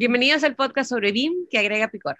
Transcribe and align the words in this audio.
Bienvenidos 0.00 0.44
al 0.44 0.56
podcast 0.56 0.88
sobre 0.88 1.12
BIM 1.12 1.46
que 1.50 1.58
agrega 1.58 1.88
picor. 1.88 2.16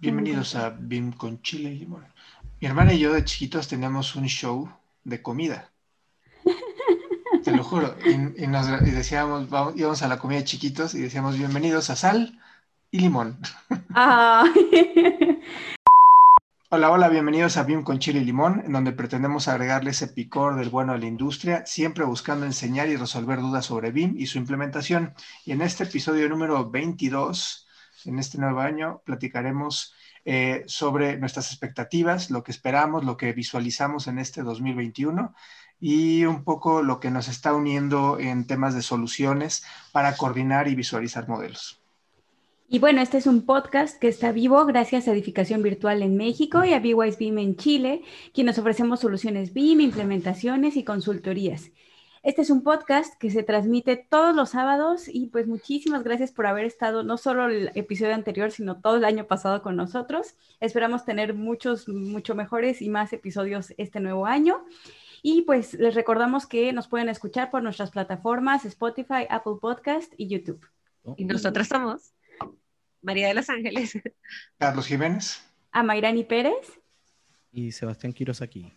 Bienvenidos 0.00 0.54
a 0.54 0.68
BIM 0.68 1.12
con 1.12 1.40
chile 1.40 1.70
y 1.70 1.78
limón. 1.78 2.04
Mi 2.64 2.68
hermana 2.68 2.94
y 2.94 2.98
yo 2.98 3.12
de 3.12 3.22
chiquitos 3.26 3.68
teníamos 3.68 4.16
un 4.16 4.24
show 4.24 4.70
de 5.04 5.20
comida. 5.20 5.70
Te 7.44 7.52
lo 7.52 7.62
juro. 7.62 7.94
Y, 8.06 8.46
nos, 8.46 8.66
y 8.80 8.90
decíamos, 8.90 9.50
vamos, 9.50 9.74
íbamos 9.76 10.02
a 10.02 10.08
la 10.08 10.18
comida 10.18 10.38
de 10.38 10.46
chiquitos 10.46 10.94
y 10.94 11.02
decíamos 11.02 11.36
bienvenidos 11.36 11.90
a 11.90 11.96
sal 11.96 12.40
y 12.90 13.00
limón. 13.00 13.38
Ah. 13.90 14.44
Hola, 16.70 16.90
hola, 16.90 17.10
bienvenidos 17.10 17.58
a 17.58 17.64
BIM 17.64 17.82
con 17.82 17.98
chile 17.98 18.20
y 18.20 18.24
limón, 18.24 18.62
en 18.64 18.72
donde 18.72 18.92
pretendemos 18.92 19.46
agregarle 19.46 19.90
ese 19.90 20.08
picor 20.08 20.56
del 20.56 20.70
bueno 20.70 20.94
a 20.94 20.98
la 20.98 21.04
industria, 21.04 21.66
siempre 21.66 22.04
buscando 22.04 22.46
enseñar 22.46 22.88
y 22.88 22.96
resolver 22.96 23.40
dudas 23.40 23.66
sobre 23.66 23.90
BIM 23.90 24.14
y 24.16 24.24
su 24.24 24.38
implementación. 24.38 25.12
Y 25.44 25.52
en 25.52 25.60
este 25.60 25.84
episodio 25.84 26.30
número 26.30 26.70
22, 26.70 27.68
en 28.06 28.18
este 28.18 28.38
nuevo 28.38 28.60
año, 28.60 29.02
platicaremos 29.04 29.92
eh, 30.24 30.64
sobre 30.66 31.18
nuestras 31.18 31.50
expectativas, 31.50 32.30
lo 32.30 32.42
que 32.42 32.52
esperamos, 32.52 33.04
lo 33.04 33.16
que 33.16 33.32
visualizamos 33.32 34.06
en 34.06 34.18
este 34.18 34.42
2021 34.42 35.34
y 35.80 36.24
un 36.24 36.44
poco 36.44 36.82
lo 36.82 37.00
que 37.00 37.10
nos 37.10 37.28
está 37.28 37.52
uniendo 37.54 38.18
en 38.18 38.46
temas 38.46 38.74
de 38.74 38.82
soluciones 38.82 39.64
para 39.92 40.16
coordinar 40.16 40.68
y 40.68 40.74
visualizar 40.74 41.28
modelos. 41.28 41.80
Y 42.68 42.78
bueno, 42.78 43.02
este 43.02 43.18
es 43.18 43.26
un 43.26 43.44
podcast 43.44 43.98
que 43.98 44.08
está 44.08 44.32
vivo 44.32 44.64
gracias 44.64 45.06
a 45.06 45.12
Edificación 45.12 45.62
Virtual 45.62 46.02
en 46.02 46.16
México 46.16 46.64
y 46.64 46.72
a 46.72 46.80
BYS 46.80 47.18
BIM 47.18 47.38
en 47.38 47.56
Chile, 47.56 48.02
quienes 48.32 48.58
ofrecemos 48.58 49.00
soluciones 49.00 49.52
BIM, 49.52 49.80
implementaciones 49.80 50.76
y 50.76 50.84
consultorías. 50.84 51.70
Este 52.24 52.40
es 52.40 52.48
un 52.48 52.62
podcast 52.62 53.18
que 53.18 53.30
se 53.30 53.42
transmite 53.42 53.98
todos 53.98 54.34
los 54.34 54.50
sábados 54.50 55.08
y 55.08 55.26
pues 55.26 55.46
muchísimas 55.46 56.04
gracias 56.04 56.32
por 56.32 56.46
haber 56.46 56.64
estado 56.64 57.02
no 57.02 57.18
solo 57.18 57.50
el 57.50 57.70
episodio 57.74 58.14
anterior, 58.14 58.50
sino 58.50 58.80
todo 58.80 58.96
el 58.96 59.04
año 59.04 59.26
pasado 59.26 59.60
con 59.60 59.76
nosotros. 59.76 60.34
Esperamos 60.58 61.04
tener 61.04 61.34
muchos, 61.34 61.86
mucho 61.86 62.34
mejores 62.34 62.80
y 62.80 62.88
más 62.88 63.12
episodios 63.12 63.74
este 63.76 64.00
nuevo 64.00 64.24
año. 64.24 64.64
Y 65.22 65.42
pues 65.42 65.74
les 65.74 65.94
recordamos 65.94 66.46
que 66.46 66.72
nos 66.72 66.88
pueden 66.88 67.10
escuchar 67.10 67.50
por 67.50 67.62
nuestras 67.62 67.90
plataformas 67.90 68.64
Spotify, 68.64 69.26
Apple 69.28 69.56
Podcast 69.60 70.10
y 70.16 70.26
YouTube. 70.28 70.66
Y 71.18 71.26
nosotros 71.26 71.68
somos 71.68 72.14
María 73.02 73.28
de 73.28 73.34
los 73.34 73.50
Ángeles, 73.50 73.98
Carlos 74.56 74.86
Jiménez, 74.86 75.46
Amairani 75.72 76.24
Pérez 76.24 76.80
y 77.52 77.70
Sebastián 77.70 78.14
Quiros 78.14 78.40
aquí. 78.40 78.72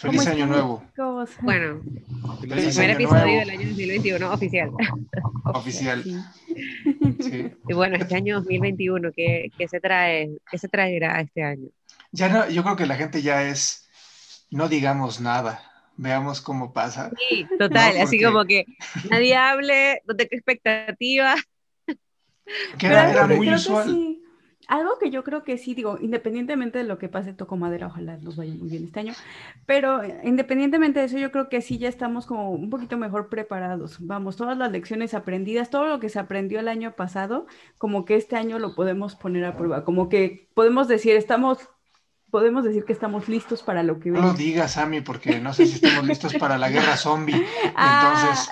Feliz 0.00 0.26
año 0.26 0.46
nuevo. 0.46 0.82
Bueno, 1.42 1.82
Feliz 2.40 2.74
primer 2.76 2.90
año 2.90 2.94
episodio 2.94 3.24
nuevo. 3.24 3.40
del 3.40 3.50
año 3.50 3.68
2021 3.68 4.32
oficial. 4.32 4.70
Oficial. 5.44 6.04
Sí. 7.20 7.52
Y 7.68 7.72
bueno, 7.74 7.96
este 7.96 8.14
año 8.16 8.36
2021, 8.36 9.10
¿qué, 9.14 9.50
qué 9.58 9.68
se 9.68 9.80
trae, 9.80 10.30
qué 10.50 10.58
se 10.58 10.68
traerá 10.68 11.20
este 11.20 11.42
año? 11.42 11.68
Ya 12.12 12.28
no, 12.28 12.48
yo 12.48 12.62
creo 12.62 12.76
que 12.76 12.86
la 12.86 12.96
gente 12.96 13.20
ya 13.22 13.42
es, 13.48 13.88
no 14.50 14.68
digamos 14.68 15.20
nada, 15.20 15.62
veamos 15.96 16.40
cómo 16.40 16.72
pasa. 16.72 17.10
Sí, 17.28 17.46
total, 17.58 17.96
No, 17.96 18.02
así 18.04 18.22
como 18.22 18.44
que 18.44 18.64
nadie 19.10 19.34
hable, 19.36 20.02
no 20.06 20.16
tenga 20.16 20.30
expectativas. 20.32 21.40
Que 22.78 22.86
era, 22.86 23.10
era 23.12 23.26
muy 23.26 23.46
creo 23.46 23.50
que 23.50 23.54
usual. 23.56 23.88
sí- 23.90 24.22
algo 24.70 24.98
que 24.98 25.10
yo 25.10 25.24
creo 25.24 25.42
que 25.42 25.58
sí, 25.58 25.74
digo, 25.74 25.98
independientemente 26.00 26.78
de 26.78 26.84
lo 26.84 26.96
que 26.96 27.08
pase, 27.08 27.34
toco 27.34 27.56
madera, 27.56 27.88
ojalá 27.88 28.16
nos 28.18 28.36
vaya 28.36 28.54
muy 28.54 28.68
bien 28.68 28.84
este 28.84 29.00
año, 29.00 29.14
pero 29.66 30.02
eh, 30.02 30.20
independientemente 30.24 31.00
de 31.00 31.06
eso, 31.06 31.18
yo 31.18 31.32
creo 31.32 31.48
que 31.48 31.60
sí 31.60 31.78
ya 31.78 31.88
estamos 31.88 32.24
como 32.24 32.52
un 32.52 32.70
poquito 32.70 32.96
mejor 32.96 33.28
preparados. 33.28 33.98
Vamos, 34.00 34.36
todas 34.36 34.56
las 34.56 34.70
lecciones 34.70 35.12
aprendidas, 35.14 35.70
todo 35.70 35.86
lo 35.88 35.98
que 35.98 36.08
se 36.08 36.20
aprendió 36.20 36.60
el 36.60 36.68
año 36.68 36.94
pasado, 36.94 37.46
como 37.78 38.04
que 38.04 38.14
este 38.14 38.36
año 38.36 38.60
lo 38.60 38.76
podemos 38.76 39.16
poner 39.16 39.44
a 39.44 39.56
prueba, 39.56 39.84
como 39.84 40.08
que 40.08 40.48
podemos 40.54 40.86
decir, 40.86 41.16
estamos, 41.16 41.58
podemos 42.30 42.64
decir 42.64 42.84
que 42.84 42.92
estamos 42.92 43.28
listos 43.28 43.62
para 43.62 43.82
lo 43.82 44.00
que 44.00 44.10
No 44.12 44.20
lo 44.20 44.32
viene. 44.32 44.38
digas, 44.38 44.72
Sammy, 44.72 45.00
porque 45.02 45.40
no 45.40 45.52
sé 45.54 45.66
si 45.66 45.74
estamos 45.74 46.04
listos 46.04 46.34
para 46.34 46.58
la 46.58 46.68
guerra 46.70 46.96
zombie. 46.96 47.44
Ah, 47.76 47.92
Entonces, 47.92 48.50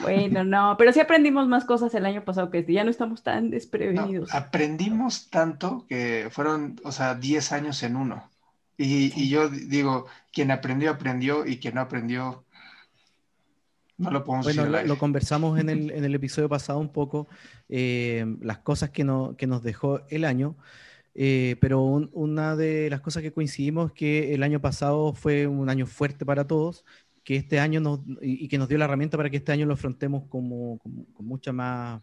bueno, 0.00 0.44
no, 0.44 0.76
pero 0.78 0.92
sí 0.92 1.00
aprendimos 1.00 1.48
más 1.48 1.64
cosas 1.64 1.94
el 1.94 2.06
año 2.06 2.24
pasado 2.24 2.50
que 2.50 2.58
este, 2.60 2.72
ya 2.72 2.84
no 2.84 2.90
estamos 2.90 3.22
tan 3.22 3.50
no, 3.50 3.52
desprevenidos. 3.52 4.30
aprendimos 4.30 5.30
tanto 5.30 5.86
que 5.88 6.28
fueron, 6.30 6.76
o 6.84 6.92
sea, 6.92 7.14
10 7.14 7.52
años 7.52 7.82
en 7.82 7.96
uno. 7.96 8.30
Y, 8.76 9.12
y 9.20 9.28
yo 9.28 9.48
digo, 9.48 10.06
quien 10.32 10.50
aprendió, 10.50 10.90
aprendió, 10.92 11.46
y 11.46 11.58
quien 11.58 11.74
no 11.74 11.80
aprendió, 11.80 12.44
no 13.96 14.10
lo 14.10 14.24
podemos 14.24 14.46
Bueno, 14.46 14.66
lo, 14.66 14.82
lo 14.84 14.98
conversamos 14.98 15.58
en 15.58 15.68
el, 15.68 15.90
en 15.90 16.04
el 16.04 16.14
episodio 16.14 16.48
pasado 16.48 16.78
un 16.78 16.92
poco, 16.92 17.28
eh, 17.68 18.24
las 18.40 18.58
cosas 18.58 18.90
que, 18.90 19.04
no- 19.04 19.36
que 19.36 19.46
nos 19.46 19.62
dejó 19.62 20.00
el 20.08 20.24
año, 20.24 20.56
eh, 21.20 21.56
pero 21.60 21.82
un- 21.82 22.10
una 22.14 22.56
de 22.56 22.90
las 22.90 23.00
cosas 23.02 23.22
que 23.24 23.32
coincidimos 23.32 23.88
es 23.90 23.94
que 23.94 24.34
el 24.34 24.42
año 24.44 24.60
pasado 24.60 25.14
fue 25.14 25.46
un 25.48 25.68
año 25.70 25.86
fuerte 25.86 26.24
para 26.26 26.46
todos, 26.46 26.84
que 27.24 27.36
este 27.36 27.60
año 27.60 27.80
nos, 27.80 28.00
y, 28.22 28.48
que 28.48 28.58
nos 28.58 28.68
dio 28.68 28.78
la 28.78 28.86
herramienta 28.86 29.16
para 29.18 29.30
que 29.30 29.38
este 29.38 29.52
año 29.52 29.66
lo 29.66 29.74
afrontemos 29.74 30.24
como, 30.28 30.78
como- 30.80 31.06
con 31.14 31.26
mucha 31.26 31.52
más, 31.52 32.02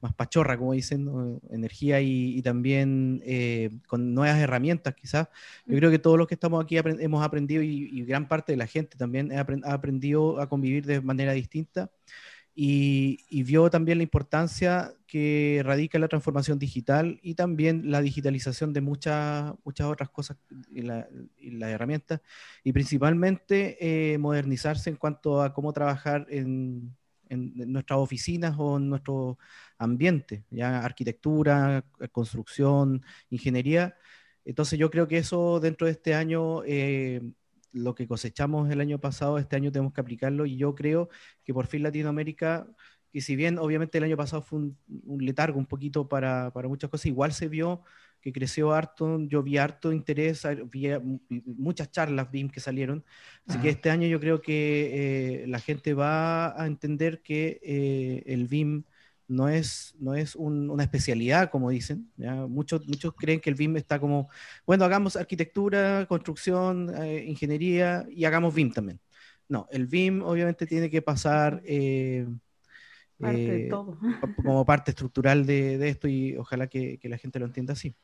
más 0.00 0.14
pachorra, 0.14 0.58
como 0.58 0.74
dicen, 0.74 1.04
¿no? 1.06 1.40
energía 1.50 2.00
y, 2.00 2.36
y 2.38 2.42
también 2.42 3.22
eh, 3.24 3.70
con 3.86 4.14
nuevas 4.14 4.38
herramientas 4.38 4.94
quizás. 4.94 5.28
Yo 5.66 5.76
creo 5.78 5.90
que 5.90 5.98
todos 5.98 6.18
los 6.18 6.26
que 6.28 6.34
estamos 6.34 6.62
aquí 6.62 6.76
apren- 6.76 6.98
hemos 7.00 7.24
aprendido 7.24 7.62
y, 7.62 7.88
y 7.92 8.04
gran 8.04 8.28
parte 8.28 8.52
de 8.52 8.58
la 8.58 8.66
gente 8.66 8.98
también 8.98 9.32
ha 9.32 9.46
aprendido 9.72 10.40
a 10.40 10.48
convivir 10.48 10.84
de 10.86 11.00
manera 11.00 11.32
distinta 11.32 11.90
y, 12.54 13.24
y 13.28 13.42
vio 13.42 13.68
también 13.70 13.98
la 13.98 14.04
importancia 14.04 14.92
que 15.06 15.62
radica 15.64 15.98
la 15.98 16.08
transformación 16.08 16.58
digital 16.58 17.18
y 17.22 17.34
también 17.34 17.90
la 17.90 18.00
digitalización 18.02 18.72
de 18.72 18.80
muchas, 18.80 19.54
muchas 19.64 19.86
otras 19.88 20.10
cosas 20.10 20.36
y, 20.70 20.82
la- 20.82 21.08
las 21.40 21.70
herramientas 21.70 22.20
y 22.62 22.72
principalmente 22.72 24.12
eh, 24.14 24.18
modernizarse 24.18 24.90
en 24.90 24.96
cuanto 24.96 25.42
a 25.42 25.52
cómo 25.52 25.72
trabajar 25.72 26.26
en, 26.30 26.96
en- 27.28 27.52
en 27.60 27.72
nuestras 27.72 27.98
oficinas 27.98 28.54
o 28.58 28.76
en 28.76 28.88
nuestro 28.88 29.38
ambiente, 29.78 30.44
ya 30.50 30.80
arquitectura, 30.84 31.84
construcción, 32.12 33.02
ingeniería. 33.30 33.96
Entonces 34.44 34.78
yo 34.78 34.90
creo 34.90 35.08
que 35.08 35.18
eso 35.18 35.58
dentro 35.60 35.86
de 35.86 35.92
este 35.92 36.14
año, 36.14 36.62
eh, 36.64 37.20
lo 37.74 37.94
que 37.94 38.08
cosechamos 38.08 38.70
el 38.70 38.80
año 38.80 39.00
pasado, 39.00 39.38
este 39.38 39.56
año 39.56 39.72
tenemos 39.72 39.92
que 39.92 40.00
aplicarlo 40.00 40.46
y 40.46 40.56
yo 40.56 40.74
creo 40.74 41.08
que 41.44 41.54
por 41.54 41.66
fin 41.66 41.82
Latinoamérica, 41.82 42.66
que 43.12 43.20
si 43.20 43.36
bien 43.36 43.58
obviamente 43.58 43.98
el 43.98 44.04
año 44.04 44.16
pasado 44.16 44.42
fue 44.42 44.58
un, 44.60 44.78
un 45.04 45.24
letargo 45.24 45.58
un 45.58 45.66
poquito 45.66 46.08
para, 46.08 46.52
para 46.52 46.68
muchas 46.68 46.90
cosas, 46.90 47.06
igual 47.06 47.32
se 47.32 47.48
vio 47.48 47.82
que 48.20 48.32
creció 48.32 48.72
harto, 48.72 49.20
yo 49.28 49.42
vi 49.42 49.58
harto 49.58 49.92
interés, 49.92 50.42
vi 50.70 50.88
mu- 50.98 51.20
muchas 51.44 51.90
charlas 51.90 52.30
BIM 52.30 52.48
que 52.50 52.60
salieron, 52.60 53.04
así 53.46 53.58
que 53.60 53.68
Ajá. 53.68 53.70
este 53.70 53.90
año 53.90 54.08
yo 54.08 54.18
creo 54.20 54.40
que 54.40 55.42
eh, 55.44 55.46
la 55.46 55.60
gente 55.60 55.94
va 55.94 56.60
a 56.60 56.66
entender 56.66 57.22
que 57.22 57.60
eh, 57.62 58.22
el 58.26 58.46
BIM 58.48 58.84
no 59.28 59.48
es, 59.48 59.94
no 59.98 60.14
es 60.14 60.34
un- 60.36 60.70
una 60.70 60.82
especialidad, 60.84 61.50
como 61.50 61.70
dicen. 61.70 62.10
¿ya? 62.16 62.34
Muchos, 62.46 62.86
muchos 62.88 63.14
creen 63.14 63.40
que 63.40 63.50
el 63.50 63.56
BIM 63.56 63.76
está 63.76 63.98
como, 64.00 64.28
bueno, 64.66 64.84
hagamos 64.84 65.16
arquitectura, 65.16 66.06
construcción, 66.08 66.92
eh, 67.02 67.24
ingeniería 67.26 68.06
y 68.10 68.24
hagamos 68.24 68.54
BIM 68.54 68.72
también. 68.72 69.00
No, 69.48 69.66
el 69.70 69.86
BIM 69.86 70.22
obviamente 70.22 70.66
tiene 70.66 70.90
que 70.90 71.02
pasar 71.02 71.62
eh, 71.64 72.26
Parte 73.18 73.38
de 73.38 73.66
eh, 73.66 73.68
todo. 73.70 73.98
como 74.36 74.64
parte 74.64 74.90
estructural 74.90 75.46
de, 75.46 75.78
de 75.78 75.88
esto 75.88 76.08
y 76.08 76.36
ojalá 76.36 76.66
que, 76.66 76.98
que 76.98 77.08
la 77.08 77.18
gente 77.18 77.38
lo 77.38 77.46
entienda 77.46 77.72
así. 77.74 77.94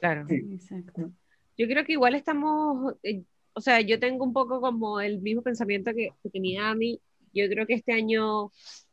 Claro. 0.00 0.26
Exacto. 0.28 1.12
Yo 1.56 1.66
creo 1.66 1.84
que 1.84 1.92
igual 1.92 2.14
estamos, 2.14 2.94
eh, 3.02 3.22
o 3.52 3.60
sea, 3.60 3.80
yo 3.80 4.00
tengo 4.00 4.24
un 4.24 4.32
poco 4.32 4.60
como 4.60 5.00
el 5.00 5.20
mismo 5.20 5.42
pensamiento 5.42 5.92
que, 5.94 6.10
que 6.22 6.30
tenía 6.30 6.70
a 6.70 6.74
mí. 6.74 7.00
Yo 7.34 7.46
creo 7.48 7.66
que 7.66 7.74
este 7.74 7.92
año, 7.92 8.50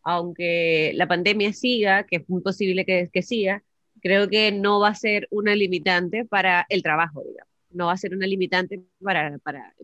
aunque 0.10 0.92
la 0.96 1.08
pandemia 1.08 1.54
siga, 1.54 2.04
que 2.06 2.18
es 2.18 2.30
muy 2.30 2.42
posible 2.42 2.84
que, 2.84 3.10
que 3.14 3.22
siga, 3.22 3.64
creo 4.02 4.28
que 4.28 4.52
no 4.52 4.80
va 4.80 4.90
a 4.90 4.96
ser 4.96 5.28
una 5.30 5.54
limitante 5.56 6.26
para 6.26 6.66
el 6.70 6.82
trabajo, 6.82 7.24
digamos. 7.24 7.54
No 7.70 7.88
va 7.88 7.94
a 7.94 7.98
ser 7.98 8.16
una 8.16 8.26
limitante 8.26 8.82
para, 9.04 9.38
para 9.40 9.76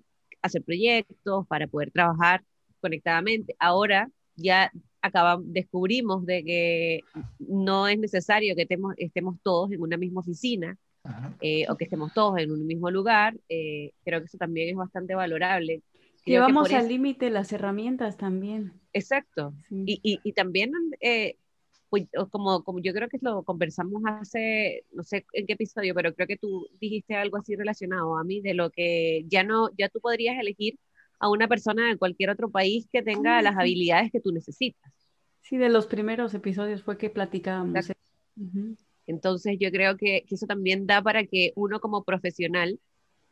hacer 0.41 0.63
proyectos, 0.63 1.45
para 1.47 1.67
poder 1.67 1.91
trabajar 1.91 2.43
conectadamente. 2.79 3.55
Ahora 3.59 4.09
ya 4.35 4.71
acabamos, 5.01 5.45
descubrimos 5.53 6.25
de 6.25 6.43
que 6.43 6.99
no 7.37 7.87
es 7.87 7.99
necesario 7.99 8.55
que 8.55 8.63
estemos, 8.63 8.95
estemos 8.97 9.37
todos 9.43 9.71
en 9.71 9.81
una 9.81 9.97
misma 9.97 10.21
oficina 10.21 10.75
eh, 11.39 11.65
o 11.69 11.77
que 11.77 11.83
estemos 11.83 12.11
todos 12.15 12.39
en 12.39 12.49
un 12.51 12.65
mismo 12.65 12.89
lugar, 12.89 13.35
eh, 13.47 13.91
creo 14.03 14.21
que 14.21 14.25
eso 14.25 14.39
también 14.39 14.69
es 14.69 14.75
bastante 14.75 15.13
valorable. 15.13 15.83
Llevamos 16.25 16.71
al 16.73 16.87
límite 16.87 17.29
las 17.29 17.51
herramientas 17.53 18.17
también. 18.17 18.73
Exacto. 18.93 19.53
Y, 19.69 19.99
y, 20.01 20.19
y, 20.23 20.33
también, 20.33 20.71
eh, 20.99 21.37
pues, 21.89 22.07
como, 22.31 22.63
como 22.63 22.79
yo 22.79 22.93
creo 22.93 23.07
que 23.09 23.19
lo 23.21 23.43
conversamos 23.43 24.01
hace, 24.05 24.85
no 24.91 25.03
sé 25.03 25.25
en 25.33 25.45
qué 25.45 25.53
episodio, 25.53 25.93
pero 25.93 26.13
creo 26.15 26.27
que 26.27 26.37
tú 26.37 26.67
dijiste 26.79 27.15
algo 27.15 27.37
así 27.37 27.55
relacionado 27.55 28.17
a 28.17 28.23
mí, 28.23 28.41
de 28.41 28.53
lo 28.53 28.71
que 28.71 29.23
ya 29.27 29.43
no, 29.43 29.69
ya 29.77 29.89
tú 29.89 29.99
podrías 29.99 30.39
elegir 30.39 30.79
a 31.19 31.29
una 31.29 31.47
persona 31.47 31.87
de 31.87 31.97
cualquier 31.97 32.29
otro 32.29 32.49
país 32.49 32.87
que 32.91 33.01
tenga 33.01 33.41
las 33.41 33.55
habilidades 33.57 34.11
que 34.11 34.19
tú 34.19 34.31
necesitas. 34.31 34.91
Sí, 35.41 35.57
de 35.57 35.69
los 35.69 35.85
primeros 35.85 36.33
episodios 36.33 36.83
fue 36.83 36.97
que 36.97 37.09
platicábamos. 37.09 37.91
Entonces 39.07 39.57
yo 39.59 39.69
creo 39.71 39.97
que, 39.97 40.25
eso 40.29 40.47
también 40.47 40.87
da 40.87 41.01
para 41.01 41.25
que 41.25 41.53
uno 41.55 41.79
como 41.79 42.03
profesional 42.03 42.79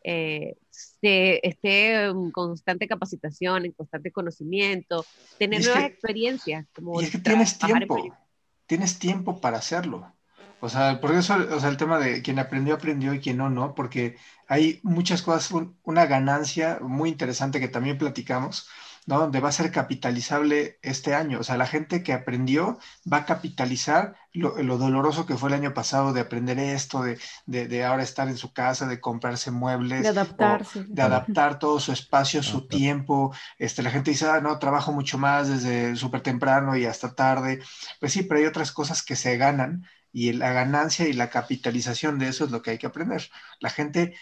eh, 0.03 0.55
esté 1.01 2.05
en 2.05 2.31
constante 2.31 2.87
capacitación, 2.87 3.65
en 3.65 3.71
constante 3.71 4.11
conocimiento, 4.11 5.05
tener 5.37 5.63
nuevas 5.63 5.85
experiencias. 5.85 6.65
Como 6.73 7.01
y 7.01 7.05
es 7.05 7.11
que 7.11 7.19
tienes 7.19 7.57
tiempo, 7.57 8.17
tienes 8.65 8.99
tiempo 8.99 9.39
para 9.39 9.57
hacerlo. 9.57 10.13
O 10.59 10.69
sea, 10.69 11.01
por 11.01 11.11
eso, 11.13 11.35
o 11.35 11.59
sea, 11.59 11.69
el 11.69 11.75
tema 11.75 11.99
de 11.99 12.21
quien 12.21 12.39
aprendió, 12.39 12.75
aprendió 12.75 13.13
y 13.13 13.19
quien 13.19 13.35
no, 13.35 13.49
no, 13.49 13.75
porque 13.75 14.15
hay 14.47 14.79
muchas 14.83 15.21
cosas, 15.21 15.51
una 15.83 16.05
ganancia 16.05 16.79
muy 16.81 17.09
interesante 17.09 17.59
que 17.59 17.67
también 17.67 17.97
platicamos, 17.97 18.69
¿no? 19.05 19.19
Donde 19.19 19.39
va 19.39 19.49
a 19.49 19.53
ser 19.53 19.71
capitalizable 19.71 20.79
este 20.81 21.13
año. 21.15 21.39
O 21.39 21.43
sea, 21.43 21.57
la 21.57 21.67
gente 21.67 22.03
que 22.03 22.13
aprendió 22.13 22.79
va 23.11 23.17
a 23.17 23.25
capitalizar 23.25 24.15
lo, 24.33 24.77
doloroso 24.77 25.25
que 25.25 25.37
fue 25.37 25.49
el 25.49 25.55
año 25.55 25.73
pasado 25.73 26.13
de 26.13 26.21
aprender 26.21 26.57
esto, 26.59 27.03
de, 27.03 27.19
de, 27.45 27.83
ahora 27.83 28.03
estar 28.03 28.27
en 28.27 28.37
su 28.37 28.53
casa, 28.53 28.87
de 28.87 28.99
comprarse 28.99 29.51
muebles. 29.51 30.03
De 30.03 30.09
adaptarse. 30.09 30.85
De 30.87 31.01
adaptar 31.01 31.59
todo 31.59 31.79
su 31.79 31.91
espacio, 31.91 32.41
su 32.43 32.67
tiempo. 32.67 33.33
Este, 33.57 33.83
la 33.83 33.91
gente 33.91 34.11
dice, 34.11 34.27
ah, 34.27 34.41
no, 34.41 34.57
trabajo 34.59 34.91
mucho 34.91 35.17
más 35.17 35.49
desde 35.49 35.95
súper 35.95 36.21
temprano 36.21 36.77
y 36.77 36.85
hasta 36.85 37.13
tarde. 37.13 37.61
Pues 37.99 38.13
sí, 38.13 38.23
pero 38.23 38.39
hay 38.39 38.45
otras 38.45 38.71
cosas 38.71 39.03
que 39.03 39.15
se 39.15 39.37
ganan 39.37 39.85
y 40.11 40.31
la 40.33 40.53
ganancia 40.53 41.07
y 41.07 41.13
la 41.13 41.29
capitalización 41.29 42.19
de 42.19 42.27
eso 42.27 42.45
es 42.45 42.51
lo 42.51 42.61
que 42.61 42.71
hay 42.71 42.77
que 42.77 42.87
aprender. 42.87 43.29
La 43.59 43.69
gente, 43.69 44.15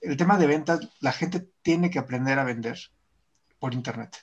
el 0.00 0.16
tema 0.16 0.38
de 0.38 0.46
ventas, 0.46 0.80
la 1.00 1.12
gente 1.12 1.46
tiene 1.62 1.90
que 1.90 1.98
aprender 1.98 2.38
a 2.38 2.44
vender 2.44 2.78
por 3.64 3.72
internet, 3.72 4.18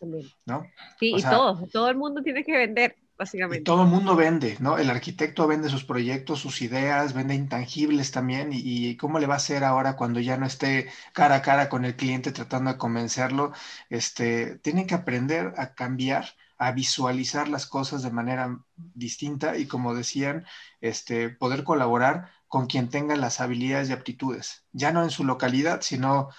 ¿no? 0.45 0.67
Sí, 0.99 1.15
y 1.17 1.23
todo, 1.23 1.67
todo 1.73 1.89
el 1.89 1.97
mundo 1.97 2.21
tiene 2.21 2.43
que 2.43 2.55
vender, 2.55 2.95
básicamente. 3.17 3.63
todo 3.63 3.81
el 3.81 3.87
mundo 3.87 4.15
vende, 4.15 4.55
¿no? 4.59 4.77
El 4.77 4.91
arquitecto 4.91 5.47
vende 5.47 5.67
sus 5.67 5.83
proyectos, 5.83 6.37
sus 6.37 6.61
ideas, 6.61 7.15
vende 7.15 7.33
intangibles 7.33 8.11
también, 8.11 8.51
y, 8.53 8.95
cómo 8.97 9.17
le 9.17 9.25
va 9.25 9.33
a 9.33 9.37
hacer 9.37 9.63
ahora 9.63 9.95
cuando 9.95 10.19
ya 10.19 10.37
no 10.37 10.45
esté 10.45 10.91
cara 11.11 11.37
a 11.37 11.41
cara 11.41 11.69
con 11.69 11.85
el 11.85 11.95
cliente 11.95 12.31
tratando 12.31 12.71
de 12.71 12.77
convencerlo, 12.77 13.51
este, 13.89 14.59
tienen 14.59 14.85
que 14.85 14.93
aprender 14.93 15.55
a 15.57 15.73
cambiar 15.73 16.25
a 16.59 16.71
visualizar 16.71 17.47
las 17.47 17.65
cosas 17.65 18.03
de 18.03 18.11
manera 18.11 18.59
distinta 18.75 19.57
y 19.57 19.65
como 19.65 19.95
decían, 19.95 20.45
este, 20.81 21.29
poder 21.29 21.63
colaborar 21.63 22.29
con 22.47 22.67
quien 22.67 22.89
tenga 22.89 23.15
las 23.15 23.41
habilidades 23.41 23.89
y 23.89 23.93
aptitudes, 23.93 24.65
ya 24.71 24.91
no 24.91 25.01
en 25.01 25.09
su 25.09 25.23
localidad, 25.23 25.81
sino 25.81 26.29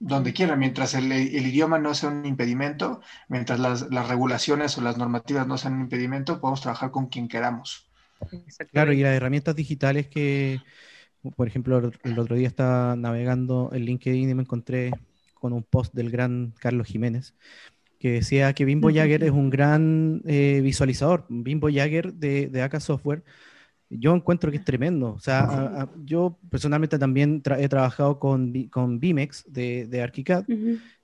donde 0.00 0.32
quiera, 0.32 0.56
mientras 0.56 0.94
el, 0.94 1.12
idioma 1.12 1.78
no 1.78 1.94
sea 1.94 2.08
un 2.08 2.24
impedimento, 2.24 3.02
mientras 3.28 3.60
las, 3.60 4.08
regulaciones 4.08 4.76
o 4.78 4.80
las 4.80 4.96
normativas 4.96 5.46
no 5.46 5.58
sean 5.58 5.74
un 5.74 5.82
impedimento, 5.82 6.40
podemos 6.40 6.62
trabajar 6.62 6.90
con 6.90 7.06
quien 7.08 7.28
queramos. 7.28 7.86
Claro, 8.72 8.94
y 8.94 9.02
las 9.02 9.14
herramientas 9.14 9.54
digitales 9.54 10.08
que, 10.08 10.60
por 11.36 11.46
ejemplo, 11.46 11.92
el 12.02 12.18
otro 12.18 12.34
día 12.34 12.48
estaba 12.48 12.96
navegando 12.96 13.70
en 13.72 13.84
LinkedIn 13.84 14.30
y 14.30 14.34
me 14.34 14.42
encontré 14.42 14.90
con 15.34 15.52
un 15.52 15.62
post 15.62 15.94
del 15.94 16.10
gran 16.10 16.54
Carlos 16.58 16.86
Jiménez, 16.86 17.34
que 17.98 18.12
decía 18.12 18.54
que 18.54 18.64
Bimbo 18.64 18.88
Jagger 18.94 19.22
es 19.22 19.30
un 19.30 19.50
gran 19.50 20.22
eh, 20.26 20.60
visualizador. 20.62 21.26
Bimbo 21.28 21.68
Jagger 21.70 22.14
de, 22.14 22.48
de 22.48 22.62
AK 22.62 22.80
Software 22.80 23.22
yo 23.90 24.14
encuentro 24.14 24.50
que 24.50 24.58
es 24.58 24.64
tremendo. 24.64 25.12
O 25.12 25.18
sea, 25.18 25.88
yo 26.04 26.38
personalmente 26.48 26.98
también 26.98 27.42
he 27.58 27.68
trabajado 27.68 28.18
con, 28.18 28.52
con 28.70 29.00
Bimex 29.00 29.44
de, 29.52 29.86
de 29.86 30.02
ArchiCAD, 30.02 30.44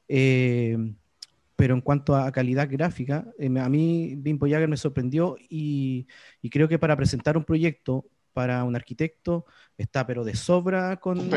eh, 0.09 0.95
pero 1.57 1.75
en 1.75 1.81
cuanto 1.81 2.15
a 2.15 2.31
calidad 2.31 2.69
gráfica, 2.71 3.27
eh, 3.39 3.47
a 3.59 3.69
mí 3.69 4.15
Bimbo 4.17 4.47
Jagger 4.47 4.69
me 4.69 4.77
sorprendió 4.77 5.37
y, 5.49 6.07
y, 6.41 6.51
creo 6.51 6.69
que 6.69 6.79
para 6.79 6.97
presentar 6.97 7.37
un 7.37 7.45
proyecto 7.45 8.05
para 8.33 8.63
un 8.65 8.77
arquitecto 8.77 9.47
está 9.79 10.07
pero 10.07 10.23
de 10.23 10.37
sobra 10.37 10.97
con... 10.99 11.31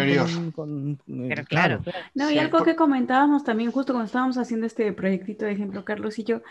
con, 0.52 1.00
eh, 1.08 1.46
claro. 1.48 1.82
No, 2.14 2.30
y 2.30 2.38
algo 2.38 2.64
que 2.64 2.76
comentábamos 2.76 3.44
también 3.46 3.72
justo 3.72 3.94
cuando 3.94 4.08
estábamos 4.08 4.38
haciendo 4.38 4.68
este 4.68 4.92
proyectito 4.92 5.46
de 5.46 5.54
ejemplo, 5.54 5.86
Carlos 5.86 6.20
y 6.20 6.26
yo, 6.26 6.42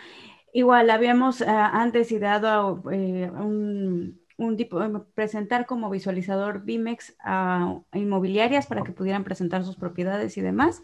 igual 0.55 0.89
habíamos 0.89 1.43
antes 1.43 2.11
ideado 2.11 2.49
a, 2.49 2.73
un 2.73 4.19
un 4.39 4.57
tipo, 4.57 4.81
em, 4.83 5.03
presentar 5.15 5.67
como 5.67 5.91
visualizador 5.91 6.65
BIMEX 6.65 7.17
a, 7.19 7.75
inmobiliarias 7.93 8.67
para 8.67 8.85
que 8.85 8.93
pudieran 8.93 9.25
presentar 9.25 9.65
sus 9.65 9.75
propiedades 9.75 10.39
y 10.39 10.41
demás, 10.41 10.81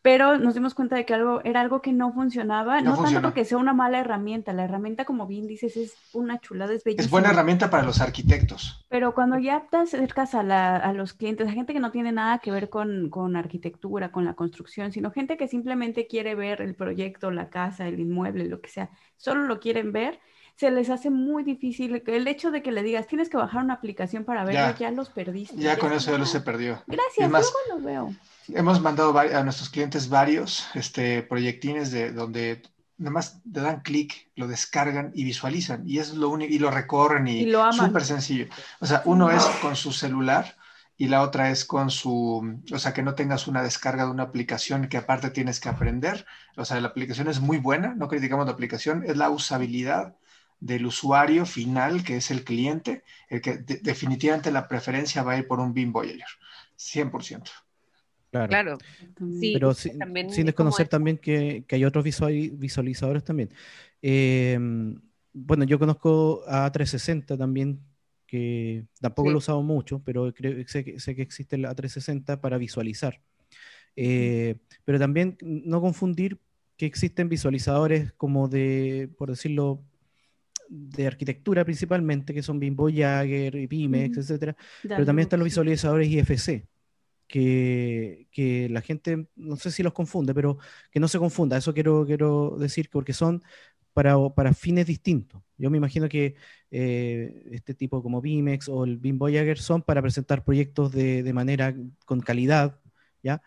pero 0.00 0.38
nos 0.38 0.54
dimos 0.54 0.74
cuenta 0.74 0.94
de 0.94 1.04
que 1.04 1.12
algo 1.12 1.40
era 1.44 1.60
algo 1.60 1.82
que 1.82 1.92
no 1.92 2.12
funcionaba, 2.12 2.80
no, 2.82 2.96
tanto 3.02 3.20
porque 3.20 3.44
sea 3.44 3.58
una 3.58 3.74
mala 3.74 3.98
herramienta, 3.98 4.52
la 4.52 4.64
herramienta 4.64 5.04
como 5.04 5.26
bien 5.26 5.48
dices 5.48 5.76
es 5.76 5.96
una 6.12 6.38
chulada, 6.38 6.72
es 6.72 6.84
bellísima. 6.84 7.04
Es 7.04 7.10
buena 7.10 7.30
herramienta 7.30 7.68
para 7.68 7.82
los 7.82 8.00
arquitectos. 8.00 8.86
Pero 8.88 9.12
cuando 9.12 9.38
ya 9.38 9.66
te 9.68 9.78
acercas 9.78 10.36
a, 10.36 10.76
a 10.76 10.92
los 10.92 11.14
clientes, 11.14 11.48
a 11.48 11.52
gente 11.52 11.72
que 11.72 11.80
no 11.80 11.90
tiene 11.90 12.12
nada 12.12 12.38
que 12.38 12.52
ver 12.52 12.70
con, 12.70 13.10
con 13.10 13.34
arquitectura, 13.34 14.12
con 14.12 14.24
la 14.24 14.34
construcción, 14.34 14.92
sino 14.92 15.10
gente 15.10 15.36
que 15.36 15.48
simplemente 15.48 16.06
quiere 16.06 16.36
ver 16.36 16.60
el 16.60 16.76
proyecto, 16.76 17.32
la 17.32 17.50
casa, 17.50 17.88
el 17.88 17.98
inmueble, 17.98 18.44
lo 18.44 18.60
que 18.60 18.68
sea, 18.68 18.90
solo 19.16 19.42
lo 19.44 19.58
quieren 19.58 19.90
ver, 19.90 20.20
se 20.56 20.70
les 20.70 20.90
hace 20.90 21.10
muy 21.10 21.42
difícil. 21.42 22.02
El 22.06 22.28
hecho 22.28 22.50
de 22.50 22.62
que 22.62 22.72
le 22.72 22.82
digas, 22.82 23.06
tienes 23.06 23.28
que 23.28 23.36
bajar 23.36 23.62
una 23.62 23.74
aplicación 23.74 24.24
para 24.24 24.44
verlo, 24.44 24.76
ya, 24.78 24.90
los 24.90 25.10
perdiste. 25.10 25.56
Ya, 25.56 25.78
con 25.78 25.92
eso 25.92 26.12
ya 26.12 26.18
los 26.18 26.30
se 26.30 26.40
perdió. 26.40 26.82
Gracias, 26.86 27.30
luego 27.30 27.58
los 27.70 27.82
veo. 27.82 28.14
Hemos 28.48 28.80
mandado 28.80 29.18
a 29.18 29.42
nuestros 29.42 29.70
clientes 29.70 30.08
varios 30.08 30.66
este, 30.74 31.22
proyectines 31.22 31.90
de 31.90 32.12
donde 32.12 32.62
nada 32.98 33.10
más 33.10 33.40
le 33.50 33.60
dan 33.60 33.80
clic, 33.80 34.30
lo 34.36 34.46
descargan 34.46 35.10
y 35.14 35.24
visualizan. 35.24 35.82
Y 35.88 35.98
es 35.98 36.14
lo 36.14 36.28
único, 36.28 36.52
y 36.52 36.58
lo 36.58 36.70
recorren 36.70 37.26
y, 37.26 37.42
y 37.42 37.52
súper 37.72 38.04
sencillo. 38.04 38.46
O 38.80 38.86
sea, 38.86 39.02
uno 39.06 39.30
es 39.30 39.44
con 39.60 39.74
su 39.74 39.92
celular 39.92 40.56
y 40.96 41.08
la 41.08 41.22
otra 41.22 41.50
es 41.50 41.64
con 41.64 41.90
su, 41.90 42.60
o 42.72 42.78
sea, 42.78 42.92
que 42.92 43.02
no 43.02 43.14
tengas 43.14 43.48
una 43.48 43.62
descarga 43.62 44.04
de 44.04 44.12
una 44.12 44.22
aplicación 44.22 44.88
que 44.88 44.98
aparte 44.98 45.30
tienes 45.30 45.58
que 45.58 45.68
aprender. 45.68 46.24
O 46.56 46.64
sea, 46.64 46.80
la 46.80 46.88
aplicación 46.88 47.28
es 47.28 47.40
muy 47.40 47.58
buena, 47.58 47.94
no 47.96 48.06
criticamos 48.06 48.46
la 48.46 48.52
aplicación, 48.52 49.02
es 49.04 49.16
la 49.16 49.30
usabilidad 49.30 50.14
del 50.64 50.86
usuario 50.86 51.44
final, 51.44 52.02
que 52.02 52.16
es 52.16 52.30
el 52.30 52.42
cliente, 52.42 53.04
el 53.28 53.42
que 53.42 53.58
definitivamente 53.58 54.50
la 54.50 54.66
preferencia 54.66 55.22
va 55.22 55.32
a 55.32 55.38
ir 55.38 55.46
por 55.46 55.60
un 55.60 55.74
BIM 55.74 55.92
Voyager, 55.92 56.26
100%. 56.78 57.50
Claro. 58.30 58.48
claro. 58.48 58.78
Pero 59.40 59.74
sin, 59.74 59.98
desconocer 60.46 60.88
también 60.88 61.18
que, 61.18 61.66
hay 61.70 61.84
otros 61.84 62.02
visualizadores 62.02 63.22
también. 63.22 63.50
Eh, 64.00 64.58
bueno, 65.34 65.64
yo 65.64 65.78
conozco 65.78 66.42
a 66.48 66.72
360 66.72 67.36
también, 67.36 67.80
que 68.26 68.86
tampoco 69.00 69.28
lo 69.28 69.34
he 69.34 69.38
usado 69.38 69.62
mucho, 69.62 70.00
pero 70.02 70.32
creo, 70.32 70.66
sé, 70.66 70.82
que, 70.82 70.98
sé 70.98 71.14
que 71.14 71.22
existe 71.22 71.58
la 71.58 71.74
360 71.74 72.40
para 72.40 72.56
visualizar. 72.56 73.20
Eh, 73.96 74.56
pero 74.86 74.98
también 74.98 75.36
no 75.42 75.82
confundir 75.82 76.40
que 76.78 76.86
existen 76.86 77.28
visualizadores 77.28 78.12
como 78.14 78.48
de, 78.48 79.10
por 79.18 79.28
decirlo, 79.28 79.84
de 80.68 81.06
arquitectura 81.06 81.64
principalmente, 81.64 82.34
que 82.34 82.42
son 82.42 82.58
Bimbo 82.58 82.88
Jagger 82.88 83.54
y 83.56 83.66
Pimex, 83.66 84.18
etcétera, 84.18 84.56
pero 84.82 85.04
también 85.04 85.24
están 85.24 85.40
los 85.40 85.46
visualizadores 85.46 86.08
IFC, 86.08 86.66
que, 87.26 88.26
que, 88.30 88.68
la 88.68 88.80
gente, 88.80 89.26
no 89.36 89.56
sé 89.56 89.70
si 89.70 89.82
los 89.82 89.92
confunde, 89.92 90.34
pero 90.34 90.58
que 90.90 91.00
no 91.00 91.08
se 91.08 91.18
confunda, 91.18 91.56
eso 91.56 91.74
quiero, 91.74 92.04
quiero 92.06 92.56
decir, 92.58 92.88
porque 92.90 93.12
son 93.12 93.42
para, 93.92 94.16
para 94.30 94.52
fines 94.52 94.86
distintos. 94.86 95.40
Yo 95.56 95.70
me 95.70 95.78
imagino 95.78 96.08
que 96.08 96.34
eh, 96.70 97.44
este 97.52 97.74
tipo 97.74 98.02
como 98.02 98.20
Bimex 98.20 98.68
o 98.68 98.84
el 98.84 98.98
Bimbo 98.98 99.26
Jagger 99.26 99.58
son 99.58 99.82
para 99.82 100.02
presentar 100.02 100.44
proyectos 100.44 100.92
de, 100.92 101.22
de 101.22 101.32
manera 101.32 101.74
con 102.04 102.20
calidad, 102.20 102.80
¿ya? 103.22 103.40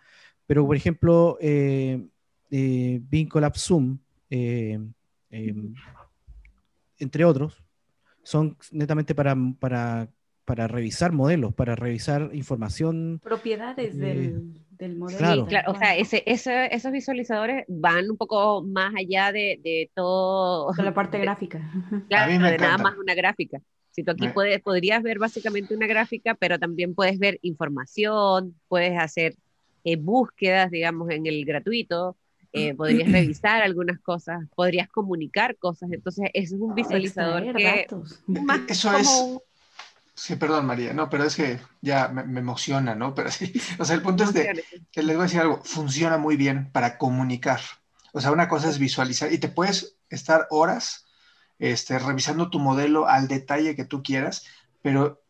Pero, 0.47 0.65
por 0.65 0.77
ejemplo, 0.77 1.37
eh, 1.41 2.07
eh 2.49 3.01
Zoom, 3.55 3.99
eh, 4.29 4.79
em, 5.29 5.75
entre 6.99 7.25
otros, 7.25 7.63
son 8.23 8.57
netamente 8.71 9.15
para, 9.15 9.35
para, 9.59 10.09
para 10.45 10.67
revisar 10.67 11.11
modelos, 11.11 11.53
para 11.53 11.75
revisar 11.75 12.29
información. 12.33 13.19
Propiedades 13.23 13.93
eh, 13.93 13.97
del, 13.97 14.53
del, 14.71 14.97
modelo. 14.97 15.45
Claro. 15.45 15.71
o 15.71 15.75
sea, 15.75 15.95
ese, 15.95 16.23
esos 16.25 16.91
visualizadores 16.91 17.65
van 17.67 18.09
un 18.09 18.17
poco 18.17 18.63
más 18.63 18.93
allá 18.95 19.31
de, 19.31 19.59
de 19.63 19.89
todo. 19.93 20.71
De 20.73 20.83
la 20.83 20.93
parte 20.93 21.19
gráfica. 21.19 21.71
Claro, 22.09 22.31
de 22.31 22.57
nada 22.57 22.77
más 22.77 22.95
una 22.97 23.13
gráfica. 23.13 23.61
Si 23.91 24.03
tú 24.03 24.11
aquí 24.11 24.27
puedes, 24.27 24.61
podrías 24.61 25.01
ver 25.01 25.17
básicamente 25.17 25.75
una 25.75 25.87
gráfica, 25.87 26.35
pero 26.35 26.59
también 26.59 26.93
puedes 26.93 27.17
ver 27.17 27.39
información, 27.41 28.55
puedes 28.67 28.95
hacer 28.99 29.35
eh, 29.83 29.95
búsquedas, 29.95 30.69
digamos, 30.69 31.09
en 31.09 31.25
el 31.25 31.45
gratuito, 31.45 32.15
eh, 32.57 32.73
podrías 32.77 33.11
revisar 33.11 33.61
algunas 33.61 33.99
cosas, 33.99 34.45
podrías 34.55 34.89
comunicar 34.89 35.55
cosas. 35.57 35.91
Entonces, 35.91 36.29
eso 36.33 36.55
es 36.55 36.61
un 36.61 36.75
visualizador 36.75 37.55
que 37.55 37.87
más 38.27 38.61
eso 38.67 38.95
es. 38.97 39.39
Sí, 40.13 40.35
perdón, 40.35 40.65
María, 40.65 40.93
no, 40.93 41.11
pero 41.11 41.25
es 41.25 41.35
que 41.35 41.59
ya 41.79 42.07
me, 42.07 42.39
emociona, 42.39 42.95
¿no? 42.95 43.13
Pero 43.13 43.29
sí, 43.29 43.53
o 43.77 43.85
sea, 43.85 43.95
el 43.95 44.01
punto 44.01 44.23
es 44.23 44.33
de, 44.33 44.63
que 44.91 45.03
les 45.03 45.15
voy 45.15 45.21
a 45.21 45.27
decir 45.27 45.41
algo, 45.41 45.61
funciona 45.63 46.17
muy 46.17 46.37
bien 46.37 46.71
para 46.71 46.97
comunicar. 46.97 47.61
O 48.13 48.19
sea, 48.19 48.31
una 48.31 48.49
cosa 48.49 48.67
es 48.67 48.79
visualizar 48.79 49.31
y 49.31 49.37
te 49.37 49.47
puedes 49.47 49.97
estar 50.09 50.47
horas 50.49 51.05
este, 51.59 51.99
revisando 51.99 52.49
tu 52.49 52.57
modelo 52.57 53.07
al 53.07 53.27
detalle 53.27 53.75
que 53.75 53.85
tú 53.85 54.01
quieras, 54.01 54.45
pero 54.81 55.21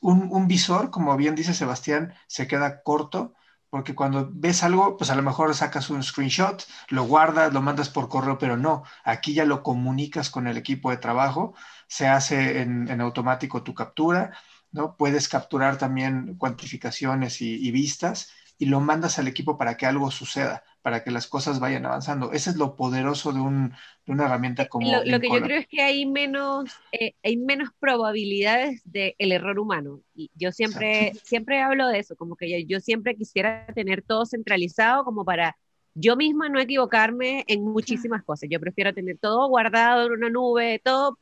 un, 0.00 0.28
un 0.30 0.46
visor, 0.46 0.90
como 0.90 1.16
bien 1.16 1.34
dice 1.34 1.52
Sebastián, 1.52 2.14
se 2.28 2.46
queda 2.46 2.82
corto 2.82 3.34
porque 3.70 3.94
cuando 3.94 4.30
ves 4.32 4.62
algo, 4.62 4.96
pues 4.96 5.10
a 5.10 5.16
lo 5.16 5.22
mejor 5.22 5.54
sacas 5.54 5.90
un 5.90 6.02
screenshot, 6.02 6.64
lo 6.88 7.04
guardas, 7.04 7.52
lo 7.52 7.62
mandas 7.62 7.88
por 7.88 8.08
correo, 8.08 8.38
pero 8.38 8.56
no, 8.56 8.84
aquí 9.04 9.34
ya 9.34 9.44
lo 9.44 9.62
comunicas 9.62 10.30
con 10.30 10.46
el 10.46 10.56
equipo 10.56 10.90
de 10.90 10.98
trabajo, 10.98 11.54
se 11.86 12.08
hace 12.08 12.60
en, 12.62 13.00
automático 13.00 13.62
tu 13.62 13.74
captura, 13.74 14.32
¿no? 14.72 14.96
Puedes 14.96 15.28
capturar 15.28 15.78
también 15.78 16.36
cuantificaciones 16.36 17.40
y 17.40 17.70
vistas 17.70 18.30
y 18.58 18.66
lo 18.66 18.80
mandas 18.80 19.18
al 19.18 19.28
equipo 19.28 19.58
para 19.58 19.76
que 19.76 19.86
algo 19.86 20.10
suceda, 20.10 20.64
para 20.86 21.02
que 21.02 21.10
las 21.10 21.26
cosas 21.26 21.58
vayan 21.58 21.84
avanzando. 21.84 22.30
Ese 22.30 22.50
es 22.50 22.54
lo 22.54 22.76
poderoso 22.76 23.32
de, 23.32 23.40
un, 23.40 23.70
de 24.06 24.12
una 24.12 24.26
herramienta 24.26 24.68
como... 24.68 24.88
Lo, 24.88 25.04
lo 25.04 25.18
que 25.18 25.28
yo 25.28 25.42
creo 25.42 25.58
es 25.58 25.66
que 25.66 25.82
hay 25.82 26.06
menos, 26.06 26.70
eh, 26.92 27.14
hay 27.24 27.36
menos 27.36 27.70
probabilidades 27.80 28.82
del 28.84 29.16
el 29.18 29.32
error 29.32 29.58
humano. 29.58 30.00
Y 30.14 30.30
yo 30.36 30.52
siempre, 30.52 31.12
siempre 31.24 31.60
hablo 31.60 31.88
de 31.88 31.98
eso, 31.98 32.14
como 32.14 32.36
que 32.36 32.48
yo, 32.48 32.64
yo 32.68 32.78
siempre 32.78 33.16
quisiera 33.16 33.66
tener 33.74 34.02
todo 34.02 34.26
centralizado 34.26 35.04
como 35.04 35.24
para 35.24 35.56
yo 35.94 36.14
misma 36.14 36.48
no 36.50 36.60
equivocarme 36.60 37.42
en 37.48 37.64
muchísimas 37.64 38.22
cosas. 38.22 38.48
Yo 38.48 38.60
prefiero 38.60 38.94
tener 38.94 39.18
todo 39.18 39.48
guardado 39.48 40.06
en 40.06 40.12
una 40.12 40.30
nube, 40.30 40.80
todo 40.84 41.18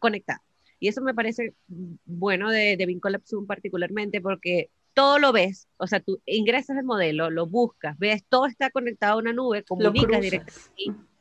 conectado. 0.00 0.40
Y 0.80 0.88
eso 0.88 1.02
me 1.02 1.14
parece 1.14 1.54
bueno 1.68 2.50
de, 2.50 2.76
de 2.76 2.86
Vincolab 2.86 3.22
Zoom 3.24 3.46
particularmente 3.46 4.20
porque 4.20 4.70
todo 4.94 5.18
lo 5.18 5.32
ves, 5.32 5.68
o 5.76 5.86
sea, 5.86 6.00
tú 6.00 6.20
ingresas 6.26 6.76
el 6.76 6.84
modelo, 6.84 7.30
lo 7.30 7.46
buscas, 7.46 7.98
ves, 7.98 8.24
todo 8.28 8.46
está 8.46 8.70
conectado 8.70 9.14
a 9.14 9.16
una 9.18 9.32
nube, 9.32 9.62
comunicas 9.64 10.20
directamente. 10.20 10.72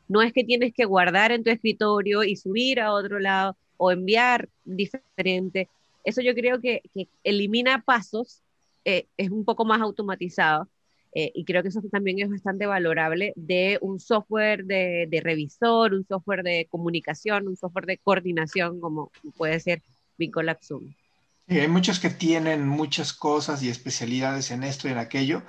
No 0.07 0.21
es 0.21 0.33
que 0.33 0.43
tienes 0.43 0.73
que 0.73 0.85
guardar 0.85 1.31
en 1.31 1.43
tu 1.43 1.49
escritorio 1.49 2.23
y 2.23 2.35
subir 2.35 2.81
a 2.81 2.93
otro 2.93 3.19
lado 3.19 3.55
o 3.77 3.91
enviar 3.91 4.49
diferente. 4.65 5.69
Eso 6.03 6.21
yo 6.21 6.33
creo 6.33 6.59
que, 6.59 6.81
elimina 7.23 7.81
pasos, 7.81 8.41
eh, 8.83 9.07
es 9.15 9.29
un 9.29 9.45
poco 9.45 9.63
más 9.63 9.81
automatizado. 9.81 10.67
Eh, 11.13 11.31
y 11.35 11.43
creo 11.43 11.61
que 11.61 11.69
eso 11.69 11.81
también 11.91 12.19
es 12.19 12.29
bastante 12.29 12.65
valorable 12.65 13.33
de 13.35 13.77
un 13.81 13.99
software 13.99 14.63
de, 14.63 15.07
de 15.09 15.19
revisor, 15.19 15.93
un 15.93 16.05
software 16.05 16.41
de 16.41 16.67
comunicación, 16.69 17.49
un 17.49 17.57
software 17.57 17.85
de 17.85 17.97
coordinación, 17.97 18.79
como 18.79 19.11
puede 19.35 19.59
ser 19.59 19.81
Vincolab 20.17 20.63
Zoom 20.63 20.93
hay 21.47 21.67
muchos 21.67 21.99
que 21.99 22.09
tienen 22.09 22.67
muchas 22.67 23.13
cosas 23.13 23.61
y 23.63 23.69
especialidades 23.69 24.51
en 24.51 24.63
esto 24.63 24.87
y 24.87 24.91
en 24.91 24.97
aquello, 24.97 25.43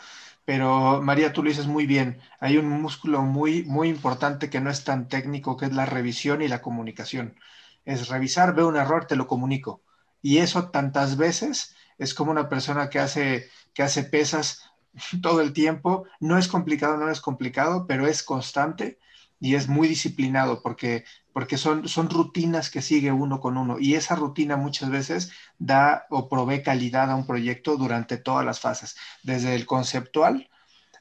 pero 0.45 1.01
María, 1.03 1.33
tú 1.33 1.43
lo 1.43 1.49
dices 1.51 1.67
muy 1.67 1.87
bien. 1.87 2.21
Hay 2.41 2.57
un 2.59 2.69
músculo 2.69 3.23
muy, 3.23 3.65
muy 3.65 3.89
importante 3.89 4.51
que 4.51 4.61
no 4.61 4.71
es 4.71 4.85
tan 4.85 5.09
técnico, 5.09 5.57
que 5.57 5.67
es 5.67 5.73
la 5.73 5.87
revisión 5.87 6.43
y 6.43 6.49
la 6.49 6.63
comunicación. 6.63 7.37
Es 7.85 8.09
revisar, 8.09 8.55
veo 8.55 8.69
un 8.69 8.77
error, 8.77 9.07
te 9.07 9.17
lo 9.17 9.27
comunico. 9.29 9.83
Y 10.21 10.39
eso 10.39 10.71
tantas 10.71 11.17
veces 11.17 11.75
es 11.99 12.15
como 12.15 12.31
una 12.33 12.49
persona 12.49 12.91
que 12.91 12.99
hace, 12.99 13.49
que 13.75 13.83
hace 13.83 14.05
pesas 14.05 14.63
todo 15.23 15.41
el 15.41 15.53
tiempo. 15.53 16.07
No 16.21 16.39
es 16.39 16.49
complicado, 16.49 16.97
no 16.97 17.11
es 17.11 17.21
complicado, 17.21 17.87
pero 17.87 18.07
es 18.07 18.23
constante 18.23 18.99
y 19.41 19.55
es 19.55 19.69
muy 19.69 19.89
disciplinado 19.89 20.63
porque, 20.63 21.05
porque 21.33 21.57
son, 21.57 21.89
son 21.89 22.11
rutinas 22.11 22.71
que 22.71 22.83
sigue 22.83 23.13
uno 23.13 23.41
con 23.41 23.57
uno 23.57 23.79
y 23.79 23.95
esa 23.95 24.15
rutina 24.15 24.57
muchas 24.57 24.91
veces 24.91 25.33
da 25.59 26.07
o 26.11 26.29
provee 26.29 26.63
calidad 26.63 27.11
a 27.11 27.17
un 27.17 27.27
proyecto 27.27 27.77
durante 27.77 28.17
todas 28.17 28.45
las 28.45 28.61
fases, 28.61 28.97
desde 29.23 29.55
el 29.55 29.67
conceptual 29.67 30.49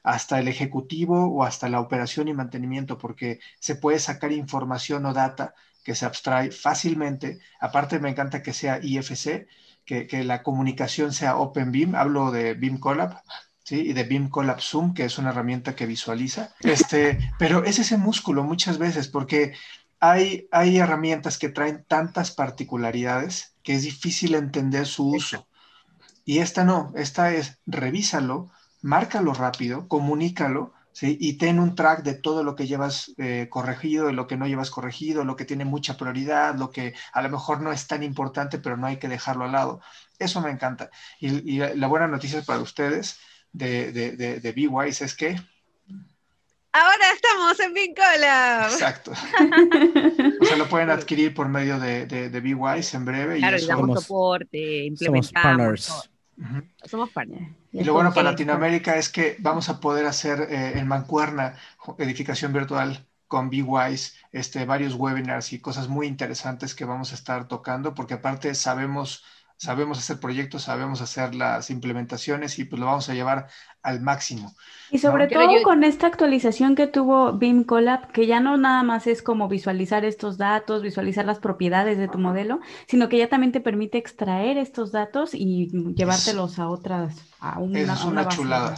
hasta 0.02 0.38
el 0.38 0.48
ejecutivo 0.48 1.26
o 1.26 1.44
hasta 1.44 1.68
la 1.68 1.80
operación 1.80 2.28
y 2.28 2.34
mantenimiento, 2.34 2.98
porque 2.98 3.38
se 3.60 3.76
puede 3.76 3.98
sacar 3.98 4.32
información 4.32 5.06
o 5.06 5.12
data 5.12 5.54
que 5.84 5.94
se 5.94 6.06
abstrae 6.06 6.50
fácilmente. 6.50 7.38
Aparte 7.60 8.00
me 8.00 8.10
encanta 8.10 8.42
que 8.42 8.52
sea 8.52 8.80
IFC, 8.82 9.46
que, 9.84 10.06
que 10.06 10.24
la 10.24 10.42
comunicación 10.42 11.12
sea 11.12 11.36
OpenBeam, 11.36 11.94
hablo 11.94 12.30
de 12.30 12.54
Beam 12.54 12.78
Collab, 12.78 13.22
y 13.70 13.92
de 13.92 14.04
Beam 14.04 14.28
Collab 14.28 14.60
Zoom, 14.60 14.92
que 14.92 15.04
es 15.04 15.18
una 15.18 15.30
herramienta 15.30 15.74
que 15.74 15.86
visualiza. 15.86 16.54
Este, 16.60 17.18
pero 17.38 17.64
es 17.64 17.78
ese 17.78 17.96
músculo 17.96 18.42
muchas 18.42 18.78
veces, 18.78 19.08
porque 19.08 19.54
hay, 20.02 20.48
hay 20.52 20.78
herramientas 20.78 21.38
que 21.38 21.48
traen 21.50 21.84
tantas 21.88 22.32
particularidades 22.32 23.56
que 23.62 23.74
es 23.76 23.84
difícil 23.84 24.34
entender 24.34 24.86
su 24.86 25.08
uso. 25.10 25.48
Y 26.24 26.38
esta 26.38 26.64
no, 26.64 26.92
esta 26.96 27.32
es 27.34 27.60
revísalo, 27.66 28.50
márcalo 28.82 29.34
rápido, 29.34 29.88
comunícalo, 29.88 30.74
¿sí? 30.92 31.16
Y 31.20 31.38
ten 31.38 31.60
un 31.60 31.74
track 31.76 32.02
de 32.04 32.14
todo 32.14 32.44
lo 32.44 32.56
que 32.56 32.66
llevas 32.66 33.12
eh, 33.18 33.48
corregido, 33.50 34.06
de 34.08 34.12
lo 34.14 34.26
que 34.26 34.36
no 34.36 34.46
llevas 34.48 34.70
corregido, 34.70 35.24
lo 35.24 35.36
que 35.36 35.44
tiene 35.46 35.64
mucha 35.64 35.96
prioridad, 35.96 36.56
lo 36.56 36.70
que 36.70 36.94
a 37.12 37.22
lo 37.22 37.30
mejor 37.30 37.60
no 37.62 37.72
es 37.72 37.86
tan 37.88 38.02
importante, 38.02 38.58
pero 38.58 38.76
no 38.76 38.86
hay 38.88 38.98
que 38.98 39.08
dejarlo 39.08 39.44
al 39.46 39.52
lado. 39.52 39.80
Eso 40.18 40.40
me 40.42 40.50
encanta. 40.50 40.90
Y, 41.20 41.56
y 41.56 41.58
la 41.76 41.86
buena 41.88 42.08
noticia 42.08 42.42
para 42.42 42.60
ustedes 42.60 43.18
de, 43.52 43.92
de, 43.92 44.16
de, 44.16 44.40
de 44.40 44.52
B-Wise 44.52 45.04
es 45.04 45.14
que... 45.16 45.36
Ahora 46.72 47.12
estamos 47.14 47.60
en 47.60 47.74
Vincola. 47.74 48.68
Exacto. 48.70 49.10
o 50.40 50.44
sea, 50.44 50.56
lo 50.56 50.68
pueden 50.68 50.88
adquirir 50.88 51.34
por 51.34 51.48
medio 51.48 51.78
de, 51.78 52.06
de, 52.06 52.30
de 52.30 52.40
B-Wise 52.40 52.96
en 52.96 53.04
breve. 53.04 53.38
Claro, 53.38 53.58
y 53.58 53.66
damos 53.66 54.02
soporte, 54.02 54.84
implementamos. 54.84 55.26
Somos 55.26 55.32
partners. 55.32 56.10
Somos 56.86 57.10
partners. 57.10 57.46
Y 57.72 57.84
lo 57.84 57.92
bueno 57.92 58.12
para 58.12 58.30
Latinoamérica 58.30 58.96
es 58.96 59.10
que 59.10 59.36
vamos 59.38 59.68
a 59.68 59.80
poder 59.80 60.06
hacer 60.06 60.40
eh, 60.50 60.78
en 60.78 60.88
Mancuerna 60.88 61.56
edificación 61.98 62.52
virtual 62.52 63.06
con 63.28 63.48
B-Wise, 63.48 64.12
este, 64.30 64.64
varios 64.66 64.94
webinars 64.94 65.52
y 65.52 65.58
cosas 65.58 65.88
muy 65.88 66.06
interesantes 66.06 66.74
que 66.74 66.84
vamos 66.84 67.12
a 67.12 67.14
estar 67.14 67.48
tocando, 67.48 67.94
porque 67.94 68.14
aparte 68.14 68.54
sabemos 68.54 69.24
sabemos 69.62 69.96
hacer 69.98 70.18
proyectos, 70.18 70.62
sabemos 70.62 71.00
hacer 71.00 71.36
las 71.36 71.70
implementaciones 71.70 72.58
y 72.58 72.64
pues 72.64 72.80
lo 72.80 72.86
vamos 72.86 73.08
a 73.08 73.14
llevar 73.14 73.46
al 73.84 74.00
máximo. 74.00 74.52
Y 74.90 74.98
sobre 74.98 75.28
todo 75.28 75.62
con 75.62 75.84
esta 75.84 76.08
actualización 76.08 76.74
que 76.74 76.88
tuvo 76.88 77.34
BIM 77.34 77.62
Collab, 77.62 78.10
que 78.10 78.26
ya 78.26 78.40
no 78.40 78.56
nada 78.56 78.82
más 78.82 79.06
es 79.06 79.22
como 79.22 79.48
visualizar 79.48 80.04
estos 80.04 80.36
datos, 80.36 80.82
visualizar 80.82 81.24
las 81.26 81.38
propiedades 81.38 81.96
de 81.96 82.08
tu 82.08 82.18
modelo, 82.18 82.58
sino 82.88 83.08
que 83.08 83.18
ya 83.18 83.28
también 83.28 83.52
te 83.52 83.60
permite 83.60 83.98
extraer 83.98 84.58
estos 84.58 84.90
datos 84.90 85.30
y 85.32 85.70
llevártelos 85.94 86.58
a 86.58 86.68
otras, 86.68 87.14
a 87.38 87.60
una, 87.60 87.78
es 87.78 88.04
una, 88.04 88.26
chulada. 88.26 88.74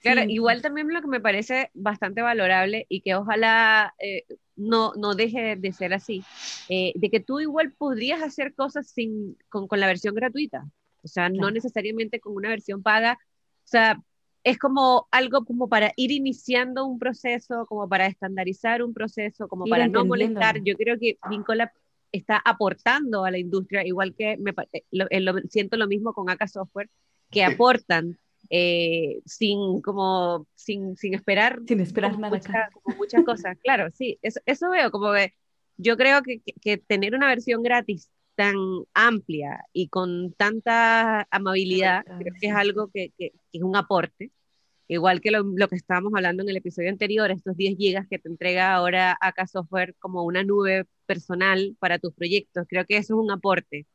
Claro, 0.00 0.22
igual 0.26 0.60
también 0.60 0.92
lo 0.92 1.02
que 1.02 1.08
me 1.08 1.20
parece 1.20 1.70
bastante 1.74 2.20
valorable 2.20 2.86
y 2.88 3.02
que 3.02 3.14
ojalá 3.14 3.94
eh, 4.00 4.24
no, 4.60 4.92
no 4.94 5.14
deje 5.14 5.56
de 5.56 5.72
ser 5.72 5.94
así, 5.94 6.22
eh, 6.68 6.92
de 6.94 7.10
que 7.10 7.20
tú 7.20 7.40
igual 7.40 7.72
podrías 7.72 8.22
hacer 8.22 8.54
cosas 8.54 8.88
sin, 8.88 9.36
con, 9.48 9.66
con 9.66 9.80
la 9.80 9.86
versión 9.86 10.14
gratuita, 10.14 10.68
o 11.02 11.08
sea, 11.08 11.28
no 11.28 11.50
necesariamente 11.50 12.20
con 12.20 12.34
una 12.34 12.50
versión 12.50 12.82
paga, 12.82 13.18
o 13.64 13.68
sea, 13.68 14.02
es 14.44 14.58
como 14.58 15.08
algo 15.10 15.44
como 15.44 15.68
para 15.68 15.92
ir 15.96 16.10
iniciando 16.12 16.86
un 16.86 16.98
proceso, 16.98 17.66
como 17.66 17.88
para 17.88 18.06
estandarizar 18.06 18.82
un 18.82 18.94
proceso, 18.94 19.48
como 19.48 19.66
para 19.66 19.86
no 19.86 20.04
molestar. 20.04 20.62
Yo 20.64 20.76
creo 20.76 20.98
que 20.98 21.18
Vincolab 21.28 21.70
está 22.10 22.40
aportando 22.44 23.24
a 23.24 23.30
la 23.30 23.38
industria, 23.38 23.86
igual 23.86 24.14
que 24.14 24.36
me, 24.38 24.54
eh, 24.72 25.20
lo, 25.20 25.34
siento 25.48 25.76
lo 25.76 25.86
mismo 25.86 26.12
con 26.14 26.30
AK 26.30 26.48
Software, 26.48 26.90
que 27.30 27.44
aportan 27.44 28.18
eh, 28.50 29.20
sin 29.26 29.80
como 29.80 30.46
sin, 30.56 30.96
sin 30.96 31.14
esperar 31.14 31.60
sin 31.66 31.80
esperar 31.80 32.18
nada 32.18 32.40
como 32.72 32.96
muchas 32.96 33.24
cosas. 33.24 33.56
Claro 33.64 33.88
sí 33.94 34.18
eso, 34.22 34.40
eso 34.44 34.70
veo 34.70 34.90
como 34.90 35.12
que 35.12 35.34
yo 35.76 35.96
creo 35.96 36.22
que, 36.22 36.42
que, 36.60 36.76
tener 36.76 37.14
una 37.14 37.28
versión 37.28 37.62
gratis 37.62 38.10
tan 38.34 38.54
amplia 38.92 39.64
y 39.72 39.88
con 39.88 40.32
tanta 40.34 41.26
amabilidad 41.30 42.04
creo 42.04 42.34
que 42.40 42.48
es 42.48 42.54
algo 42.54 42.90
que, 42.92 43.12
que, 43.16 43.32
es 43.52 43.62
un 43.62 43.76
aporte. 43.76 44.30
Igual 44.88 45.20
que 45.20 45.30
lo, 45.30 45.42
lo, 45.44 45.68
que 45.68 45.76
estábamos 45.76 46.12
hablando 46.16 46.42
en 46.42 46.48
el 46.48 46.56
episodio 46.56 46.90
anterior 46.90 47.30
estos 47.30 47.56
10 47.56 47.76
gigas 47.76 48.06
que 48.08 48.18
te 48.18 48.28
entrega 48.28 48.74
ahora 48.74 49.16
acá 49.20 49.46
software 49.46 49.94
como 50.00 50.24
una 50.24 50.42
nube 50.42 50.86
personal 51.06 51.76
para 51.78 51.98
tus 51.98 52.12
proyectos 52.12 52.66
creo 52.68 52.84
que 52.84 52.96
eso 52.96 53.14
es 53.14 53.20
un 53.20 53.30
aporte. 53.30 53.86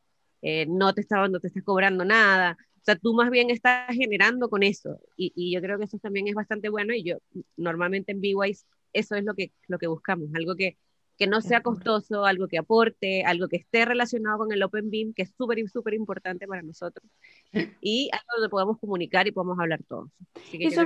Eh, 0.42 0.66
no 0.68 0.94
te 0.94 1.02
está 1.02 1.28
no 1.28 1.40
te 1.40 1.48
estás 1.48 1.64
cobrando 1.64 2.06
nada 2.06 2.58
sea, 2.86 2.96
tú 2.96 3.14
más 3.14 3.30
bien 3.32 3.50
estás 3.50 3.94
generando 3.96 4.50
con 4.50 4.64
eso. 4.64 5.00
Y, 5.18 5.34
y 5.36 5.54
yo 5.54 5.62
creo 5.62 5.78
que 5.78 5.86
eso 5.86 5.98
también 6.00 6.28
es 6.28 6.36
bastante 6.36 6.70
bueno. 6.70 6.94
Y 6.94 7.04
yo, 7.04 7.18
normalmente 7.58 8.12
en 8.12 8.22
B-Wise, 8.22 8.66
eso 8.94 9.16
es 9.16 9.24
lo 9.24 9.34
que, 9.36 9.52
lo 9.68 9.78
que 9.80 9.88
buscamos. 9.88 10.30
Algo 10.36 10.56
que, 10.56 10.78
que 11.18 11.28
no 11.28 11.42
sea 11.42 11.62
costoso, 11.62 12.26
algo 12.26 12.48
que 12.48 12.58
aporte, 12.58 13.24
algo 13.24 13.48
que 13.48 13.58
esté 13.58 13.86
relacionado 13.86 14.38
con 14.40 14.52
el 14.52 14.64
Open 14.64 14.90
BIM, 14.90 15.14
que 15.14 15.24
es 15.24 15.34
súper, 15.38 15.58
súper 15.70 15.94
importante 15.94 16.48
para 16.48 16.62
nosotros. 16.62 17.10
Y 17.82 18.10
algo 18.12 18.26
donde 18.36 18.50
podamos 18.50 18.80
comunicar 18.80 19.28
y 19.28 19.32
podamos 19.32 19.60
hablar 19.60 19.82
todos. 19.88 20.10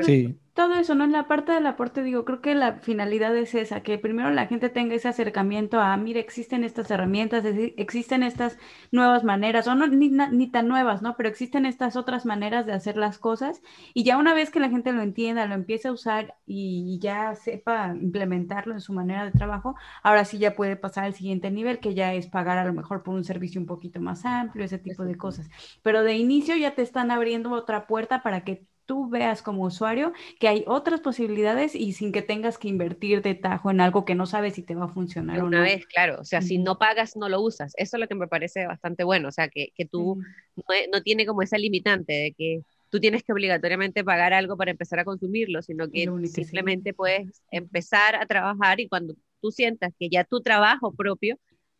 sí 0.03 0.35
todo 0.59 0.73
eso, 0.73 0.93
¿no? 0.93 1.05
En 1.05 1.13
la 1.13 1.25
parte 1.25 1.53
del 1.53 1.65
aporte, 1.67 2.03
digo, 2.03 2.25
creo 2.25 2.41
que 2.41 2.53
la 2.53 2.73
finalidad 2.79 3.33
es 3.37 3.55
esa, 3.55 3.81
que 3.81 3.97
primero 3.97 4.29
la 4.29 4.45
gente 4.45 4.67
tenga 4.67 4.93
ese 4.93 5.07
acercamiento 5.07 5.79
a, 5.79 5.95
mire, 5.95 6.19
existen 6.19 6.65
estas 6.65 6.91
herramientas, 6.91 7.45
existen 7.77 8.23
estas 8.23 8.57
nuevas 8.91 9.23
maneras, 9.23 9.69
o 9.69 9.75
no, 9.75 9.87
ni, 9.87 10.09
ni, 10.09 10.51
tan 10.51 10.67
nuevas, 10.67 11.01
¿no? 11.01 11.15
Pero 11.15 11.29
existen 11.29 11.65
estas 11.65 11.95
otras 11.95 12.25
maneras 12.25 12.65
de 12.65 12.73
hacer 12.73 12.97
las 12.97 13.19
cosas, 13.19 13.61
y 13.93 14.03
ya 14.03 14.17
una 14.17 14.33
vez 14.33 14.51
que 14.51 14.59
la 14.59 14.69
gente 14.69 14.91
lo 14.91 15.01
entienda, 15.01 15.45
lo 15.45 15.55
empiece 15.55 15.87
a 15.87 15.93
usar 15.93 16.35
y 16.45 16.99
ya 16.99 17.35
sepa 17.35 17.95
implementarlo 17.95 18.73
en 18.73 18.81
su 18.81 18.91
manera 18.91 19.23
de 19.23 19.31
trabajo, 19.31 19.75
ahora 20.03 20.25
sí 20.25 20.39
ya 20.39 20.55
puede 20.55 20.75
pasar 20.75 21.05
al 21.05 21.13
siguiente 21.13 21.51
nivel, 21.51 21.79
que 21.79 21.93
ya 21.93 22.13
es 22.13 22.27
pagar 22.27 22.57
a 22.57 22.65
lo 22.65 22.73
mejor 22.73 23.01
por 23.01 23.15
un 23.15 23.23
servicio 23.23 23.61
un 23.61 23.67
poquito 23.67 24.01
más 24.01 24.25
amplio, 24.25 24.65
ese 24.65 24.77
tipo 24.77 25.05
de 25.05 25.15
cosas. 25.15 25.49
Pero 25.83 26.03
de 26.03 26.17
inicio 26.17 26.57
ya 26.59 26.75
te 26.75 26.81
están 26.81 27.11
abriendo 27.11 27.51
otra 27.51 27.87
puerta 27.87 28.21
para 28.21 28.43
que 28.43 28.65
tú 28.89 29.07
veas 29.07 29.43
como 29.43 29.65
usuario 29.65 30.13
que 30.39 30.47
hay 30.47 30.63
otras 30.65 30.99
posibilidades 30.99 31.75
y 31.75 31.93
sin 31.93 32.11
que 32.11 32.23
tengas 32.23 32.57
que 32.57 32.67
invertir 32.67 33.21
de 33.21 33.35
tajo 33.35 33.69
en 33.69 33.81
algo 33.81 34.03
que 34.03 34.15
no 34.15 34.25
sabes 34.25 34.55
si 34.55 34.63
te 34.63 34.73
va 34.73 34.85
a 34.85 34.87
funcionar. 34.87 35.43
Una 35.43 35.61
vez, 35.61 35.85
claro, 35.85 36.17
o 36.19 36.25
sea, 36.25 36.41
si 36.41 36.57
no 36.57 36.79
pagas, 36.79 37.15
no 37.15 37.29
lo 37.29 37.39
usas. 37.39 37.73
Eso 37.77 37.97
es 37.97 38.01
lo 38.01 38.07
que 38.07 38.15
me 38.15 38.27
parece 38.27 38.65
bastante 38.65 39.03
bueno, 39.03 39.27
o 39.27 39.31
sea, 39.31 39.47
que, 39.47 39.69
que 39.75 39.85
tú 39.85 40.17
no, 40.55 40.63
no, 40.91 41.03
tiene 41.03 41.27
como 41.27 41.43
esa 41.43 41.59
limitante 41.59 42.13
de 42.13 42.33
que 42.35 42.61
tú 42.89 42.99
tienes 42.99 43.21
que 43.21 43.31
obligatoriamente 43.31 44.03
pagar 44.03 44.33
algo 44.33 44.57
para 44.57 44.71
empezar 44.71 44.97
a 44.97 45.05
consumirlo, 45.05 45.61
sino 45.61 45.87
que 45.87 46.09
simplemente 46.25 46.95
puedes 46.95 47.43
empezar 47.51 48.15
a 48.15 48.25
trabajar 48.25 48.79
y 48.79 48.87
cuando 48.87 49.13
tú 49.39 49.51
sientas 49.51 49.93
que 49.99 50.09
ya 50.09 50.23
tu 50.23 50.41
trabajo 50.41 50.91
propio 50.93 51.37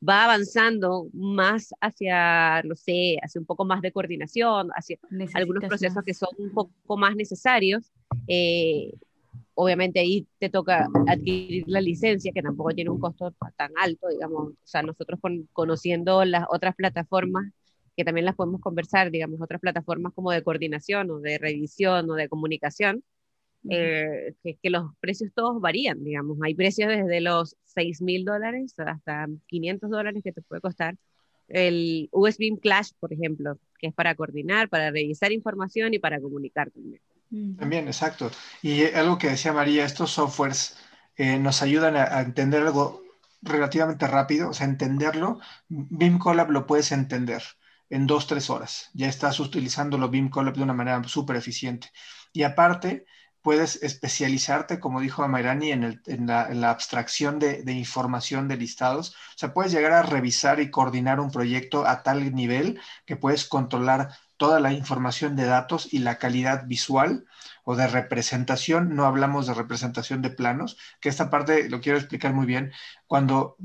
va 0.08 0.24
avanzando 0.24 1.08
más 1.14 1.74
hacia, 1.82 2.62
no 2.64 2.76
sé, 2.76 3.18
hacia 3.22 3.40
un 3.40 3.46
poco 3.46 3.66
más 3.66 3.82
de 3.82 3.92
coordinación, 3.92 4.70
hacia 4.74 4.98
algunos 5.34 5.66
procesos 5.66 6.04
que 6.04 6.14
son 6.14 6.30
un 6.38 6.52
poco 6.52 6.98
más 6.98 7.16
necesarios. 7.16 7.92
Eh, 8.28 8.94
obviamente 9.56 10.00
ahí 10.00 10.26
te 10.40 10.50
toca 10.50 10.88
adquirir 11.08 11.66
la 11.68 11.82
licencia, 11.82 12.32
que 12.34 12.42
tampoco 12.42 12.72
tiene 12.72 12.90
un 12.90 13.00
costo 13.00 13.34
tan 13.58 13.72
alto, 13.78 14.08
digamos. 14.08 14.54
O 14.54 14.56
sea, 14.64 14.82
nosotros 14.84 15.20
conociendo 15.52 16.24
las 16.24 16.46
otras 16.50 16.76
plataformas, 16.76 17.52
que 17.98 18.06
también 18.06 18.26
las 18.26 18.36
podemos 18.36 18.62
conversar, 18.62 19.12
digamos, 19.12 19.42
otras 19.42 19.60
plataformas 19.60 20.14
como 20.14 20.32
de 20.32 20.42
coordinación 20.44 21.12
o 21.12 21.20
de 21.20 21.38
revisión 21.38 22.10
o 22.10 22.14
de 22.14 22.30
comunicación, 22.30 23.04
eh, 23.70 24.36
que, 24.44 24.70
los 24.70 24.92
precios 25.00 25.32
todos 25.34 25.60
varían, 25.60 26.04
digamos. 26.04 26.38
Hay 26.44 26.56
precios 26.56 26.90
desde 26.90 27.22
los 27.22 27.56
6 27.66 28.02
mil 28.02 28.26
dólares 28.26 28.74
hasta 28.78 29.28
500 29.48 29.90
dólares 29.90 30.24
que 30.24 30.32
te 30.32 30.42
puede 30.42 30.62
costar. 30.62 30.96
El 31.48 32.10
USB 32.12 32.60
Clash, 32.62 32.92
por 33.00 33.12
ejemplo, 33.12 33.58
que 33.80 33.88
es 33.88 33.94
para 33.94 34.16
coordinar, 34.16 34.70
para 34.70 34.92
revisar 34.92 35.32
información 35.32 35.94
y 35.94 36.00
para 36.00 36.22
comunicar 36.22 36.70
también. 36.72 37.02
También, 37.58 37.88
exacto. 37.88 38.32
Y 38.62 38.86
algo 38.86 39.18
que 39.18 39.30
decía 39.30 39.54
María, 39.54 39.86
estos 39.86 40.12
softwares 40.12 40.78
eh, 41.16 41.38
nos 41.38 41.62
ayudan 41.62 41.96
a, 41.96 42.22
entender 42.22 42.64
algo 42.64 43.04
relativamente 43.42 44.08
rápido, 44.08 44.50
o 44.50 44.54
sea, 44.54 44.66
entenderlo. 44.66 45.40
BIM 45.68 46.18
Collab 46.18 46.50
lo 46.50 46.66
puedes 46.66 46.92
entender 46.92 47.44
en 47.90 48.08
dos, 48.08 48.26
tres 48.28 48.50
horas. 48.50 48.90
Ya 48.94 49.08
estás 49.08 49.40
utilizando 49.40 50.10
BIM 50.10 50.30
Collab 50.30 50.56
de 50.56 50.64
una 50.64 50.74
manera 50.74 51.04
súper 51.04 51.36
eficiente. 51.36 51.90
Y 52.34 52.44
aparte, 52.44 53.06
puedes 53.42 53.82
especializarte, 53.84 54.80
como 54.80 55.00
dijo 55.00 55.24
Amairani, 55.24 55.72
en, 55.72 56.28
la, 56.28 56.70
abstracción 56.70 57.40
de, 57.40 57.64
información 57.72 58.48
de 58.48 58.58
listados. 58.58 59.12
O 59.12 59.38
sea, 59.38 59.54
puedes 59.54 59.72
llegar 59.72 59.94
a 59.94 60.04
revisar 60.04 60.60
y 60.60 60.70
coordinar 60.70 61.20
un 61.20 61.32
proyecto 61.32 61.88
a 61.88 62.04
tal 62.04 62.34
nivel 62.36 62.80
que 63.06 63.16
puedes 63.16 63.46
controlar 63.46 64.10
toda 64.38 64.60
la 64.60 64.74
información 64.74 65.36
de 65.36 65.46
datos 65.46 65.94
y 65.94 66.00
la 66.00 66.18
calidad 66.18 66.66
visual 66.66 67.26
o 67.64 67.76
de 67.76 67.88
representación. 67.88 68.96
No 68.96 69.06
hablamos 69.06 69.48
de 69.48 69.54
representación 69.54 70.22
de 70.22 70.30
planos, 70.30 70.78
que 71.00 71.10
esta 71.10 71.30
parte 71.30 71.70
lo 71.70 71.82
quiero 71.82 71.98
explicar 71.98 72.34
muy 72.34 72.46
bien. 72.46 72.72
Cuando 73.08 73.58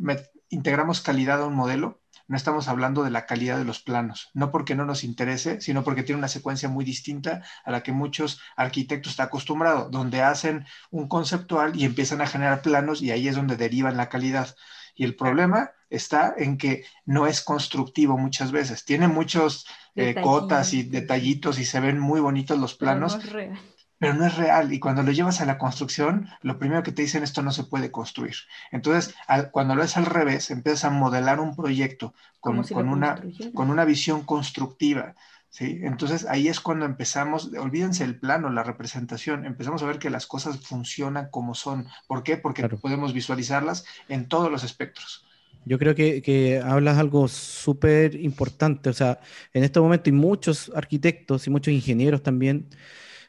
integramos 0.48 1.00
calidad 1.00 1.42
a 1.42 1.46
un 1.46 1.54
modelo, 1.54 2.00
no 2.26 2.36
estamos 2.36 2.68
hablando 2.68 3.02
de 3.02 3.10
la 3.10 3.26
calidad 3.26 3.58
de 3.58 3.64
los 3.64 3.80
planos, 3.80 4.30
no 4.34 4.50
porque 4.50 4.74
no 4.74 4.84
nos 4.84 5.04
interese, 5.04 5.60
sino 5.60 5.84
porque 5.84 6.02
tiene 6.02 6.18
una 6.18 6.28
secuencia 6.28 6.68
muy 6.68 6.84
distinta 6.84 7.42
a 7.64 7.70
la 7.70 7.82
que 7.82 7.92
muchos 7.92 8.40
arquitectos 8.56 9.12
están 9.12 9.26
acostumbrados, 9.26 9.90
donde 9.90 10.22
hacen 10.22 10.66
un 10.90 11.08
conceptual 11.08 11.76
y 11.76 11.84
empiezan 11.84 12.20
a 12.20 12.26
generar 12.26 12.62
planos 12.62 13.02
y 13.02 13.10
ahí 13.10 13.28
es 13.28 13.36
donde 13.36 13.56
derivan 13.56 13.96
la 13.96 14.08
calidad. 14.08 14.54
Y 14.94 15.04
el 15.04 15.16
problema 15.16 15.72
está 15.90 16.34
en 16.36 16.56
que 16.56 16.84
no 17.04 17.26
es 17.26 17.42
constructivo 17.42 18.16
muchas 18.16 18.52
veces. 18.52 18.84
Tiene 18.84 19.08
muchos 19.08 19.66
eh, 19.96 20.14
cotas 20.22 20.72
y 20.72 20.84
detallitos 20.84 21.58
y 21.58 21.64
se 21.64 21.80
ven 21.80 21.98
muy 21.98 22.20
bonitos 22.20 22.58
los 22.58 22.74
planos, 22.74 23.18
pero 23.22 23.50
no 23.50 23.73
es 24.00 24.36
real. 24.36 24.72
Y 24.72 24.80
cuando 24.80 25.02
lo 25.02 25.12
llevas 25.12 25.40
a 25.40 25.46
la 25.46 25.58
construcción, 25.58 26.28
lo 26.42 26.58
primero 26.58 26.82
que 26.82 26.92
te 26.92 27.02
dicen, 27.02 27.22
esto 27.22 27.42
no 27.42 27.52
se 27.52 27.64
puede 27.64 27.90
construir. 27.90 28.34
Entonces, 28.70 29.14
cuando 29.50 29.74
lo 29.74 29.82
es 29.82 29.96
al 29.96 30.06
revés, 30.06 30.50
empiezas 30.50 30.84
a 30.84 30.90
modelar 30.90 31.40
un 31.40 31.56
proyecto 31.56 32.14
con, 32.40 32.58
una, 32.88 33.22
con 33.54 33.70
una 33.70 33.84
visión 33.84 34.22
constructiva. 34.24 35.14
¿sí? 35.48 35.80
Entonces, 35.82 36.26
ahí 36.28 36.48
es 36.48 36.60
cuando 36.60 36.84
empezamos, 36.84 37.50
olvídense 37.58 38.04
el 38.04 38.18
plano, 38.18 38.50
la 38.50 38.62
representación, 38.62 39.46
empezamos 39.46 39.82
a 39.82 39.86
ver 39.86 39.98
que 39.98 40.10
las 40.10 40.26
cosas 40.26 40.60
funcionan 40.60 41.28
como 41.30 41.54
son. 41.54 41.86
¿Por 42.06 42.22
qué? 42.22 42.36
Porque 42.36 42.68
podemos 42.68 43.14
visualizarlas 43.14 43.84
en 44.08 44.28
todos 44.28 44.50
los 44.50 44.64
espectros. 44.64 45.24
Yo 45.66 45.78
creo 45.78 45.94
que, 45.94 46.20
que 46.20 46.60
hablas 46.60 46.98
algo 46.98 47.26
súper 47.26 48.16
importante. 48.16 48.90
O 48.90 48.92
sea, 48.92 49.20
en 49.54 49.64
este 49.64 49.80
momento 49.80 50.10
hay 50.10 50.12
muchos 50.12 50.70
arquitectos 50.74 51.46
y 51.46 51.50
muchos 51.50 51.72
ingenieros 51.72 52.22
también 52.22 52.68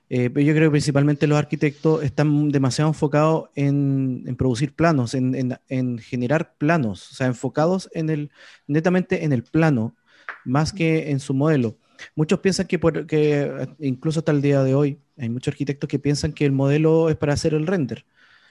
eh, 0.10 0.30
yo 0.34 0.54
creo 0.54 0.70
que 0.70 0.72
principalmente 0.72 1.28
los 1.28 1.38
arquitectos 1.38 2.04
están 2.04 2.50
demasiado 2.50 2.90
enfocados 2.90 3.50
en, 3.56 4.36
producir 4.38 4.74
planos, 4.74 5.14
en, 5.16 5.98
generar 6.00 6.54
planos, 6.58 7.12
o 7.12 7.16
sea, 7.16 7.28
enfocados 7.28 7.90
en 7.94 8.10
el, 8.10 8.32
netamente 8.68 9.24
en 9.24 9.34
el 9.34 9.44
plano, 9.44 9.96
más 10.44 10.72
que 10.72 11.10
en 11.12 11.20
su 11.20 11.34
modelo. 11.34 11.78
Muchos 12.14 12.40
piensan 12.40 12.68
que, 12.68 12.78
por, 12.78 13.08
que 13.08 13.68
incluso 13.80 14.20
hasta 14.20 14.32
el 14.32 14.42
día 14.42 14.64
de 14.64 14.76
hoy, 14.76 15.00
hay 15.18 15.30
muchos 15.30 15.54
arquitectos 15.54 15.88
que 15.88 15.98
piensan 15.98 16.34
que 16.34 16.46
el 16.46 16.52
modelo 16.52 17.10
es 17.10 17.16
para 17.16 17.34
hacer 17.34 17.54
el 17.54 17.66
render. 17.66 18.06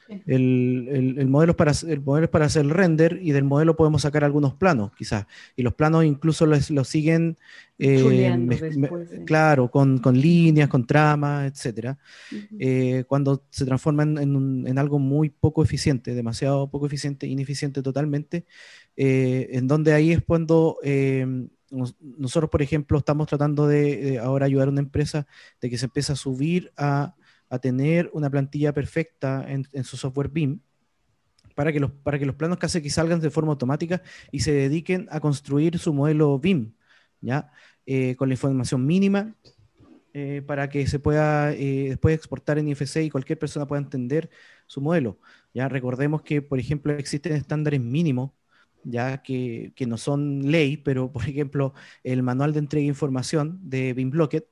El, 0.09 1.27
modelo 1.29 1.53
es 1.53 1.57
para, 1.57 1.73
el 1.89 2.01
modelo 2.01 2.25
es 2.25 2.31
para 2.31 2.47
hacer 2.47 2.65
el 2.65 2.71
render 2.71 3.19
y 3.23 3.33
del 3.33 3.45
modelo 3.45 3.77
podemos 3.77 4.03
sacar 4.03 4.25
algunos 4.25 4.55
planos, 4.55 4.93
quizás. 4.97 5.27
Y 5.57 5.63
los 5.63 5.75
planos 5.75 6.05
incluso 6.05 6.47
los, 6.47 6.89
siguen, 6.89 7.39
eh, 7.79 9.23
claro, 9.25 9.71
con, 9.71 10.01
líneas, 10.13 10.69
con 10.69 10.87
tramas, 10.87 11.51
etc. 11.51 11.97
Eh, 12.59 13.05
cuando 13.07 13.45
se 13.51 13.65
transforman 13.65 14.19
en, 14.19 14.79
algo 14.79 14.99
muy 14.99 15.31
poco 15.31 15.63
eficiente, 15.63 16.15
demasiado 16.15 16.71
poco 16.71 16.87
eficiente, 16.87 17.27
ineficiente 17.27 17.83
totalmente, 17.83 18.45
eh, 18.97 19.49
en 19.53 19.67
donde 19.67 19.93
ahí 19.95 20.13
es 20.13 20.23
cuando 20.23 20.79
nosotros, 22.01 22.51
por 22.51 22.63
ejemplo, 22.63 22.99
estamos 22.99 23.27
tratando 23.27 23.67
de, 23.67 24.19
ahora 24.23 24.47
ayudar 24.47 24.69
a 24.69 24.71
una 24.71 24.81
empresa 24.81 25.27
de 25.61 25.71
que 25.71 25.79
se 25.79 25.87
empiece 25.87 26.13
a 26.13 26.17
subir 26.17 26.73
a 26.77 27.15
a 27.49 27.59
tener 27.59 28.11
una 28.13 28.31
plantilla 28.31 28.73
perfecta 28.73 29.45
en, 29.49 29.85
su 29.85 29.97
software 29.97 30.29
BIM 30.29 30.61
para 31.55 31.73
que, 31.73 31.81
los, 31.81 31.91
para 31.91 32.19
que 32.19 32.27
los 32.27 32.35
planos 32.35 32.59
casi 32.59 32.83
que 32.83 32.91
salgan 32.91 33.21
de 33.21 33.31
forma 33.31 33.53
automática 33.53 34.03
y 34.33 34.41
se 34.41 34.53
dediquen 34.53 35.07
a 35.11 35.21
construir 35.21 35.79
su 35.79 35.93
modelo 35.93 36.39
BIM, 36.39 36.73
¿ya? 37.21 37.53
Eh, 37.87 38.17
con 38.17 38.29
la 38.29 38.35
información 38.35 38.85
mínima 38.87 39.35
eh, 40.15 40.43
para 40.47 40.69
que 40.69 40.87
se 40.87 40.99
pueda 40.99 41.53
eh, 41.53 41.89
después 41.91 42.15
exportar 42.15 42.59
en 42.59 42.69
IFC 42.69 42.99
y 43.03 43.11
cualquier 43.11 43.39
persona 43.39 43.67
pueda 43.67 43.83
entender 43.83 44.31
su 44.67 44.81
modelo. 44.81 45.19
Ya 45.53 45.69
recordemos 45.69 46.23
que, 46.23 46.41
por 46.41 46.59
ejemplo, 46.59 46.93
existen 46.95 47.33
estándares 47.33 47.81
mínimos 47.81 48.31
ya 48.85 49.23
que, 49.23 49.73
que, 49.75 49.87
no 49.87 49.97
son 49.97 50.51
ley, 50.51 50.77
pero 50.77 51.11
por 51.11 51.29
ejemplo, 51.29 51.75
el 52.05 52.23
manual 52.23 52.53
de 52.53 52.61
entrega 52.61 52.83
de 52.83 52.89
información 52.89 53.59
de 53.63 53.93
BIMBlocket 53.93 54.47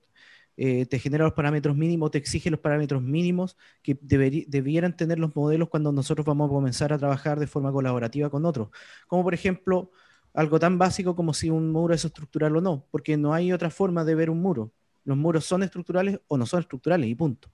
eh, 0.57 0.87
te 0.87 0.99
genera 0.99 1.25
los 1.25 1.33
parámetros 1.33 1.77
mínimos, 1.77 2.11
te 2.11 2.19
exige 2.19 2.51
los 2.51 2.61
parámetros 2.61 3.03
mínimos 3.03 3.57
que 3.83 3.99
debieran 4.03 4.97
tener 4.97 5.19
los 5.19 5.35
modelos 5.35 5.69
cuando 5.69 5.93
nosotros 5.93 6.27
vamos 6.27 6.49
a 6.49 6.53
comenzar 6.53 6.93
a 6.93 6.99
trabajar 6.99 7.41
de 7.41 7.47
forma 7.47 7.73
colaborativa 7.73 8.29
con 8.29 8.45
otros. 8.45 8.69
Como 9.07 9.23
por 9.23 9.35
ejemplo, 9.35 9.91
algo 10.35 10.59
tan 10.59 10.79
básico 10.79 11.17
como 11.17 11.35
si 11.35 11.51
un 11.51 11.73
muro 11.73 11.95
es 11.95 12.05
estructural 12.05 12.57
o 12.57 12.61
no, 12.61 12.87
porque 12.91 13.17
no 13.17 13.33
hay 13.35 13.53
otra 13.53 13.71
forma 13.71 14.05
de 14.05 14.15
ver 14.15 14.31
un 14.31 14.41
muro. 14.41 14.73
Los 15.05 15.17
muros 15.17 15.45
son 15.45 15.63
estructurales 15.63 16.21
o 16.29 16.37
no 16.37 16.47
son 16.47 16.61
estructurales 16.61 17.09
y 17.09 17.15
punto. 17.15 17.51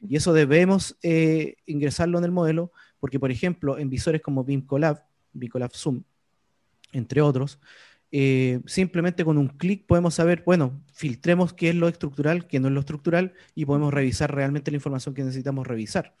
Y 0.00 0.16
eso 0.16 0.32
debemos 0.32 0.96
eh, 1.02 1.56
ingresarlo 1.66 2.18
en 2.18 2.24
el 2.24 2.30
modelo, 2.30 2.72
porque 3.00 3.18
por 3.18 3.30
ejemplo, 3.30 3.78
en 3.78 3.90
visores 3.90 4.22
como 4.22 4.44
BIM 4.44 4.66
Collab, 4.66 5.04
BIM 5.32 5.50
Collab 5.50 5.72
Zoom, 5.74 6.02
entre 6.92 7.20
otros, 7.20 7.60
eh, 8.10 8.60
simplemente 8.66 9.24
con 9.24 9.36
un 9.36 9.48
clic 9.48 9.86
podemos 9.86 10.14
saber, 10.14 10.42
bueno, 10.46 10.80
filtremos 10.92 11.52
qué 11.52 11.70
es 11.70 11.74
lo 11.74 11.88
estructural, 11.88 12.46
qué 12.46 12.58
no 12.58 12.68
es 12.68 12.74
lo 12.74 12.80
estructural 12.80 13.34
y 13.54 13.66
podemos 13.66 13.92
revisar 13.92 14.34
realmente 14.34 14.70
la 14.70 14.76
información 14.76 15.14
que 15.14 15.24
necesitamos 15.24 15.66
revisar. 15.66 16.14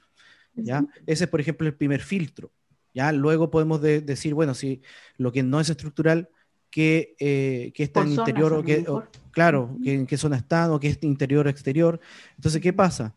¿ya? 0.54 0.86
Ese 1.06 1.24
es, 1.24 1.30
por 1.30 1.40
ejemplo, 1.40 1.66
el 1.66 1.74
primer 1.74 2.00
filtro. 2.00 2.50
Ya 2.94 3.12
luego 3.12 3.50
podemos 3.50 3.80
decir, 3.80 4.34
bueno, 4.34 4.54
si 4.54 4.82
lo 5.16 5.32
que 5.32 5.42
no 5.42 5.60
es 5.60 5.70
estructural, 5.70 6.28
que, 6.70 7.14
eh, 7.18 7.72
está 7.76 8.02
en 8.02 8.12
interior 8.12 8.52
o 8.52 8.62
que, 8.62 8.84
claro, 9.30 9.76
que, 9.82 9.94
en 9.94 10.06
qué 10.06 10.16
zona 10.16 10.36
están 10.36 10.70
o 10.70 10.80
que 10.80 10.88
es 10.88 10.98
interior 11.02 11.46
o 11.46 11.50
exterior. 11.50 12.00
Entonces, 12.36 12.60
¿qué 12.60 12.72
pasa? 12.72 13.14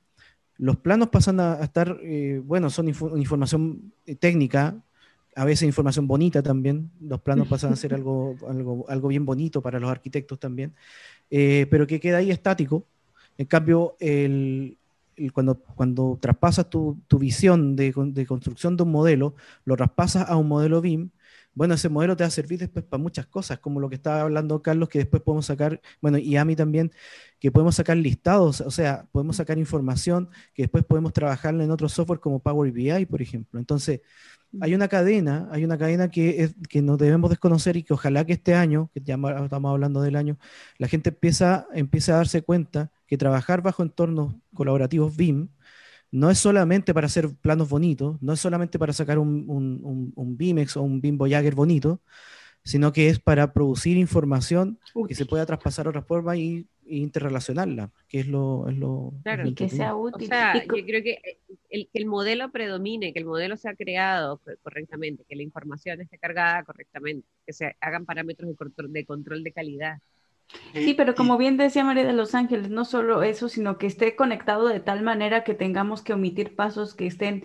Los 0.57 0.77
planos 0.77 1.09
pasan 1.09 1.39
a, 1.39 1.55
estar, 1.61 1.99
eh, 2.03 2.41
bueno, 2.43 2.69
son 2.69 2.87
información 2.89 3.93
técnica, 4.19 4.81
a 5.35 5.45
veces 5.45 5.67
información 5.67 6.07
bonita 6.07 6.41
también. 6.43 6.91
Los 6.99 7.21
planos 7.21 7.47
pasan 7.47 7.73
a 7.73 7.75
ser 7.75 7.93
algo, 7.93 8.35
algo, 8.47 8.85
algo 8.89 9.07
bien 9.07 9.25
bonito 9.25 9.61
para 9.61 9.79
los 9.79 9.89
arquitectos 9.89 10.39
también, 10.39 10.73
eh, 11.29 11.67
pero 11.69 11.87
que 11.87 11.99
queda 11.99 12.17
ahí 12.17 12.31
estático. 12.31 12.85
En 13.37 13.45
cambio, 13.45 13.95
el, 13.99 14.77
cuando, 15.33 15.55
cuando 15.55 16.17
traspasas 16.21 16.69
tu, 16.69 16.97
tu 17.07 17.17
visión 17.17 17.75
de, 17.75 17.93
de, 17.95 18.25
construcción 18.25 18.75
de 18.75 18.83
un 18.83 18.91
modelo, 18.91 19.35
lo 19.65 19.75
traspasas 19.75 20.29
a 20.29 20.35
un 20.35 20.47
modelo 20.47 20.81
BIM, 20.81 21.09
bueno, 21.53 21.73
ese 21.73 21.89
modelo 21.89 22.15
te 22.15 22.23
va 22.23 22.29
a 22.29 22.31
servir 22.31 22.59
después 22.59 22.85
para 22.85 23.01
muchas 23.03 23.25
cosas, 23.25 23.59
como 23.59 23.81
lo 23.81 23.89
que 23.89 23.95
estaba 23.95 24.21
hablando 24.21 24.61
Carlos, 24.61 24.87
que 24.87 24.99
después 24.99 25.21
podemos 25.21 25.45
sacar, 25.45 25.81
bueno, 26.01 26.17
y 26.17 26.37
a 26.37 26.45
mí 26.45 26.55
también, 26.55 26.91
que 27.39 27.51
podemos 27.51 27.75
sacar 27.75 27.97
listados, 27.97 28.61
o 28.61 28.71
sea, 28.71 29.05
podemos 29.11 29.35
sacar 29.35 29.57
información 29.57 30.29
que 30.53 30.63
después 30.63 30.85
podemos 30.85 31.11
trabajarla 31.11 31.63
en 31.65 31.71
otro 31.71 31.89
software 31.89 32.21
como 32.21 32.39
Power 32.39 32.71
BI, 32.71 33.05
por 33.05 33.21
ejemplo. 33.21 33.59
Entonces, 33.59 33.99
hay 34.59 34.75
una 34.75 34.87
cadena, 34.87 35.47
hay 35.51 35.63
una 35.63 35.77
cadena 35.77 36.09
que, 36.09 36.43
es, 36.43 36.55
que 36.69 36.81
no 36.81 36.97
debemos 36.97 37.29
desconocer 37.29 37.77
y 37.77 37.83
que 37.83 37.93
ojalá 37.93 38.25
que 38.25 38.33
este 38.33 38.53
año, 38.53 38.89
que 38.93 39.01
ya 39.01 39.15
estamos 39.15 39.71
hablando 39.71 40.01
del 40.01 40.15
año, 40.15 40.37
la 40.77 40.87
gente 40.87 41.09
empieza, 41.09 41.67
empieza 41.73 42.13
a 42.13 42.17
darse 42.17 42.41
cuenta 42.41 42.91
que 43.07 43.17
trabajar 43.17 43.61
bajo 43.61 43.83
entornos 43.83 44.35
colaborativos 44.53 45.15
BIM, 45.15 45.49
no 46.11 46.29
es 46.29 46.39
solamente 46.39 46.93
para 46.93 47.07
hacer 47.07 47.29
planos 47.35 47.69
bonitos, 47.69 48.21
no 48.21 48.33
es 48.33 48.39
solamente 48.39 48.77
para 48.77 48.93
sacar 48.93 49.17
un, 49.19 49.45
un, 49.47 50.11
un, 50.15 50.37
Bimex 50.37 50.75
o 50.77 50.81
un 50.81 50.99
BIM 51.01 51.17
Voyager 51.17 51.55
bonito, 51.55 52.01
sino 52.63 52.93
que 52.93 53.09
es 53.09 53.19
para 53.19 53.53
producir 53.53 53.97
información 53.97 54.79
que 55.07 55.15
se 55.15 55.25
pueda 55.25 55.45
traspasar 55.45 55.87
a 55.87 55.89
otra 55.89 56.01
forma 56.01 56.37
y, 56.37 56.67
interrelacionarla, 56.83 57.89
que 58.09 58.19
es 58.19 58.27
lo... 58.27 58.67
Es 58.67 58.75
lo 58.75 59.13
claro, 59.23 59.47
y 59.47 59.53
que 59.53 59.69
sea 59.69 59.95
útil. 59.95 60.25
O 60.25 60.27
sea, 60.27 60.55
yo 60.55 60.85
creo 60.85 61.01
que 61.01 61.39
el, 61.69 61.87
que 61.87 61.99
el 61.99 62.05
modelo 62.05 62.51
predomine, 62.51 63.13
que 63.13 63.19
el 63.19 63.25
modelo 63.25 63.55
sea 63.55 63.75
creado 63.75 64.41
correctamente, 64.61 65.23
que 65.27 65.37
la 65.37 65.43
información 65.43 66.01
esté 66.01 66.17
cargada 66.17 66.63
correctamente, 66.63 67.25
que 67.45 67.53
se 67.53 67.77
hagan 67.79 68.05
parámetros 68.05 68.49
de 68.49 68.55
control 68.57 68.91
de, 68.91 69.05
control 69.05 69.43
de 69.43 69.53
calidad. 69.53 69.99
Sí, 70.73 70.93
pero 70.93 71.15
como 71.15 71.37
bien 71.37 71.57
decía 71.57 71.83
María 71.83 72.05
de 72.05 72.13
Los 72.13 72.33
Ángeles, 72.33 72.69
no 72.69 72.85
solo 72.85 73.23
eso, 73.23 73.49
sino 73.49 73.77
que 73.77 73.87
esté 73.87 74.15
conectado 74.15 74.67
de 74.67 74.79
tal 74.79 75.01
manera 75.01 75.43
que 75.43 75.53
tengamos 75.53 76.01
que 76.01 76.13
omitir 76.13 76.55
pasos 76.55 76.93
que 76.93 77.07
estén 77.07 77.43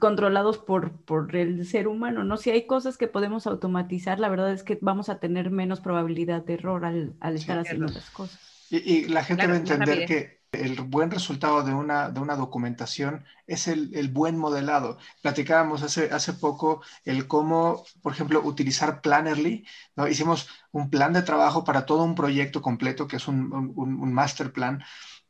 controlados 0.00 0.58
por, 0.58 0.92
por 0.92 1.36
el 1.36 1.66
ser 1.66 1.86
humano, 1.86 2.24
¿no? 2.24 2.36
Si 2.36 2.50
hay 2.50 2.66
cosas 2.66 2.96
que 2.96 3.06
podemos 3.06 3.46
automatizar, 3.46 4.18
la 4.18 4.28
verdad 4.28 4.52
es 4.52 4.62
que 4.62 4.78
vamos 4.80 5.08
a 5.08 5.20
tener 5.20 5.50
menos 5.50 5.80
probabilidad 5.80 6.44
de 6.44 6.54
error 6.54 6.84
al, 6.84 7.14
estar 7.34 7.58
haciendo 7.58 7.86
las 7.86 8.10
cosas. 8.10 8.40
Y, 8.70 9.06
la 9.06 9.22
gente 9.22 9.46
va 9.46 9.52
a 9.52 9.56
entender 9.56 10.06
que 10.06 10.43
el 10.54 10.80
buen 10.82 11.10
resultado 11.10 11.62
de 11.62 11.74
una, 11.74 12.10
de 12.10 12.20
una 12.20 12.36
documentación 12.36 13.24
es 13.46 13.68
el, 13.68 14.08
buen 14.08 14.38
modelado. 14.38 14.98
Platicábamos 15.22 15.82
hace, 15.82 16.10
hace 16.12 16.32
poco 16.34 16.82
el 17.04 17.26
cómo, 17.26 17.84
por 18.02 18.12
ejemplo, 18.12 18.40
utilizar 18.42 19.00
Plannerly. 19.00 19.66
¿no? 19.96 20.08
Hicimos 20.08 20.48
un 20.72 20.90
plan 20.90 21.12
de 21.12 21.22
trabajo 21.22 21.64
para 21.64 21.86
todo 21.86 22.04
un 22.04 22.14
proyecto 22.14 22.62
completo, 22.62 23.06
que 23.08 23.16
es 23.16 23.28
un, 23.28 24.12
master 24.12 24.52
plan. 24.52 24.82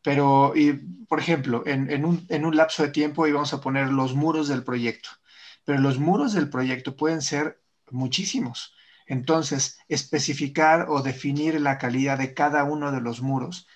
Pero, 0.02 0.52
y, 0.54 0.72
por 1.08 1.18
ejemplo, 1.20 1.62
en, 1.66 2.04
un, 2.04 2.26
en 2.28 2.44
un 2.44 2.56
lapso 2.56 2.82
de 2.82 2.90
tiempo 2.90 3.26
íbamos 3.26 3.54
a 3.54 3.60
poner 3.60 3.88
los 3.88 4.14
muros 4.14 4.48
del 4.48 4.64
proyecto. 4.64 5.08
Pero 5.64 5.80
los 5.80 5.98
muros 5.98 6.34
del 6.34 6.50
proyecto 6.50 6.96
pueden 6.96 7.22
ser 7.22 7.60
muchísimos. 7.90 8.74
Entonces, 9.06 9.78
especificar 9.88 10.86
o 10.88 11.02
definir 11.02 11.60
la 11.60 11.78
calidad 11.78 12.18
de 12.18 12.34
cada 12.34 12.64
uno 12.64 12.92
de 12.92 13.00
los 13.00 13.20
muros 13.20 13.66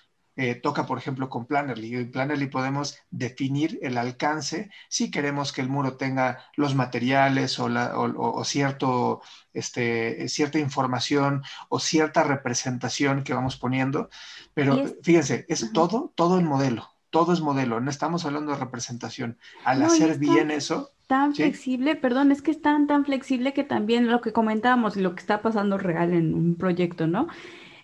eh, 0.41 0.55
toca, 0.55 0.85
por 0.85 0.97
ejemplo, 0.97 1.27
con 1.27 1.45
Plannerly. 1.45 1.95
En 1.95 2.11
Plannerly 2.11 2.47
podemos 2.47 2.97
definir 3.11 3.77
el 3.81 3.97
alcance 3.97 4.71
si 4.87 5.11
queremos 5.11 5.51
que 5.51 5.59
el 5.59 5.67
muro 5.67 5.97
tenga 5.97 6.45
los 6.55 6.75
materiales 6.75 7.59
o, 7.59 8.43
cierto, 8.45 9.21
este, 9.53 10.29
cierta 10.29 10.57
información 10.57 11.43
o 11.67 11.77
cierta 11.81 12.23
representación 12.23 13.25
que 13.25 13.33
vamos 13.33 13.57
poniendo. 13.57 14.09
Pero 14.53 14.81
fíjense, 15.03 15.45
es 15.49 15.73
todo, 15.73 16.13
todo 16.15 16.39
el 16.39 16.45
modelo. 16.45 16.87
Todo 17.09 17.33
es 17.33 17.41
modelo, 17.41 17.81
no 17.81 17.89
estamos 17.89 18.23
hablando 18.23 18.53
de 18.53 18.59
representación. 18.59 19.37
Al 19.65 19.83
hacer 19.83 20.19
bien 20.19 20.51
eso, 20.51 20.93
tan 21.07 21.33
flexible, 21.33 21.95
perdón, 21.95 22.31
es 22.31 22.43
que 22.43 22.51
es 22.51 22.61
tan, 22.61 22.85
tan 22.85 23.03
flexible 23.03 23.51
que 23.51 23.63
también 23.63 24.09
lo 24.09 24.21
que 24.21 24.31
comentábamos 24.31 24.95
y 24.95 25.01
lo 25.01 25.15
que 25.15 25.21
está 25.21 25.41
pasando 25.41 25.79
real 25.79 26.13
en 26.13 26.35
un 26.35 26.55
proyecto, 26.55 27.07
¿no? 27.07 27.27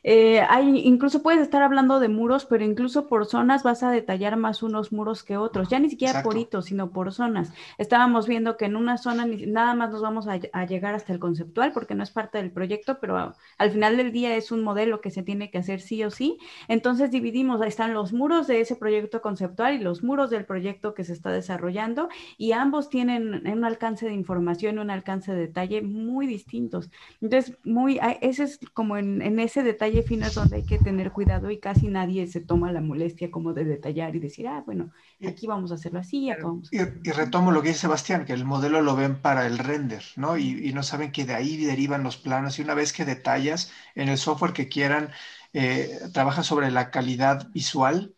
Eh, 0.08 0.40
hay, 0.40 0.82
incluso 0.86 1.24
puedes 1.24 1.42
estar 1.42 1.64
hablando 1.64 2.00
de 2.00 2.10
muros, 2.10 2.46
pero 2.46 2.64
incluso 2.64 3.08
por 3.08 3.26
zonas 3.26 3.64
vas 3.64 3.82
a 3.82 3.90
detallar 3.90 4.38
más 4.38 4.62
unos 4.62 4.92
muros 4.92 5.24
que 5.24 5.36
otros, 5.36 5.68
ya 5.68 5.80
ni 5.80 5.90
siquiera 5.90 6.22
por 6.22 6.38
hitos, 6.38 6.66
sino 6.66 6.92
por 6.92 7.12
zonas. 7.12 7.52
Estábamos 7.80 8.28
viendo 8.28 8.56
que 8.56 8.66
en 8.66 8.76
una 8.76 9.00
zona 9.00 9.26
nada 9.26 9.74
más 9.74 9.90
nos 9.90 10.04
vamos 10.04 10.28
a, 10.28 10.38
llegar 10.66 10.94
hasta 10.94 11.12
el 11.12 11.18
conceptual 11.18 11.72
porque 11.72 11.96
no 11.96 12.04
es 12.04 12.12
parte 12.12 12.38
del 12.38 12.52
proyecto, 12.52 13.00
pero 13.02 13.34
al 13.58 13.72
final 13.72 13.98
del 13.98 14.12
día 14.12 14.36
es 14.36 14.52
un 14.52 14.62
modelo 14.62 15.02
que 15.02 15.10
se 15.10 15.24
tiene 15.24 15.50
que 15.50 15.58
hacer 15.58 15.82
sí 15.82 16.04
o 16.04 16.12
sí. 16.12 16.38
Entonces 16.68 17.10
dividimos, 17.10 17.60
ahí 17.62 17.70
están 17.70 17.96
los 17.96 18.14
muros 18.14 18.46
de 18.46 18.62
ese 18.62 18.76
proyecto 18.76 19.24
conceptual 19.24 19.74
y 19.74 19.80
los 19.80 20.04
muros 20.04 20.30
del 20.30 20.46
proyecto 20.46 20.94
que 20.94 21.04
se 21.04 21.14
está 21.14 21.32
desarrollando 21.32 22.10
y 22.38 22.52
ambos 22.52 22.90
tienen 22.90 23.48
un 23.48 23.66
alcance 23.66 24.06
de 24.06 24.14
información, 24.14 24.78
un 24.78 24.92
alcance 24.92 25.34
de 25.34 25.40
detalle 25.40 25.82
muy 25.82 26.28
distintos. 26.28 26.92
Entonces, 27.22 27.58
muy, 27.64 28.00
ese 28.22 28.44
es 28.44 28.60
como 28.74 28.98
en, 28.98 29.24
en 29.24 29.40
ese 29.40 29.64
detalle 29.64 29.95
fino 30.04 30.26
es 30.26 30.36
donde 30.36 30.58
hay 30.58 30.64
que 30.64 30.78
tener 30.78 31.12
cuidado 31.12 31.52
y 31.52 31.60
casi 31.60 31.88
nadie 31.88 32.28
se 32.28 32.42
toma 32.42 32.72
la 32.72 32.82
molestia 32.82 33.32
como 33.32 33.54
de 33.54 33.66
detallar 33.66 34.16
y 34.16 34.20
decir, 34.20 34.48
ah, 34.48 34.64
bueno, 34.66 34.92
aquí 35.28 35.48
vamos 35.48 35.72
a 35.72 35.76
hacerlo 35.76 36.00
así, 36.00 36.30
acá 36.30 36.44
vamos 36.44 36.70
y, 36.72 36.80
y, 36.80 37.12
retomo 37.12 37.52
lo 37.52 37.62
que 37.62 37.70
dice 37.70 37.82
Sebastián, 37.82 38.26
que 38.26 38.34
el 38.34 38.46
modelo 38.46 38.82
lo 38.82 38.96
ven 38.96 39.22
para 39.22 39.46
el 39.48 39.58
render, 39.58 40.04
¿no? 40.16 40.38
Y, 40.38 40.74
no 40.74 40.84
saben 40.84 41.12
que 41.12 41.26
de 41.26 41.36
ahí 41.36 41.64
derivan 41.66 42.04
los 42.04 42.18
planos. 42.18 42.60
Y 42.60 42.62
una 42.62 42.74
vez 42.74 42.94
que 42.94 43.06
detallas 43.06 43.72
en 43.96 44.10
el 44.10 44.18
software 44.18 44.54
que 44.54 44.68
quieran, 44.68 45.12
eh, 45.54 46.00
trabaja 46.14 46.44
sobre 46.44 46.72
la 46.72 46.92
calidad 46.92 47.50
visual 47.52 48.15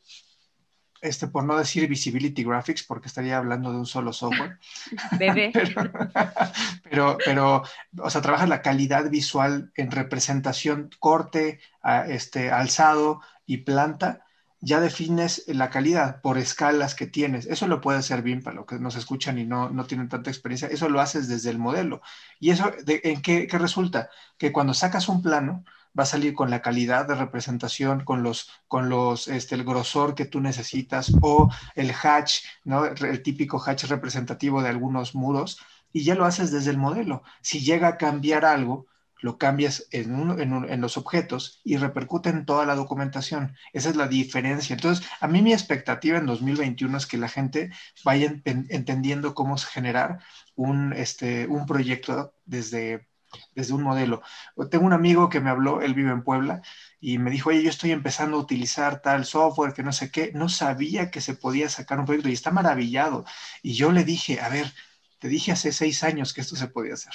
este, 1.02 1.28
por 1.28 1.44
no 1.44 1.58
decir 1.58 1.88
Visibility 1.88 2.44
Graphics, 2.44 2.84
porque 2.84 3.08
estaría 3.08 3.38
hablando 3.38 3.72
de 3.72 3.78
un 3.78 3.86
solo 3.86 4.14
software. 4.14 4.60
Bebé. 5.20 5.52
pero, 6.84 7.18
pero, 7.24 7.64
o 8.00 8.10
sea, 8.10 8.22
trabajas 8.22 8.50
la 8.50 8.62
calidad 8.62 9.10
visual 9.10 9.72
en 9.76 9.92
representación, 9.92 10.90
corte, 11.00 11.60
este, 12.08 12.52
alzado 12.52 13.22
y 13.46 13.58
planta. 13.58 14.24
Ya 14.60 14.80
defines 14.80 15.44
la 15.48 15.70
calidad 15.70 16.22
por 16.22 16.38
escalas 16.38 16.96
que 16.96 17.06
tienes. 17.06 17.46
Eso 17.46 17.68
lo 17.68 17.80
puede 17.80 18.00
hacer 18.00 18.24
bien 18.24 18.42
para 18.42 18.56
los 18.56 18.66
que 18.66 18.80
nos 18.80 18.96
escuchan 18.96 19.38
y 19.38 19.46
no, 19.46 19.70
no 19.70 19.86
tienen 19.86 20.10
tanta 20.10 20.32
experiencia. 20.32 20.68
Eso 20.68 20.90
lo 20.90 21.00
haces 21.00 21.28
desde 21.28 21.52
el 21.52 21.60
modelo. 21.60 22.02
¿Y 22.40 22.50
eso 22.50 22.72
en 22.88 23.22
qué, 23.22 23.46
qué 23.46 23.58
resulta? 23.60 24.10
Que 24.38 24.52
cuando 24.52 24.74
sacas 24.74 25.10
un 25.10 25.22
plano, 25.22 25.64
va 25.98 26.04
a 26.04 26.06
salir 26.06 26.34
con 26.34 26.50
la 26.50 26.62
calidad 26.62 27.08
de 27.08 27.16
representación, 27.16 28.04
con 28.04 28.24
los, 28.24 28.50
con 28.68 28.90
los, 28.90 29.28
este, 29.28 29.56
el 29.56 29.64
grosor 29.64 30.16
que 30.16 30.26
tú 30.26 30.40
necesitas 30.40 31.12
o 31.22 31.50
el 31.76 31.92
hatch, 31.92 32.44
¿no? 32.64 32.86
El 32.86 33.24
típico 33.24 33.62
hatch 33.64 33.86
representativo 33.86 34.62
de 34.62 34.70
algunos 34.70 35.16
muros 35.16 35.60
y 35.94 36.04
ya 36.04 36.16
lo 36.16 36.26
haces 36.26 36.52
desde 36.52 36.72
el 36.72 36.78
modelo. 36.78 37.24
Si 37.42 37.60
llega 37.60 37.88
a 37.88 37.98
cambiar 37.98 38.46
algo, 38.46 38.88
lo 39.22 39.38
cambias 39.38 39.88
en, 39.92 40.40
en, 40.40 40.82
los 40.82 40.98
objetos 40.98 41.62
y 41.64 41.78
repercute 41.78 42.30
en 42.30 42.46
toda 42.46 42.66
la 42.66 42.76
documentación. 42.76 43.56
Esa 43.74 43.90
es 43.90 43.96
la 43.96 44.08
diferencia. 44.08 44.76
Entonces, 44.76 45.06
a 45.20 45.28
mí 45.28 45.42
mi 45.42 45.54
expectativa 45.54 46.18
en 46.20 46.28
2021 46.28 46.98
es 46.98 47.08
que 47.08 47.18
la 47.18 47.28
gente 47.28 47.72
vaya 48.06 48.36
entendiendo 48.46 49.34
cómo 49.34 49.58
generar 49.58 50.20
un, 50.56 50.94
este, 50.94 51.48
un 51.48 51.66
proyecto 51.66 52.34
desde 52.46 53.08
desde 53.56 53.74
un 53.74 53.84
modelo. 53.84 54.22
Tengo 54.70 54.86
un 54.86 54.94
amigo 54.94 55.30
que 55.30 55.42
me 55.42 55.50
habló, 55.50 55.82
él 55.82 55.94
vive 55.94 56.12
en 56.12 56.24
Puebla, 56.24 56.62
y 57.00 57.18
me 57.18 57.32
dijo, 57.32 57.50
oye, 57.50 57.64
yo 57.64 57.70
estoy 57.70 57.92
empezando 57.92 58.38
a 58.38 58.42
utilizar 58.42 59.02
tal 59.02 59.26
software 59.26 59.74
que 59.74 59.84
no 59.84 59.92
sé 59.94 60.12
qué, 60.12 60.32
no 60.34 60.50
sabía 60.50 61.12
que 61.12 61.22
se 61.22 61.36
podía 61.36 61.70
sacar 61.70 62.00
un 62.00 62.06
proyecto 62.06 62.30
y 62.30 62.34
está 62.34 62.52
maravillado. 62.52 63.26
Y 63.62 63.74
yo 63.74 63.92
le 63.92 64.04
dije, 64.04 64.40
a 64.42 64.50
ver, 64.50 64.72
te 65.20 65.28
dije 65.28 65.52
hace 65.52 65.72
seis 65.72 66.04
años 66.04 66.34
que 66.34 66.42
esto 66.42 66.56
se 66.56 66.68
podía 66.68 66.94
hacer. 66.94 67.14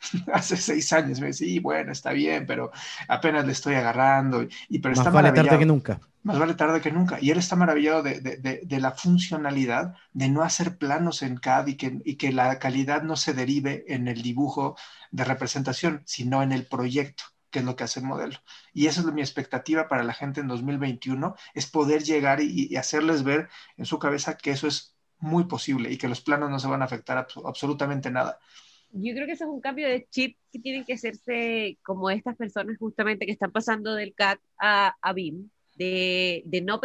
hace 0.32 0.56
seis 0.56 0.92
años 0.92 1.20
me 1.20 1.28
decía, 1.28 1.46
sí, 1.46 1.58
bueno, 1.58 1.92
está 1.92 2.12
bien, 2.12 2.46
pero 2.46 2.70
apenas 3.08 3.44
le 3.46 3.52
estoy 3.52 3.74
agarrando. 3.74 4.46
Y, 4.68 4.78
pero 4.78 4.96
Más 4.96 5.12
vale 5.12 5.32
tarde 5.32 5.58
que 5.58 5.66
nunca. 5.66 6.00
Más 6.22 6.38
vale 6.38 6.54
tarde 6.54 6.80
que 6.80 6.92
nunca. 6.92 7.18
Y 7.20 7.30
él 7.30 7.38
está 7.38 7.56
maravillado 7.56 8.02
de, 8.02 8.20
de, 8.20 8.60
de, 8.62 8.80
la 8.80 8.92
funcionalidad 8.92 9.94
de 10.12 10.28
no 10.28 10.42
hacer 10.42 10.78
planos 10.78 11.22
en 11.22 11.36
CAD 11.36 11.66
y 11.68 11.76
que, 11.76 12.00
y 12.04 12.16
que 12.16 12.32
la 12.32 12.58
calidad 12.60 13.02
no 13.02 13.16
se 13.16 13.34
derive 13.34 13.84
en 13.88 14.06
el 14.06 14.22
dibujo 14.22 14.76
de 15.10 15.24
representación, 15.24 16.02
sino 16.06 16.42
en 16.42 16.52
el 16.52 16.66
proyecto 16.66 17.24
que 17.50 17.58
es 17.58 17.64
lo 17.66 17.76
que 17.76 17.84
hace 17.84 18.00
el 18.00 18.06
modelo. 18.06 18.38
Y 18.72 18.86
esa 18.86 19.02
es 19.02 19.06
mi 19.12 19.20
expectativa 19.20 19.86
para 19.86 20.04
la 20.04 20.14
gente 20.14 20.40
en 20.40 20.48
2021, 20.48 21.34
es 21.52 21.66
poder 21.66 22.02
llegar 22.02 22.40
y, 22.40 22.68
y 22.70 22.76
hacerles 22.76 23.24
ver 23.24 23.50
en 23.76 23.84
su 23.84 23.98
cabeza 23.98 24.38
que 24.38 24.52
eso 24.52 24.66
es 24.66 24.96
muy 25.18 25.44
posible 25.44 25.90
y 25.90 25.98
que 25.98 26.08
los 26.08 26.20
planos 26.20 26.50
no 26.50 26.58
se 26.58 26.66
van 26.66 26.82
a 26.82 26.86
afectar 26.86 27.26
absolutamente 27.44 28.10
nada. 28.10 28.38
Yo 28.90 29.14
creo 29.14 29.26
que 29.26 29.32
ese 29.32 29.44
es 29.44 29.50
un 29.50 29.60
cambio 29.60 29.88
de 29.88 30.06
chip 30.10 30.36
que 30.52 30.58
tienen 30.58 30.84
que 30.84 30.94
hacerse 30.94 31.78
como 31.82 32.10
estas 32.10 32.36
personas 32.36 32.76
justamente 32.78 33.24
que 33.24 33.32
están 33.32 33.52
pasando 33.52 33.94
del 33.94 34.14
CAT 34.14 34.38
a, 34.58 34.96
a 35.00 35.12
BIM, 35.12 35.50
de, 35.82 36.42
de 36.46 36.60
no 36.60 36.80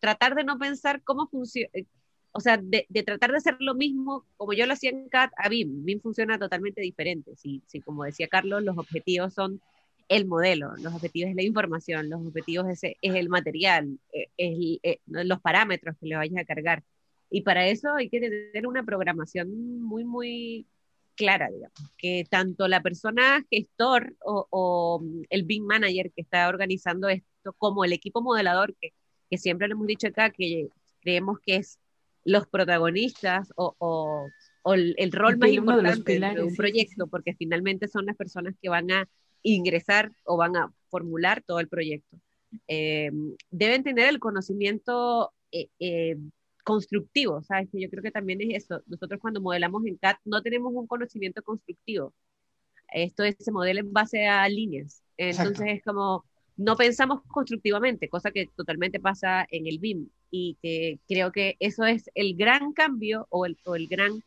tratar 0.00 0.34
de 0.34 0.44
no 0.44 0.58
pensar 0.58 1.02
cómo 1.02 1.28
funciona, 1.28 1.68
eh, 1.74 1.86
o 2.32 2.40
sea, 2.40 2.56
de, 2.56 2.86
tratar 3.04 3.30
de 3.30 3.36
hacer 3.38 3.56
lo 3.60 3.74
mismo 3.74 4.26
como 4.36 4.52
yo 4.52 4.66
lo 4.66 4.72
hacía 4.72 4.90
en 4.90 5.08
CAT 5.08 5.32
a 5.36 5.48
BIM. 5.48 5.84
BIM 5.84 6.00
funciona 6.00 6.38
totalmente 6.38 6.80
diferente. 6.80 7.36
Si, 7.36 7.62
si 7.66 7.80
como 7.80 8.04
decía 8.04 8.26
Carlos, 8.28 8.62
los 8.62 8.76
objetivos 8.78 9.34
son 9.34 9.60
el 10.08 10.26
modelo, 10.26 10.72
los 10.78 10.94
objetivos 10.94 11.30
es 11.30 11.36
la 11.36 11.42
información, 11.42 12.10
los 12.10 12.26
objetivos 12.26 12.66
es, 12.68 12.96
el 13.00 13.28
material, 13.28 13.98
eh, 14.12 14.28
es, 14.36 14.78
eh, 14.82 15.00
los 15.06 15.40
parámetros 15.40 15.96
que 16.00 16.06
le 16.06 16.16
vayas 16.16 16.42
a 16.42 16.44
cargar. 16.44 16.82
Y 17.30 17.42
para 17.42 17.66
eso 17.68 17.94
hay 17.94 18.08
que 18.10 18.20
tener 18.20 18.66
una 18.66 18.82
programación 18.82 19.80
muy, 19.80 20.04
muy 20.04 20.66
clara, 21.14 21.48
digamos, 21.50 21.92
que 21.96 22.26
tanto 22.28 22.66
la 22.68 22.82
persona 22.82 23.44
gestor 23.50 24.16
o, 24.20 24.46
o 24.50 25.00
mm, 25.00 25.22
el 25.30 25.44
BIM 25.44 25.64
manager 25.64 26.10
que 26.12 26.22
está 26.22 26.48
organizando 26.48 27.08
esto, 27.08 27.31
como 27.58 27.84
el 27.84 27.92
equipo 27.92 28.22
modelador, 28.22 28.74
que, 28.80 28.92
que 29.30 29.38
siempre 29.38 29.68
lo 29.68 29.74
hemos 29.74 29.86
dicho 29.86 30.06
acá, 30.08 30.30
que 30.30 30.68
creemos 31.00 31.38
que 31.44 31.56
es 31.56 31.78
los 32.24 32.46
protagonistas 32.46 33.52
o, 33.56 33.74
o, 33.78 34.28
o 34.62 34.74
el, 34.74 34.94
el, 34.98 35.12
rol 35.12 35.38
más 35.38 35.50
importante 35.50 36.20
de, 36.20 36.34
de, 36.34 36.42
un 36.42 36.54
proyecto, 36.54 36.94
sí, 36.94 37.02
sí. 37.04 37.10
porque 37.10 37.34
finalmente 37.34 37.88
son 37.88 38.06
las 38.06 38.16
personas 38.16 38.54
que 38.62 38.68
van 38.68 38.90
a 38.92 39.08
ingresar 39.42 40.12
o 40.24 40.36
van 40.36 40.56
a 40.56 40.72
formular 40.88 41.42
todo 41.44 41.58
el 41.60 41.68
proyecto. 41.68 42.16
Eh, 42.68 43.10
deben 43.50 43.82
tener 43.82 44.08
el 44.08 44.18
conocimiento 44.18 45.32
eh, 45.50 45.68
eh, 45.78 46.16
constructivo, 46.64 47.42
¿sabes? 47.42 47.68
Que 47.70 47.80
yo 47.80 47.90
creo 47.90 48.02
que 48.02 48.10
también 48.10 48.40
es 48.40 48.64
eso. 48.64 48.82
Nosotros 48.86 49.20
cuando 49.20 49.40
modelamos 49.40 49.84
en 49.86 49.96
CAD 49.96 50.16
no 50.24 50.42
tenemos 50.42 50.72
un 50.74 50.86
conocimiento 50.86 51.42
constructivo. 51.42 52.14
Esto 52.88 53.24
es, 53.24 53.36
se 53.38 53.50
modela 53.52 53.80
en 53.80 53.92
base 53.92 54.26
a 54.26 54.48
líneas. 54.48 55.02
Entonces 55.16 55.50
Exacto. 55.50 55.64
es 55.64 55.82
como, 55.82 56.24
no 56.56 56.76
pensamos 56.76 57.22
constructivamente, 57.28 58.08
cosa 58.08 58.30
que 58.30 58.48
totalmente 58.54 59.00
pasa 59.00 59.46
en 59.50 59.66
el 59.66 59.78
BIM 59.78 60.08
y 60.30 60.56
que 60.62 60.98
creo 61.08 61.32
que 61.32 61.56
eso 61.60 61.84
es 61.84 62.10
el 62.14 62.36
gran 62.36 62.72
cambio 62.72 63.26
o, 63.30 63.46
el, 63.46 63.56
o 63.64 63.74
el 63.74 63.88
gran, 63.88 64.22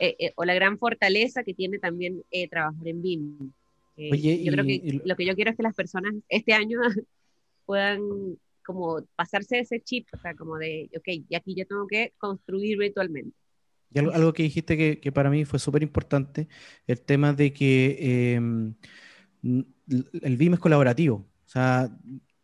eh, 0.00 0.16
eh, 0.18 0.32
o 0.36 0.44
la 0.44 0.54
gran 0.54 0.78
fortaleza 0.78 1.44
que 1.44 1.54
tiene 1.54 1.78
también 1.78 2.22
eh, 2.30 2.48
trabajar 2.48 2.86
en 2.86 3.02
BIM. 3.02 3.52
Oye, 3.96 4.44
yo 4.44 4.52
y, 4.52 4.54
creo 4.54 4.64
que 4.64 4.72
y... 4.72 5.02
lo 5.04 5.16
que 5.16 5.26
yo 5.26 5.34
quiero 5.34 5.50
es 5.50 5.56
que 5.56 5.62
las 5.62 5.74
personas 5.74 6.14
este 6.28 6.52
año 6.52 6.80
puedan 7.66 8.38
como 8.64 9.02
pasarse 9.16 9.60
ese 9.60 9.80
chip, 9.80 10.08
o 10.12 10.18
sea, 10.18 10.34
como 10.34 10.58
de, 10.58 10.90
ok, 10.94 11.24
y 11.28 11.34
aquí 11.34 11.54
yo 11.54 11.66
tengo 11.66 11.86
que 11.86 12.12
construir 12.18 12.76
virtualmente. 12.78 13.34
Y 13.90 13.98
algo, 13.98 14.12
algo 14.12 14.32
que 14.34 14.42
dijiste 14.42 14.76
que, 14.76 15.00
que, 15.00 15.10
para 15.10 15.30
mí 15.30 15.46
fue 15.46 15.58
súper 15.58 15.82
importante, 15.82 16.48
el 16.86 17.00
tema 17.00 17.32
de 17.32 17.54
que 17.54 17.96
eh, 17.98 18.40
el 20.22 20.36
BIM 20.36 20.54
es 20.54 20.60
colaborativo. 20.60 21.26
O 21.48 21.50
sea, 21.50 21.90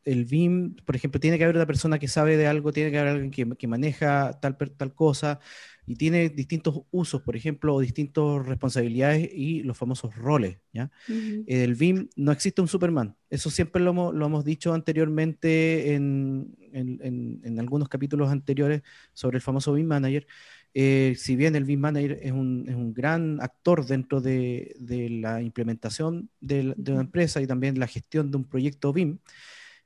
el 0.05 0.25
BIM, 0.25 0.77
por 0.77 0.97
ejemplo, 0.97 1.21
tiene 1.21 1.37
que 1.37 1.45
haber 1.45 1.57
una 1.57 1.67
persona 1.67 1.99
que 1.99 2.09
sabe 2.09 2.39
de 2.39 2.47
algo, 2.47 2.73
tiene 2.73 2.91
que 2.91 2.99
haber 2.99 3.13
alguien 3.13 3.31
que, 3.31 3.47
que 3.57 3.69
maneja 3.69 4.33
tal, 4.41 4.57
tal 4.57 4.95
cosa 4.95 5.41
y 5.87 5.97
tiene 5.97 6.31
distintos 6.31 6.81
usos, 6.91 7.21
por 7.21 7.37
ejemplo, 7.37 7.75
o 7.75 7.81
distintas 7.81 8.47
responsabilidades 8.47 9.29
y 9.31 9.63
los 9.63 9.77
famosos 9.77 10.17
roles. 10.17 10.59
¿ya? 10.73 10.91
Uh 11.09 11.13
-huh. 11.13 11.45
El 11.47 11.75
BIM 11.75 12.09
no 12.17 12.33
existe 12.33 12.63
un 12.63 12.69
Superman. 12.69 13.15
Eso 13.29 13.51
siempre 13.51 13.83
lo 13.83 13.91
hemos, 13.91 14.15
lo 14.15 14.25
hemos 14.25 14.45
dicho 14.45 14.73
anteriormente 14.73 15.95
en, 15.95 16.57
en, 16.73 16.99
en, 17.03 17.41
en, 17.45 17.61
algunos 17.61 17.89
capítulos 17.89 18.31
anteriores 18.31 18.83
sobre 19.13 19.37
el 19.37 19.43
famoso 19.43 19.75
BIM 19.75 19.87
Manager. 19.87 20.27
Eh, 20.77 21.15
si 21.17 21.37
bien 21.37 21.55
el 21.55 21.65
BIM 21.65 21.79
Manager 21.79 22.19
es 22.21 22.33
un, 22.33 22.67
es 22.69 22.75
un 22.75 22.93
gran 22.93 23.41
actor 23.41 23.87
dentro 23.87 24.21
de, 24.21 24.75
de 24.81 25.09
la 25.09 25.41
implementación 25.41 26.29
de, 26.41 26.75
de, 26.77 26.93
una 26.93 27.03
empresa 27.03 27.41
y 27.41 27.47
también 27.47 27.79
la 27.79 27.87
gestión 27.87 28.33
de 28.33 28.39
un 28.39 28.45
proyecto 28.45 28.93
BIM, 28.93 29.19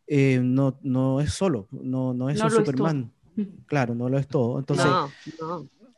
eh, 0.06 0.40
no, 0.42 0.78
no 0.82 1.20
es 1.20 1.34
solo, 1.34 1.68
no, 1.70 2.14
no 2.14 2.30
es 2.30 2.38
no 2.38 2.46
un 2.46 2.50
Superman. 2.50 3.12
Es 3.36 3.46
claro, 3.66 3.94
no 3.94 4.08
lo 4.08 4.18
es 4.18 4.26
todo. 4.26 4.58
Entonces, 4.58 4.86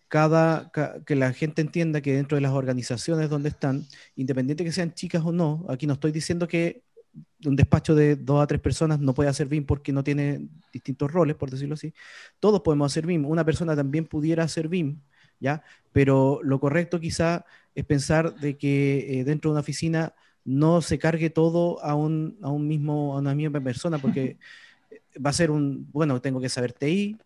cada, 0.08 0.72
que 1.06 1.14
la 1.14 1.32
gente 1.32 1.62
entienda 1.62 2.00
que 2.00 2.14
dentro 2.14 2.34
de 2.34 2.42
las 2.42 2.50
organizaciones 2.50 3.30
donde 3.30 3.50
están, 3.50 3.86
independiente 4.16 4.64
que 4.64 4.72
sean 4.72 4.92
chicas 4.92 5.22
o 5.24 5.30
no, 5.30 5.64
aquí 5.68 5.86
no 5.86 5.92
estoy 5.92 6.10
diciendo 6.10 6.48
que 6.48 6.82
un 7.44 7.56
despacho 7.56 7.94
de 7.94 8.16
dos 8.16 8.42
a 8.42 8.46
tres 8.46 8.60
personas 8.60 9.00
no 9.00 9.14
puede 9.14 9.30
hacer 9.30 9.48
BIM 9.48 9.64
porque 9.64 9.92
no 9.92 10.04
tiene 10.04 10.48
distintos 10.72 11.10
roles, 11.10 11.36
por 11.36 11.50
decirlo 11.50 11.74
así. 11.74 11.94
Todos 12.38 12.60
podemos 12.60 12.92
hacer 12.92 13.06
BIM. 13.06 13.24
Una 13.26 13.44
persona 13.44 13.74
también 13.74 14.06
pudiera 14.06 14.44
hacer 14.44 14.68
BIM, 14.68 15.00
¿ya? 15.40 15.62
Pero 15.92 16.40
lo 16.42 16.60
correcto 16.60 17.00
quizá 17.00 17.44
es 17.74 17.84
pensar 17.84 18.34
de 18.36 18.56
que 18.56 19.20
eh, 19.20 19.24
dentro 19.24 19.50
de 19.50 19.52
una 19.52 19.60
oficina 19.60 20.14
no 20.44 20.82
se 20.82 20.98
cargue 20.98 21.30
todo 21.30 21.82
a, 21.82 21.94
un, 21.94 22.38
a, 22.42 22.48
un 22.48 22.66
mismo, 22.66 23.14
a 23.14 23.18
una 23.18 23.34
misma 23.34 23.60
persona 23.60 23.98
porque 23.98 24.38
va 25.24 25.30
a 25.30 25.34
ser 25.34 25.50
un, 25.50 25.88
bueno, 25.92 26.20
tengo 26.20 26.40
que 26.40 26.48
saber 26.48 26.72
TI, 26.72 27.16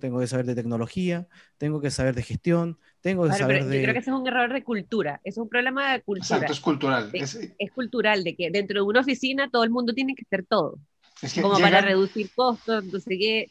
tengo 0.00 0.20
que 0.20 0.26
saber 0.26 0.46
de 0.46 0.54
tecnología, 0.54 1.26
tengo 1.56 1.80
que 1.80 1.90
saber 1.90 2.14
de 2.14 2.22
gestión, 2.22 2.78
tengo 3.00 3.22
que 3.24 3.30
claro, 3.30 3.44
saber 3.44 3.64
de... 3.66 3.76
Yo 3.76 3.82
creo 3.82 3.94
que 3.94 4.00
ese 4.00 4.10
es 4.10 4.16
un 4.16 4.26
error 4.26 4.52
de 4.52 4.64
cultura, 4.64 5.20
es 5.24 5.38
un 5.38 5.48
problema 5.48 5.92
de 5.92 6.02
cultura. 6.02 6.36
Exacto, 6.36 6.52
es 6.52 6.60
cultural. 6.60 7.12
De, 7.12 7.18
es... 7.18 7.38
es, 7.58 7.72
cultural, 7.72 8.24
de 8.24 8.36
que 8.36 8.50
dentro 8.50 8.80
de 8.80 8.86
una 8.86 9.00
oficina 9.00 9.48
todo 9.50 9.64
el 9.64 9.70
mundo 9.70 9.92
tiene 9.94 10.14
que 10.14 10.24
hacer 10.26 10.44
todo. 10.46 10.78
Es 11.22 11.32
que 11.32 11.42
como 11.42 11.56
llegan... 11.56 11.70
para 11.72 11.86
reducir 11.86 12.30
costos, 12.34 12.84
entonces 12.84 13.18
que... 13.18 13.46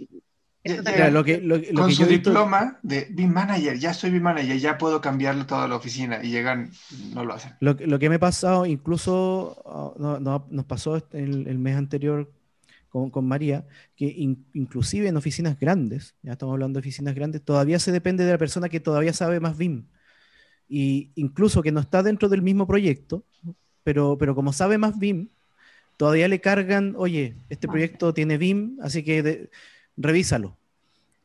Mira, 0.63 1.09
lo 1.11 1.23
que, 1.23 1.39
lo, 1.39 1.57
lo 1.57 1.81
con 1.81 1.87
que 1.87 1.95
su 1.95 2.05
diploma 2.05 2.77
de 2.83 3.07
BIM 3.09 3.31
Manager, 3.31 3.79
ya 3.79 3.93
soy 3.93 4.09
BIM 4.09 4.23
Manager, 4.23 4.57
ya 4.57 4.77
puedo 4.77 4.99
cambiarlo 4.99 5.45
toda 5.45 5.65
la 5.65 5.77
oficina 5.77 6.19
y 6.21 6.29
llegan, 6.29 6.71
no 7.13 7.23
lo 7.23 7.35
hacen. 7.35 7.53
Lo, 7.61 7.77
lo 7.79 7.99
que 7.99 8.09
me 8.09 8.15
ha 8.15 8.19
pasado, 8.19 8.65
incluso 8.65 9.61
oh, 9.63 9.95
no, 9.97 10.19
no, 10.19 10.45
nos 10.49 10.65
pasó 10.65 10.97
el, 11.13 11.47
el 11.47 11.57
mes 11.57 11.77
anterior 11.77 12.29
con, 12.97 13.09
con 13.11 13.27
María, 13.27 13.65
que 13.95 14.05
in, 14.05 14.45
inclusive 14.53 15.07
en 15.07 15.17
oficinas 15.17 15.59
grandes, 15.59 16.15
ya 16.23 16.33
estamos 16.33 16.53
hablando 16.53 16.77
de 16.77 16.81
oficinas 16.81 17.13
grandes, 17.15 17.43
todavía 17.43 17.79
se 17.79 17.91
depende 17.91 18.25
de 18.25 18.31
la 18.31 18.37
persona 18.37 18.69
que 18.69 18.79
todavía 18.79 19.13
sabe 19.13 19.39
más 19.39 19.57
BIM. 19.57 19.85
Y 20.69 21.11
incluso 21.15 21.61
que 21.61 21.71
no 21.71 21.79
está 21.79 22.03
dentro 22.03 22.27
del 22.27 22.41
mismo 22.41 22.67
proyecto, 22.67 23.23
pero, 23.83 24.17
pero 24.17 24.35
como 24.35 24.51
sabe 24.51 24.77
más 24.77 24.97
BIM, 24.99 25.29
todavía 25.95 26.27
le 26.27 26.41
cargan, 26.41 26.95
oye, 26.97 27.35
este 27.49 27.67
proyecto 27.67 28.13
tiene 28.13 28.37
BIM, 28.37 28.77
así 28.81 29.03
que 29.03 29.23
de, 29.23 29.49
revísalo. 29.95 30.57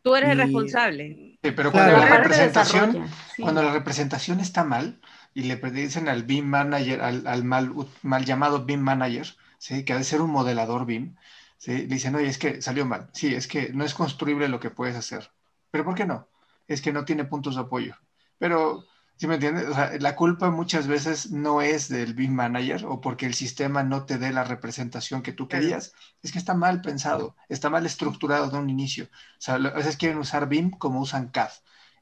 Tú 0.03 0.17
eres 0.17 0.31
y, 0.31 0.33
el 0.33 0.39
responsable. 0.39 1.39
Sí, 1.43 1.51
pero 1.51 1.71
cuando 1.71 1.95
claro. 1.95 2.11
la 2.11 2.17
representación, 2.19 3.09
sí. 3.35 3.43
cuando 3.43 3.63
la 3.63 3.73
representación 3.73 4.41
está 4.41 4.65
mal 4.65 5.01
y 5.35 5.43
le 5.43 5.57
dicen 5.57 6.09
al 6.09 6.25
BIM 6.25 6.45
manager, 6.45 7.01
al, 7.01 7.27
al 7.27 7.45
mal, 7.45 7.73
mal, 8.03 8.25
llamado 8.25 8.65
BIM 8.65 8.81
manager, 8.81 9.27
¿sí? 9.59 9.85
que 9.85 9.93
ha 9.93 9.99
de 9.99 10.05
ser 10.05 10.21
un 10.21 10.31
modelador 10.31 10.87
BIM, 10.87 11.15
¿sí? 11.63 11.87
Le 11.87 11.95
dicen, 11.95 12.15
oye, 12.17 12.27
es 12.27 12.39
que 12.39 12.61
salió 12.61 12.85
mal. 12.85 13.09
Sí, 13.13 13.35
es 13.35 13.47
que 13.47 13.73
no 13.73 13.85
es 13.85 13.95
construible 13.95 14.49
lo 14.49 14.59
que 14.59 14.71
puedes 14.71 14.97
hacer. 14.97 15.31
¿Pero 15.71 15.85
por 15.85 15.95
qué 15.95 16.05
no? 16.05 16.29
Es 16.67 16.83
que 16.83 16.93
no 16.93 17.05
tiene 17.05 17.25
puntos 17.25 17.55
de 17.55 17.61
apoyo. 17.61 17.95
Pero, 18.37 18.85
¿sí 19.17 19.29
me 19.29 19.35
entiendes? 19.35 19.69
O 19.69 19.75
sea, 19.75 19.93
la 20.01 20.17
culpa 20.17 20.51
muchas 20.51 20.89
veces 20.89 21.31
no 21.31 21.63
es 21.63 21.89
del 21.89 22.15
BIM 22.15 22.33
Manager 22.35 22.85
o 22.87 23.01
porque 23.01 23.27
el 23.27 23.35
sistema 23.35 23.85
no 23.85 24.05
te 24.07 24.19
dé 24.19 24.33
la 24.33 24.43
representación 24.43 25.23
que 25.23 25.33
tú 25.33 25.47
querías. 25.47 25.93
Es 26.21 26.33
que 26.33 26.39
está 26.39 26.55
mal 26.55 26.83
pensado, 26.83 27.37
está 27.49 27.71
mal 27.71 27.87
estructurado 27.87 28.51
de 28.51 28.59
un 28.59 28.69
inicio. 28.69 29.05
O 29.05 29.41
sea, 29.41 29.55
a 29.55 29.59
veces 29.59 29.97
quieren 29.97 30.19
usar 30.19 30.49
BIM 30.49 30.71
como 30.73 31.01
usan 31.01 31.29
CAD. 31.29 31.51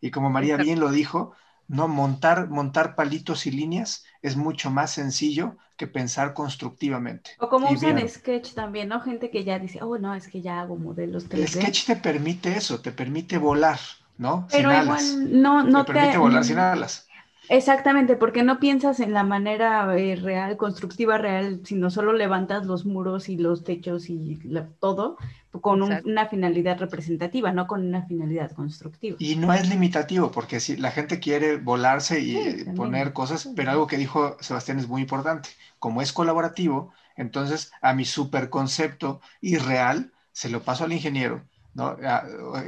Y 0.01 0.11
como 0.11 0.31
María 0.31 0.57
bien 0.57 0.81
lo 0.81 0.91
dijo, 0.91 1.35
no 1.69 1.87
montar, 1.87 2.49
montar 2.49 2.95
palitos 2.95 3.47
y 3.47 3.51
líneas 3.51 4.05
es 4.23 4.37
mucho 4.37 4.71
más 4.71 4.93
sencillo 4.93 5.59
que 5.81 5.87
pensar 5.87 6.35
constructivamente. 6.35 7.31
O 7.39 7.49
como 7.49 7.71
y 7.71 7.75
usan 7.75 7.97
bien. 7.97 8.07
Sketch 8.07 8.53
también, 8.53 8.91
¿no? 8.91 9.01
Gente 9.01 9.31
que 9.31 9.45
ya 9.45 9.59
dice, 9.59 9.79
oh, 9.83 9.97
no, 9.97 10.15
es 10.15 10.29
que 10.29 10.43
ya 10.43 10.61
hago 10.61 10.77
modelos 10.77 11.27
3D. 11.27 11.39
El 11.39 11.49
Sketch 11.49 11.87
te 11.87 11.97
permite 11.97 12.55
eso, 12.55 12.83
te 12.83 12.93
permite 12.93 13.39
volar, 13.39 13.79
¿no? 14.19 14.47
Pero 14.51 14.71
sin 14.71 14.83
igual 14.83 14.89
alas. 14.91 15.17
no, 15.17 15.63
no 15.65 15.87
te... 15.87 15.95
permite 15.95 16.19
volar 16.19 16.45
sin 16.45 16.59
alas. 16.59 17.09
Exactamente, 17.49 18.15
porque 18.15 18.43
no 18.43 18.61
piensas 18.61 19.01
en 19.01 19.15
la 19.15 19.25
manera 19.25 19.97
eh, 19.99 20.17
real, 20.17 20.59
constructiva 20.59 21.17
real, 21.17 21.63
sino 21.65 21.89
solo 21.89 22.13
levantas 22.13 22.67
los 22.67 22.85
muros 22.85 23.31
y 23.31 23.39
los 23.39 23.65
techos 23.65 24.11
y 24.11 24.39
la, 24.45 24.69
todo 24.81 25.17
con 25.61 25.83
un, 25.83 26.01
una 26.05 26.29
finalidad 26.29 26.79
representativa, 26.79 27.53
no 27.53 27.67
con 27.67 27.85
una 27.85 28.03
finalidad 28.07 28.53
constructiva. 28.53 29.17
Y 29.19 29.37
no 29.37 29.53
es 29.53 29.69
limitativo, 29.69 30.31
porque 30.31 30.61
si 30.61 30.77
la 30.77 30.91
gente 30.91 31.19
quiere 31.19 31.57
volarse 31.57 32.21
y 32.21 32.37
sí, 32.37 32.65
poner 32.77 33.13
cosas, 33.13 33.51
pero 33.57 33.73
algo 33.73 33.87
que 33.87 33.97
dijo 33.97 34.37
Sebastián 34.41 34.79
es 34.79 34.89
muy 34.89 35.03
importante. 35.03 35.51
Como 35.79 36.03
es 36.03 36.13
colaborativo, 36.13 36.93
entonces 37.17 37.73
a 37.83 37.95
mi 37.95 38.05
super 38.05 38.49
concepto 38.51 39.21
irreal 39.41 40.13
se 40.33 40.51
lo 40.51 40.63
paso 40.63 40.85
al 40.85 40.93
ingeniero, 40.93 41.45
¿no? 41.75 41.97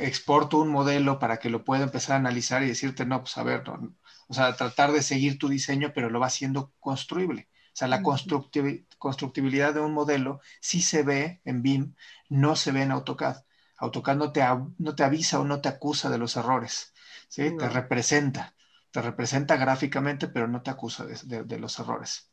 Exporto 0.01 0.59
un 0.59 0.69
modelo 0.69 1.19
para 1.19 1.39
que 1.39 1.51
lo 1.51 1.65
pueda 1.65 1.85
empezar 1.85 2.17
a 2.17 2.19
analizar 2.19 2.63
y 2.63 2.69
decirte, 2.69 3.07
no, 3.07 3.21
pues 3.21 3.39
a 3.39 3.45
ver, 3.45 3.67
no, 3.67 3.95
o 4.29 4.35
sea, 4.35 4.57
tratar 4.57 4.93
de 4.93 5.03
seguir 5.03 5.39
tu 5.39 5.49
diseño, 5.49 5.93
pero 5.95 6.11
lo 6.11 6.19
va 6.19 6.27
haciendo 6.27 6.73
construible. 6.81 7.49
O 7.73 7.75
sea, 7.75 7.89
la 7.89 8.03
constructiv 8.03 8.87
constructibilidad 8.99 9.75
de 9.75 9.81
un 9.81 9.93
modelo 9.93 10.41
sí 10.61 10.81
se 10.81 11.03
ve 11.03 11.41
en 11.45 11.63
BIM, 11.63 11.95
no 12.29 12.55
se 12.55 12.71
ve 12.71 12.83
en 12.83 12.93
AutoCAD. 12.93 13.39
AutoCAD 13.79 14.17
no 14.17 14.33
te, 14.33 14.43
no 14.79 14.95
te 14.95 15.03
avisa 15.03 15.41
o 15.41 15.45
no 15.45 15.61
te 15.61 15.69
acusa 15.69 16.09
de 16.09 16.19
los 16.19 16.37
errores, 16.37 16.95
¿sí? 17.29 17.51
No. 17.51 17.57
Te 17.57 17.69
representa. 17.69 18.55
te 18.93 19.03
representa 19.03 19.57
gráficamente, 19.57 20.29
pero 20.29 20.47
no 20.47 20.63
te 20.63 20.71
acusa 20.71 21.05
de, 21.05 21.59
los 21.59 21.79
errores 21.81 22.31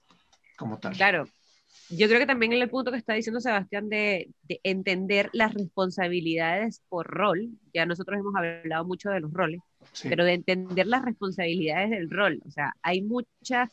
como 0.58 0.78
tal. 0.78 0.94
Claro. 0.94 1.26
Yo 1.90 2.08
creo 2.08 2.20
que 2.20 2.28
también 2.28 2.54
en 2.54 2.62
el 2.62 2.70
punto 2.70 2.92
que 2.92 2.98
está 2.98 3.14
diciendo 3.14 3.40
Sebastián 3.40 3.90
de, 3.90 4.30
entender 4.64 5.30
las 5.34 5.54
responsabilidades 5.56 6.84
por 6.88 7.08
rol, 7.08 7.50
ya 7.74 7.88
nosotros 7.88 8.20
hemos 8.20 8.36
hablado 8.36 8.86
mucho 8.86 9.10
de 9.10 9.22
los 9.22 9.34
roles, 9.34 9.62
pero 10.04 10.24
de 10.24 10.34
entender 10.34 10.86
las 10.86 11.04
responsabilidades 11.04 11.90
del 11.90 12.12
rol. 12.12 12.42
O 12.46 12.52
sea, 12.52 12.76
hay 12.84 13.02
muchas 13.02 13.70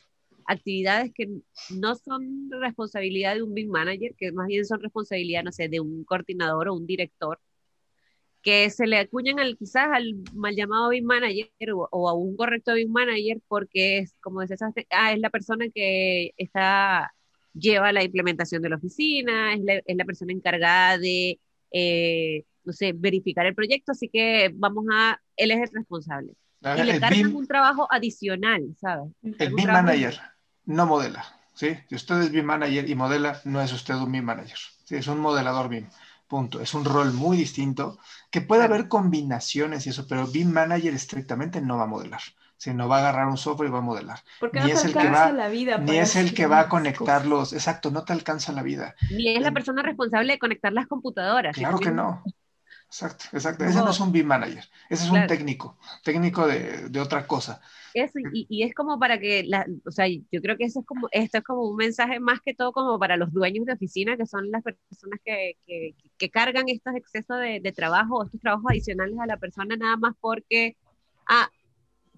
actividades 0.46 1.12
que 1.14 1.28
no 1.70 1.94
son 1.96 2.50
responsabilidad 2.61 3.35
de 3.35 3.42
un 3.42 3.54
big 3.54 3.68
manager, 3.68 4.14
que 4.16 4.32
más 4.32 4.46
bien 4.46 4.64
son 4.64 4.80
responsabilidad, 4.80 5.42
no 5.42 5.52
sé, 5.52 5.68
de 5.68 5.80
un 5.80 6.04
coordinador 6.04 6.68
o 6.68 6.74
un 6.74 6.87
director, 6.87 7.38
que 8.42 8.70
se 8.70 8.87
le 8.87 8.98
acuñan 8.98 9.40
al, 9.40 9.56
quizás 9.56 9.88
al 9.92 10.14
mal 10.32 10.54
llamado 10.54 10.90
BIM 10.90 11.04
manager 11.04 11.50
o, 11.72 12.09
a 12.09 12.14
un 12.14 12.37
correcto 12.37 12.74
BIM 12.74 12.92
manager 12.92 13.40
porque 13.48 13.98
es, 13.98 14.14
como 14.20 14.40
decías, 14.40 14.61
ah, 14.90 15.12
es 15.12 15.18
la 15.18 15.30
persona 15.30 15.66
que 15.74 16.32
está, 16.37 17.12
lleva 17.52 17.92
la 17.92 18.04
implementación 18.04 18.62
de 18.62 18.68
la 18.68 18.76
oficina, 18.76 19.54
es 19.54 19.61
la, 19.64 19.74
es 19.85 19.96
la 19.96 20.04
persona 20.04 20.32
encargada 20.32 20.96
de, 20.96 21.40
eh, 21.72 22.44
no 22.62 22.72
sé, 22.72 22.92
verificar 22.94 23.46
el 23.46 23.54
proyecto, 23.54 23.92
así 23.92 24.09
que 24.09 24.52
vamos 24.54 24.85
a, 24.92 25.20
él 25.37 25.50
es 25.50 25.68
el 25.68 25.74
responsable. 25.74 26.32
y 26.62 26.82
le 26.85 27.00
cargan 27.00 27.35
un 27.35 27.46
trabajo 27.48 27.88
adicional, 27.90 28.62
¿sabes? 28.78 29.11
El 29.24 29.54
BIM 29.54 29.66
manager 29.66 30.20
no 30.66 30.87
modela, 30.87 31.24
¿sí? 31.55 31.76
Si 31.88 31.94
usted 31.94 32.20
es 32.20 32.31
BIM 32.31 32.44
manager 32.44 32.88
y 32.88 32.94
modela, 32.94 33.40
no 33.44 33.61
es 33.61 33.72
usted 33.72 33.94
un 33.94 34.12
BIM 34.12 34.24
manager, 34.24 34.59
¿sí? 34.85 34.96
Es 34.96 35.07
un 35.07 35.20
modelador 35.20 35.68
BIM. 35.68 35.88
Punto. 36.29 36.61
Es 36.61 36.74
un 36.74 36.85
rol 36.85 37.12
muy 37.12 37.37
distinto, 37.37 37.98
que 38.31 38.40
puede 38.40 38.64
haber 38.64 38.88
combinaciones 38.88 39.87
y 39.87 39.90
eso, 39.90 40.07
pero 40.09 40.26
BIM 40.26 40.50
Manager 40.50 40.92
estrictamente 40.92 41.61
no 41.61 41.76
va 41.76 41.85
a 41.85 41.87
modelar. 41.87 42.20
no 42.74 42.88
va 42.88 42.96
a 42.96 42.98
agarrar 42.98 43.29
un 43.29 43.37
software 43.37 43.68
y 43.68 43.72
va 43.72 43.79
a 43.79 43.83
modelar. 43.83 44.18
Porque 44.40 44.59
ni 44.59 44.72
no 44.72 44.72
es 44.72 44.85
el 44.85 44.92
que 44.92 45.09
va, 45.09 45.31
la 45.31 45.48
vida 45.48 45.79
ni 45.79 45.98
es 45.98 46.16
el 46.16 46.35
que 46.35 46.46
va 46.46 46.61
a 46.61 46.68
conectarlos. 46.68 47.52
Exacto, 47.52 47.92
no 47.92 48.05
te 48.05 48.12
alcanza 48.12 48.50
la 48.52 48.64
vida. 48.64 48.96
Ni 49.11 49.37
es 49.37 49.40
la 49.40 49.52
persona 49.52 49.83
responsable 49.83 50.33
de 50.33 50.38
conectar 50.40 50.72
las 50.72 50.88
computadoras. 50.88 51.55
Claro 51.55 51.79
que 51.79 51.92
no. 51.92 52.24
Exacto, 52.88 53.25
exacto. 53.33 53.64
Ese 53.64 53.79
no 53.79 53.90
es 53.90 54.01
un 54.01 54.12
BIM 54.12 54.27
manager, 54.27 54.64
ese 54.88 55.05
es 55.05 55.11
un 55.11 55.27
técnico, 55.27 55.77
técnico 56.05 56.46
de, 56.46 56.88
de 56.88 57.01
otra 57.01 57.27
cosa. 57.27 57.61
y, 57.94 58.46
y, 58.49 58.62
es 58.62 58.75
como 58.75 58.99
para 58.99 59.18
que, 59.18 59.42
la, 59.44 59.66
o 59.85 59.90
sea, 59.90 60.07
yo 60.07 60.40
creo 60.40 60.57
que 60.57 60.64
eso 60.64 60.81
es 60.81 60.87
como, 60.87 61.09
esto 61.11 61.38
es 61.38 61.44
como 61.44 61.62
un 61.68 61.77
mensaje 61.77 62.20
más 62.20 62.40
que 62.40 62.55
todo 62.55 62.72
como 62.72 62.99
para 62.99 63.16
los 63.16 63.33
dueños 63.33 63.66
de 63.66 63.72
oficina, 63.72 64.16
que 64.16 64.27
son 64.27 64.51
las 64.51 64.62
personas 64.62 65.18
que, 65.25 65.57
que, 65.66 65.94
que 66.16 66.31
cargan 66.31 66.68
estos 66.68 66.94
excesos 66.94 67.38
de, 67.38 67.61
de 67.61 67.72
trabajo, 67.72 68.25
estos 68.25 68.40
trabajos 68.40 68.70
adicionales 68.70 69.18
a 69.18 69.27
la 69.27 69.37
persona 69.37 69.77
nada 69.77 69.96
más 69.96 70.14
porque, 70.20 70.77
ah, 71.29 71.51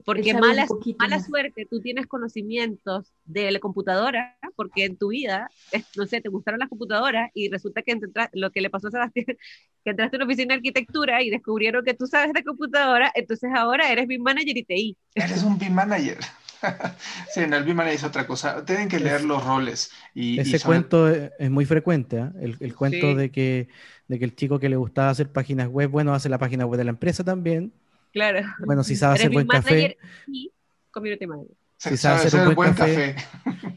porque 0.05 0.35
mala, 0.35 0.67
mala 0.99 1.21
suerte, 1.21 1.67
tú 1.69 1.81
tienes 1.81 2.07
conocimientos 2.07 3.13
de 3.25 3.51
la 3.51 3.59
computadora, 3.59 4.39
porque 4.57 4.85
en 4.85 4.97
tu 4.97 5.09
vida, 5.09 5.51
no 5.97 6.07
sé, 6.07 6.21
te 6.21 6.29
gustaron 6.29 6.61
las 6.61 6.69
computadoras 6.69 7.31
y 7.35 7.49
resulta 7.51 7.83
que 7.83 7.99
lo 8.33 8.51
que 8.51 8.61
le 8.61 8.71
pasó 8.71 8.89
a 8.89 8.91
Sebastián, 8.91 9.27
que 9.85 9.91
entraste 9.91 10.17
en 10.17 10.23
una 10.23 10.27
oficina 10.27 10.55
de 10.55 10.59
arquitectura 10.59 11.23
y 11.23 11.31
descubrieron 11.31 11.85
que 11.85 11.95
tú 11.95 12.07
sabes 12.07 12.33
de 12.33 12.45
computadora, 12.45 13.11
entonces 13.15 13.51
ahora 13.55 13.91
eres 13.91 14.07
BIM 14.07 14.23
Manager 14.23 14.57
y 14.57 14.65
TI. 14.65 14.97
Eres 15.15 15.43
un 15.43 15.59
BIM 15.59 15.73
Manager. 15.73 16.19
sí, 17.33 17.41
en 17.41 17.55
el 17.55 17.65
BIM 17.65 17.77
Manager 17.77 17.97
es 17.97 18.05
otra 18.05 18.27
cosa. 18.27 18.65
Tienen 18.65 18.89
que 18.89 18.99
leer 18.99 19.25
los 19.25 19.45
roles. 19.45 19.91
Y, 20.15 20.41
Ese 20.41 20.61
cuento 20.61 21.09
es 21.09 21.51
muy 21.51 21.65
frecuente, 21.65 22.19
¿eh? 22.19 22.57
el, 22.61 22.75
cuento 22.75 23.15
de, 23.15 23.31
que, 23.31 23.69
de 24.09 24.19
que 24.19 24.25
el 24.25 24.35
chico 24.35 24.59
que 24.59 24.69
le 24.69 24.77
gustaba 24.77 25.11
hacer 25.11 25.31
páginas 25.31 25.69
web, 25.69 25.91
bueno, 25.91 26.15
hace 26.15 26.29
la 26.29 26.39
página 26.39 26.67
web 26.67 26.79
de 26.79 26.85
la 26.85 26.91
empresa 26.91 27.25
también 27.25 27.73
Claro. 28.13 28.47
Bueno, 28.65 28.83
si 28.85 28.97
sabe 28.97 29.15
hacer 29.15 29.31
buen 29.31 29.47
café. 29.47 29.97
Y 30.27 30.53
community 30.91 31.27
manager. 31.27 31.57
Si 31.79 31.97
sabe 31.97 32.27
hacer 32.27 32.49
un 32.49 32.55
buen, 32.57 32.75
café, 32.75 33.15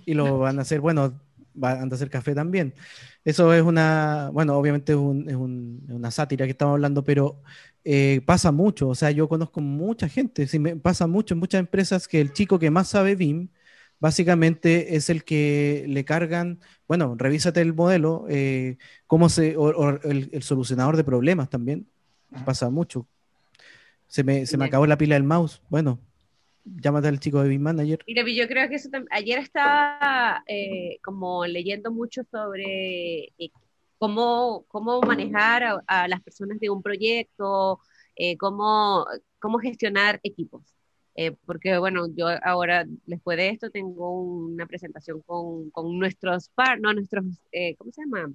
y 0.06 0.16
lo 0.16 0.40
van 0.40 0.58
a 0.58 0.64
hacer, 0.64 0.82
bueno, 0.82 1.22
van 1.54 1.92
a 1.92 1.96
hacer 1.96 2.10
café 2.10 2.34
también. 2.34 2.74
Eso 3.24 3.54
es 3.54 3.62
una, 3.62 4.32
bueno, 4.34 4.58
obviamente 4.58 4.94
es, 4.94 4.98
una 4.98 6.10
sátira 6.10 6.46
que 6.46 6.52
estamos 6.52 6.74
hablando, 6.74 7.04
pero 7.04 7.44
eh, 7.84 8.22
pasa 8.26 8.52
mucho. 8.52 8.90
O 8.90 8.96
sea, 8.96 9.12
yo 9.12 9.30
conozco 9.30 9.62
mucha 9.62 10.10
gente, 10.10 10.48
sí, 10.48 10.58
me 10.58 10.76
pasa 10.76 11.06
mucho 11.06 11.36
en 11.36 11.40
muchas 11.40 11.60
empresas 11.60 12.08
que 12.08 12.20
el 12.20 12.34
chico 12.34 12.58
que 12.58 12.72
más 12.72 12.88
sabe 12.88 13.16
BIM, 13.16 13.50
básicamente 14.00 14.96
es 14.96 15.12
el 15.12 15.24
que 15.24 15.86
le 15.88 16.04
cargan, 16.04 16.60
bueno, 16.88 17.14
revísate 17.16 17.62
el 17.62 17.76
modelo, 17.76 18.26
eh, 18.30 18.78
cómo 19.06 19.30
se, 19.30 19.56
o, 19.58 19.90
el, 20.04 20.30
el, 20.34 20.42
solucionador 20.42 20.98
de 20.98 21.04
problemas 21.04 21.52
también, 21.52 21.88
pasa 22.46 22.72
mucho. 22.72 23.08
Se 24.12 24.26
me, 24.26 24.46
se 24.46 24.58
me 24.58 24.66
acabó 24.66 24.86
la 24.86 24.98
pila 24.98 25.16
del 25.16 25.24
mouse. 25.24 25.62
Bueno, 25.70 25.98
llámate 26.66 27.08
al 27.08 27.22
chico 27.22 27.42
de 27.42 27.48
BIM 27.48 27.62
Manager. 27.62 28.04
Mira, 28.06 28.26
yo 28.28 28.46
creo 28.46 28.68
que 28.68 28.76
eso 28.76 28.90
ayer 29.10 29.40
estaba 29.40 30.44
eh, 30.48 31.00
como 31.02 31.46
leyendo 31.46 31.94
mucho 31.94 32.22
sobre 32.30 33.32
eh, 33.38 33.52
cómo, 33.98 34.66
cómo 34.68 35.00
manejar 35.00 35.82
a, 35.88 36.08
las 36.10 36.22
personas 36.22 36.60
de 36.60 36.70
un 36.70 36.82
proyecto, 36.82 37.80
eh, 38.18 38.36
cómo, 38.36 39.06
cómo 39.40 39.60
gestionar 39.60 40.20
equipos. 40.24 40.76
porque 41.46 41.78
bueno, 41.78 42.08
yo 42.14 42.28
ahora 42.44 42.84
después 43.06 43.38
de 43.38 43.48
esto 43.48 43.70
tengo 43.70 44.12
una 44.12 44.66
presentación 44.66 45.22
con, 45.22 45.70
con 45.70 45.98
nuestros 45.98 46.50
par, 46.50 46.82
no, 46.82 46.94
nuestros, 46.94 47.24
¿cómo 47.78 47.94
se 47.94 48.02
llama? 48.02 48.30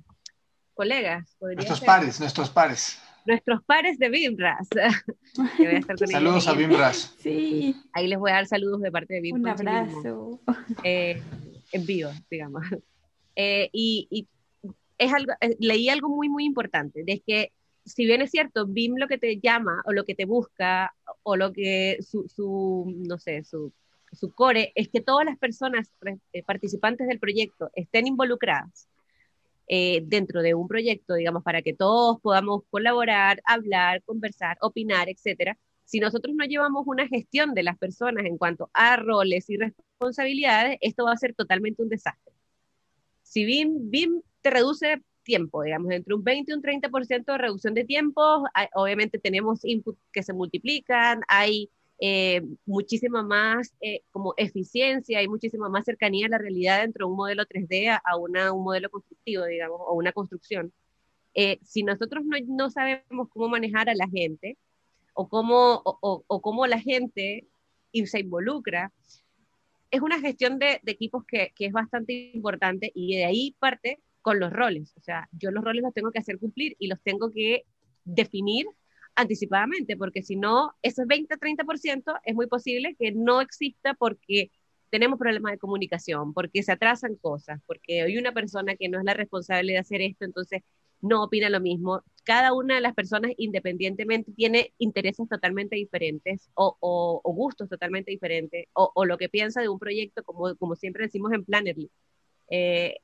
Colegas. 0.72 1.36
Nuestros 1.38 1.82
pares, 1.82 2.18
nuestros 2.18 2.48
pares 2.48 2.98
nuestros 3.26 3.62
pares 3.64 3.98
de 3.98 4.08
Bimras. 4.08 4.68
saludos 6.06 6.48
a 6.48 6.54
Bimras. 6.54 7.14
Sí. 7.18 7.76
Ahí 7.92 8.06
les 8.06 8.18
voy 8.18 8.30
a 8.30 8.34
dar 8.34 8.46
saludos 8.46 8.80
de 8.80 8.90
parte 8.90 9.14
de 9.14 9.20
Bimras. 9.20 9.60
Un 9.60 9.68
abrazo. 9.68 10.40
Eh, 10.82 11.20
en 11.72 11.86
vivo, 11.86 12.10
digamos. 12.30 12.64
Eh, 13.34 13.68
y, 13.72 14.26
es 14.98 15.12
algo, 15.12 15.32
eh, 15.40 15.56
leí 15.60 15.88
algo 15.90 16.08
muy, 16.08 16.28
muy 16.28 16.44
importante, 16.44 17.04
de 17.04 17.20
que 17.20 17.52
si 17.84 18.06
bien 18.06 18.22
es 18.22 18.30
cierto, 18.30 18.66
BIM 18.66 18.94
lo 18.96 19.08
que 19.08 19.18
te 19.18 19.38
llama 19.38 19.82
o 19.84 19.92
lo 19.92 20.04
que 20.04 20.14
te 20.14 20.24
busca 20.24 20.94
o 21.22 21.36
lo 21.36 21.52
que 21.52 21.98
su, 22.00 22.26
su 22.28 22.92
no 23.06 23.18
sé, 23.18 23.44
su, 23.44 23.72
su 24.12 24.32
core 24.32 24.72
es 24.74 24.88
que 24.88 25.00
todas 25.00 25.26
las 25.26 25.38
personas 25.38 25.92
participantes 26.46 27.06
del 27.06 27.20
proyecto 27.20 27.70
estén 27.74 28.06
involucradas 28.06 28.88
eh, 29.68 30.02
dentro 30.04 30.42
de 30.42 30.54
un 30.54 30.68
proyecto, 30.68 31.14
digamos, 31.14 31.42
para 31.42 31.62
que 31.62 31.74
todos 31.74 32.20
podamos 32.20 32.62
colaborar, 32.70 33.40
hablar, 33.44 34.02
conversar, 34.04 34.56
opinar, 34.60 35.08
etcétera, 35.08 35.58
si 35.84 36.00
nosotros 36.00 36.34
no 36.36 36.44
llevamos 36.44 36.84
una 36.86 37.06
gestión 37.06 37.54
de 37.54 37.62
las 37.62 37.78
personas 37.78 38.26
en 38.26 38.38
cuanto 38.38 38.70
a 38.74 38.96
roles 38.96 39.48
y 39.48 39.56
responsabilidades, 39.56 40.78
esto 40.80 41.04
va 41.04 41.12
a 41.12 41.16
ser 41.16 41.34
totalmente 41.34 41.82
un 41.82 41.88
desastre. 41.88 42.34
Si 43.22 43.44
BIM, 43.44 43.90
BIM 43.90 44.22
te 44.40 44.50
reduce 44.50 45.02
tiempo, 45.22 45.62
digamos, 45.62 45.92
entre 45.92 46.14
un 46.14 46.24
20 46.24 46.50
y 46.50 46.54
un 46.54 46.62
30% 46.62 47.32
de 47.32 47.38
reducción 47.38 47.74
de 47.74 47.84
tiempo, 47.84 48.44
obviamente 48.74 49.18
tenemos 49.18 49.64
inputs 49.64 49.98
que 50.12 50.22
se 50.22 50.32
multiplican, 50.32 51.22
hay 51.28 51.70
eh, 51.98 52.42
muchísima 52.66 53.22
más 53.22 53.72
eh, 53.80 54.02
como 54.10 54.34
eficiencia 54.36 55.22
y 55.22 55.28
muchísima 55.28 55.68
más 55.70 55.84
cercanía 55.86 56.26
a 56.26 56.30
la 56.30 56.38
realidad 56.38 56.82
dentro 56.82 57.06
de 57.06 57.10
un 57.10 57.16
modelo 57.16 57.46
3D 57.46 58.00
a, 58.04 58.16
una, 58.16 58.52
un 58.52 58.64
modelo 58.64 58.90
constructivo, 58.90 59.44
digamos, 59.46 59.80
o 59.80 59.94
una 59.94 60.12
construcción. 60.12 60.72
Eh, 61.34 61.58
si 61.64 61.82
nosotros 61.82 62.24
no, 62.24 62.36
no, 62.46 62.70
sabemos 62.70 63.28
cómo 63.30 63.48
manejar 63.48 63.88
a 63.88 63.94
la 63.94 64.08
gente 64.08 64.58
o 65.14 65.28
cómo, 65.28 65.82
o, 65.84 66.40
cómo 66.42 66.66
la 66.66 66.80
gente 66.80 67.46
se 68.04 68.20
involucra, 68.20 68.92
es 69.90 70.02
una 70.02 70.20
gestión 70.20 70.58
de, 70.58 70.80
de 70.82 70.92
equipos 70.92 71.24
que, 71.26 71.52
que, 71.56 71.66
es 71.66 71.72
bastante 71.72 72.30
importante 72.34 72.92
y 72.94 73.16
de 73.16 73.24
ahí 73.24 73.56
parte 73.58 74.00
con 74.20 74.38
los 74.38 74.52
roles. 74.52 74.92
O 74.98 75.00
sea, 75.00 75.28
yo 75.32 75.50
los 75.50 75.64
roles 75.64 75.82
los 75.82 75.94
tengo 75.94 76.10
que 76.10 76.18
hacer 76.18 76.38
cumplir 76.38 76.76
y 76.78 76.88
los 76.88 77.00
tengo 77.00 77.32
que 77.32 77.64
definir 78.04 78.66
anticipadamente, 79.16 79.96
porque 79.96 80.22
si 80.22 80.36
no, 80.36 80.74
ese 80.82 81.04
20-30% 81.04 82.20
es 82.24 82.34
muy 82.34 82.46
posible 82.46 82.94
que 82.98 83.12
no 83.12 83.40
exista 83.40 83.94
porque 83.94 84.50
tenemos 84.90 85.18
problemas 85.18 85.52
de 85.52 85.58
comunicación, 85.58 86.32
porque 86.32 86.62
se 86.62 86.72
atrasan 86.72 87.16
cosas, 87.16 87.60
porque 87.66 88.02
hay 88.02 88.18
una 88.18 88.32
persona 88.32 88.76
que 88.76 88.88
no 88.88 88.98
es 88.98 89.04
la 89.04 89.14
responsable 89.14 89.72
de 89.72 89.78
hacer 89.78 90.02
esto, 90.02 90.24
entonces 90.24 90.62
no 91.00 91.24
opina 91.24 91.50
lo 91.50 91.60
mismo. 91.60 92.02
Cada 92.24 92.52
una 92.52 92.76
de 92.76 92.80
las 92.80 92.94
personas 92.94 93.32
independientemente 93.36 94.32
tiene 94.32 94.72
intereses 94.78 95.28
totalmente 95.28 95.76
diferentes 95.76 96.50
o, 96.54 97.20
gustos 97.24 97.68
totalmente 97.68 98.10
diferentes 98.10 98.66
o, 98.74 99.04
lo 99.04 99.18
que 99.18 99.28
piensa 99.28 99.60
de 99.60 99.68
un 99.68 99.78
proyecto, 99.78 100.22
como, 100.24 100.76
siempre 100.76 101.04
decimos 101.04 101.32
en 101.32 101.44
Plannerly. 101.44 101.90
Eh, 102.50 102.98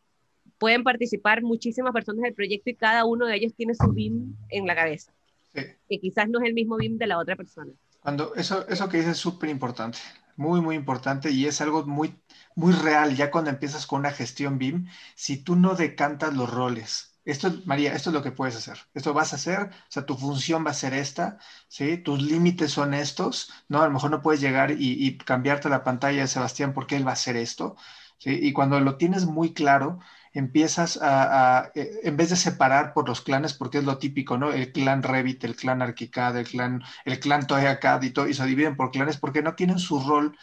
pueden 0.58 0.84
participar 0.84 1.42
muchísimas 1.42 1.92
personas 1.92 2.22
del 2.22 2.34
proyecto 2.34 2.70
y 2.70 2.74
cada 2.74 3.04
uno 3.04 3.26
de 3.26 3.36
ellos 3.36 3.54
tiene 3.54 3.74
su 3.74 3.92
BIM 3.92 4.36
en 4.50 4.66
la 4.66 4.74
cabeza 4.74 5.12
que 5.52 6.00
quizás 6.00 6.28
no 6.28 6.40
es 6.40 6.46
el 6.46 6.54
mismo 6.54 6.76
BIM 6.76 6.98
de 6.98 7.06
la 7.06 7.18
otra 7.18 7.36
persona. 7.36 7.72
Cuando 8.00 8.34
eso, 8.34 8.66
eso 8.68 8.88
que 8.88 8.98
dices 8.98 9.12
es 9.12 9.18
súper 9.18 9.48
importante, 9.50 9.98
muy, 10.36 10.60
muy 10.60 10.76
importante 10.76 11.30
y 11.30 11.46
es 11.46 11.60
algo 11.60 11.84
muy, 11.84 12.14
muy 12.56 12.72
real 12.72 13.14
ya 13.14 13.30
cuando 13.30 13.50
empiezas 13.50 13.86
con 13.86 14.00
una 14.00 14.10
gestión 14.10 14.58
BIM, 14.58 14.86
si 15.14 15.36
tú 15.36 15.56
no 15.56 15.74
decantas 15.74 16.34
los 16.34 16.50
roles 16.50 17.12
esto, 17.24 17.52
María, 17.66 17.94
esto 17.94 18.10
es 18.10 18.14
lo 18.14 18.22
que 18.22 18.32
puedes 18.32 18.56
hacer. 18.56 18.78
Esto 18.94 19.14
vas 19.14 19.32
a 19.32 19.36
hacer, 19.36 19.60
o 19.60 19.70
sea, 19.88 20.04
tu 20.06 20.16
función 20.16 20.66
va 20.66 20.70
a 20.70 20.74
ser 20.74 20.92
esta, 20.94 21.38
¿sí? 21.68 21.96
Tus 21.98 22.20
límites 22.20 22.72
son 22.72 22.94
estos, 22.94 23.52
¿no? 23.68 23.80
A 23.82 23.86
lo 23.86 23.92
mejor 23.92 24.10
no 24.10 24.22
puedes 24.22 24.40
llegar 24.40 24.72
y, 24.76 25.16
cambiarte 25.18 25.68
la 25.68 25.84
pantalla 25.84 26.22
de 26.22 26.28
Sebastián 26.28 26.74
porque 26.74 26.96
él 26.96 27.06
va 27.06 27.10
a 27.10 27.14
hacer 27.14 27.36
esto, 27.36 27.76
¿sí? 28.18 28.38
Y 28.42 28.52
cuando 28.52 28.80
lo 28.80 28.96
tienes 28.96 29.26
muy 29.26 29.52
claro, 29.54 30.00
empiezas 30.32 30.98
a, 31.02 31.70
eh, 31.74 32.00
en 32.04 32.16
vez 32.16 32.30
de 32.30 32.36
separar 32.36 32.92
por 32.94 33.08
los 33.08 33.20
clanes, 33.20 33.54
porque 33.54 33.78
es 33.78 33.84
lo 33.84 33.98
típico, 33.98 34.38
¿no? 34.38 34.52
El 34.52 34.72
clan 34.72 35.02
Revit, 35.02 35.44
el 35.44 35.56
clan 35.56 35.82
Arquicad, 35.82 36.36
el 36.36 36.46
clan, 36.46 36.82
el 37.04 37.20
clan 37.20 37.46
Toyacad 37.46 38.02
y 38.02 38.10
todo, 38.10 38.28
y 38.28 38.34
se 38.34 38.46
dividen 38.46 38.76
por 38.76 38.90
clanes 38.90 39.16
porque 39.16 39.42
no 39.42 39.54
tienen 39.54 39.78
su 39.78 40.00
rol 40.00 40.36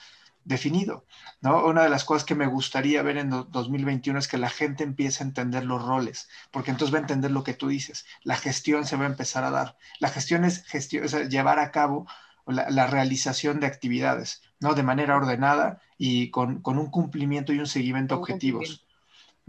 definido, 0.44 1.06
¿no? 1.42 1.66
Una 1.66 1.84
de 1.84 1.90
las 1.90 2.06
cosas 2.06 2.26
que 2.26 2.36
me 2.36 2.48
gustaría 2.48 3.04
ver 3.04 3.18
en 3.18 3.30
2021 3.30 4.20
es 4.20 4.28
que 4.28 4.38
la 4.38 4.50
gente 4.50 4.84
empiece 4.84 5.24
a 5.24 5.28
entender 5.28 5.66
los 5.66 5.84
roles, 5.84 6.30
porque 6.52 6.72
entonces 6.72 6.94
va 6.94 7.00
a 7.00 7.02
entender 7.02 7.32
lo 7.32 7.44
que 7.44 7.54
tú 7.54 7.68
dices. 7.68 8.06
La 8.24 8.36
gestión 8.36 8.86
se 8.86 8.96
va 8.96 9.04
a 9.04 9.10
empezar 9.10 9.44
a 9.44 9.52
dar. 9.52 9.78
La 10.00 10.10
gestión 10.10 10.46
es, 10.46 10.66
gestión, 10.66 11.06
llevar 11.30 11.60
a 11.60 11.72
cabo 11.72 12.08
la, 12.48 12.88
realización 12.88 13.60
de 13.60 13.68
actividades, 13.68 14.42
¿no? 14.60 14.74
De 14.74 14.84
manera 14.84 15.18
ordenada 15.18 15.82
y 15.98 16.32
con, 16.32 16.62
un 16.66 16.90
cumplimiento 16.90 17.54
y 17.54 17.60
un 17.60 17.68
seguimiento 17.68 18.16
de 18.16 18.22
objetivos. 18.22 18.86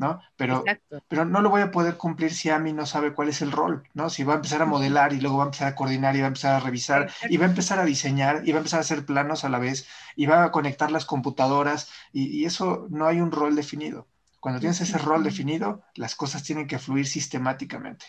¿No? 0.01 0.19
Pero, 0.35 0.65
pero 1.09 1.27
no 1.27 1.43
lo 1.43 1.51
voy 1.51 1.61
a 1.61 1.71
poder 1.71 1.99
cumplir 1.99 2.33
si 2.33 2.49
a 2.49 2.59
mí 2.59 2.73
no 2.73 2.87
sabe 2.87 3.13
cuál 3.13 3.29
es 3.29 3.43
el 3.43 3.53
rol, 3.53 3.83
¿no? 3.93 4.09
Si 4.09 4.25
va 4.25 4.33
a 4.33 4.37
empezar 4.37 4.63
a 4.63 4.65
modelar 4.65 5.13
y 5.13 5.21
luego 5.21 5.37
va 5.37 5.43
a 5.43 5.47
empezar 5.49 5.69
a 5.69 5.75
coordinar 5.75 6.17
y 6.17 6.21
va 6.21 6.25
a 6.25 6.29
empezar 6.29 6.55
a 6.55 6.61
revisar 6.61 7.11
y 7.29 7.37
va 7.37 7.45
a 7.45 7.51
empezar 7.51 7.79
a 7.79 7.85
diseñar 7.85 8.41
y 8.49 8.53
va 8.53 8.57
a 8.57 8.61
empezar 8.61 8.79
a 8.79 8.81
hacer 8.81 9.05
planos 9.05 9.45
a 9.45 9.51
la 9.51 9.59
vez 9.59 9.87
y 10.17 10.25
va 10.25 10.45
a 10.45 10.53
conectar 10.53 10.91
las 10.91 11.05
computadoras 11.05 11.91
y, 12.15 12.47
eso 12.47 12.87
no 12.89 13.07
hay 13.07 13.21
un 13.21 13.31
rol 13.31 13.55
definido. 13.55 14.07
Cuando 14.41 14.59
tienes 14.59 14.81
ese 14.81 14.97
rol 14.97 15.23
definido, 15.23 15.83
las 15.97 16.15
cosas 16.15 16.43
tienen 16.43 16.67
que 16.67 16.79
fluir 16.79 17.07
sistemáticamente. 17.07 18.07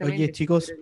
Oye, 0.00 0.30
chicos, 0.30 0.72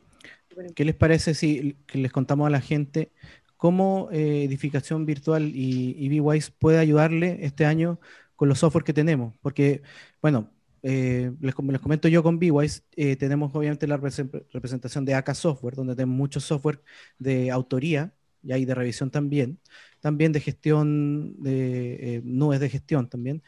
¿qué 0.75 0.85
les 0.85 0.95
parece 0.95 1.33
si 1.33 1.79
les 1.95 2.13
contamos 2.13 2.47
a 2.47 2.51
la 2.51 2.61
gente 2.61 3.11
cómo 3.57 4.11
eh, 4.13 4.45
edificación 4.45 5.07
virtual 5.07 5.45
y, 5.55 5.97
y 5.97 6.21
puede 6.59 6.79
ayudarle 6.79 7.39
este 7.41 7.65
año 7.65 7.99
con 8.37 8.49
los 8.49 8.59
software 8.59 8.85
que 8.85 8.93
tenemos, 8.93 9.35
porque, 9.43 9.83
bueno, 10.23 10.51
eh, 10.87 11.33
les, 11.41 11.55
comento 11.55 12.09
yo 12.09 12.23
con 12.23 12.39
BeWise, 12.39 12.83
eh, 12.97 13.17
tenemos 13.17 13.55
obviamente 13.55 13.87
la 13.87 13.97
representación 13.97 15.05
de 15.07 15.15
AK 15.15 15.35
Software, 15.35 15.75
donde 15.75 15.97
tenemos 15.97 16.17
mucho 16.17 16.41
software 16.41 16.83
de 17.19 17.51
autoría 17.51 18.13
y 18.43 18.53
hay 18.53 18.67
de 18.67 18.75
revisión 18.75 19.11
también, 19.11 19.59
también 20.01 20.33
de 20.33 20.41
gestión, 20.41 21.43
de 21.43 22.17
eh, 22.17 22.23
nubes 22.25 22.61
de 22.61 22.69
gestión 22.69 23.09
también. 23.09 23.43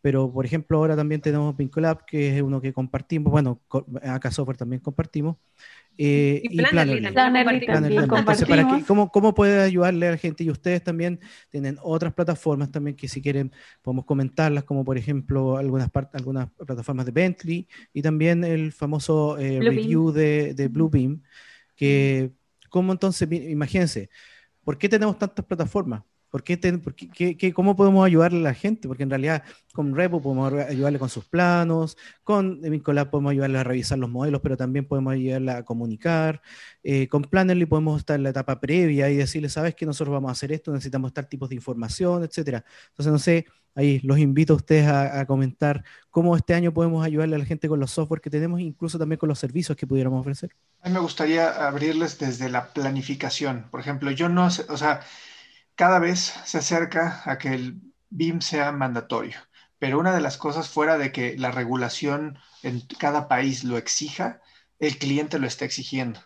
Pero, 0.00 0.32
por 0.32 0.44
ejemplo, 0.44 0.78
ahora 0.78 0.96
también 0.96 1.20
tenemos 1.20 1.56
Vincolab, 1.56 2.04
que 2.04 2.36
es 2.36 2.42
uno 2.42 2.60
que 2.60 2.72
compartimos, 2.72 3.30
bueno, 3.30 3.62
AK 4.02 4.32
Software 4.32 4.56
también 4.56 4.82
compartimos, 4.82 5.36
eh, 5.98 6.40
y, 6.44 6.56
Plannerly. 6.56 7.12
también 7.12 8.84
¿cómo, 8.86 9.10
¿cómo, 9.10 9.34
puede 9.34 9.60
ayudarle 9.62 10.08
a 10.08 10.10
la 10.12 10.16
gente? 10.16 10.42
Y 10.44 10.50
ustedes 10.50 10.82
también 10.82 11.20
tienen 11.50 11.78
otras 11.82 12.14
plataformas 12.14 12.70
también 12.70 12.96
que 12.96 13.08
si 13.08 13.20
quieren 13.20 13.52
podemos 13.82 14.04
comentarlas, 14.04 14.64
como 14.64 14.84
por 14.84 14.96
ejemplo 14.96 15.58
algunas, 15.58 15.90
algunas 16.14 16.48
plataformas 16.50 17.06
de 17.06 17.12
Bentley 17.12 17.68
y 17.92 18.02
también 18.02 18.42
el 18.44 18.72
famoso 18.72 19.38
eh, 19.38 19.60
review 19.60 20.12
de, 20.12 20.54
de 20.54 20.68
Bluebeam, 20.68 21.22
que, 21.76 22.32
¿cómo 22.70 22.92
entonces, 22.92 23.28
imagínense, 23.30 24.08
¿por 24.64 24.78
qué 24.78 24.88
tenemos 24.88 25.18
tantas 25.18 25.44
plataformas? 25.44 26.02
¿Por 26.32 26.44
qué, 26.44 27.52
¿Cómo 27.54 27.76
podemos 27.76 28.06
ayudarle 28.06 28.38
a 28.38 28.42
la 28.42 28.54
gente? 28.54 28.88
Porque 28.88 29.02
en 29.02 29.10
realidad 29.10 29.42
con 29.74 29.94
Repo 29.94 30.22
podemos 30.22 30.50
ayudarle 30.54 30.98
con 30.98 31.10
sus 31.10 31.26
planos, 31.26 31.98
con 32.24 32.58
Vincolab 32.62 33.10
podemos 33.10 33.32
ayudarle 33.32 33.58
a 33.58 33.64
revisar 33.64 33.98
los 33.98 34.08
modelos, 34.08 34.40
pero 34.42 34.56
también 34.56 34.86
podemos 34.86 35.12
ayudarle 35.12 35.52
a 35.52 35.62
comunicar. 35.62 36.40
Eh, 36.82 37.06
con 37.08 37.20
Plannerly 37.20 37.66
podemos 37.66 37.98
estar 37.98 38.16
en 38.16 38.22
la 38.22 38.30
etapa 38.30 38.58
previa 38.58 39.10
y 39.10 39.16
decirle, 39.16 39.50
sabes 39.50 39.74
que 39.74 39.84
nosotros 39.84 40.10
vamos 40.14 40.30
a 40.30 40.32
hacer 40.32 40.52
esto, 40.52 40.72
necesitamos 40.72 41.12
tal 41.12 41.28
tipos 41.28 41.50
de 41.50 41.56
información, 41.56 42.24
etcétera. 42.24 42.64
Entonces, 42.88 43.12
no 43.12 43.18
sé, 43.18 43.44
ahí 43.74 44.00
los 44.00 44.16
invito 44.16 44.54
a 44.54 44.56
ustedes 44.56 44.88
a, 44.88 45.26
comentar 45.26 45.84
cómo 46.08 46.34
este 46.34 46.54
año 46.54 46.72
podemos 46.72 47.04
ayudarle 47.04 47.36
a 47.36 47.40
la 47.40 47.44
gente 47.44 47.68
con 47.68 47.78
los 47.78 47.90
software 47.90 48.22
que 48.22 48.30
tenemos, 48.30 48.58
incluso 48.58 48.98
también 48.98 49.18
con 49.18 49.28
los 49.28 49.38
servicios 49.38 49.76
que 49.76 49.86
pudiéramos 49.86 50.18
ofrecer. 50.18 50.56
A 50.80 50.88
mí 50.88 50.94
me 50.94 51.00
gustaría 51.00 51.66
abrirles 51.66 52.18
desde 52.18 52.48
la 52.48 52.72
planificación. 52.72 53.66
Por 53.70 53.80
ejemplo, 53.80 54.10
yo 54.10 54.30
no 54.30 54.46
o 54.46 54.76
sea, 54.78 55.02
cada 55.76 55.98
vez 55.98 56.34
se 56.44 56.58
acerca 56.58 57.22
a 57.24 57.38
que 57.38 57.48
el 57.54 57.80
BIM 58.10 58.40
sea 58.40 58.72
mandatorio, 58.72 59.38
pero 59.78 59.98
una 59.98 60.14
de 60.14 60.20
las 60.20 60.36
cosas 60.38 60.68
fuera 60.68 60.98
de 60.98 61.12
que 61.12 61.36
la 61.38 61.50
regulación 61.50 62.38
en 62.62 62.80
cada 62.98 63.28
país 63.28 63.64
lo 63.64 63.76
exija, 63.78 64.40
el 64.78 64.98
cliente 64.98 65.38
lo 65.38 65.46
está 65.46 65.64
exigiendo. 65.64 66.20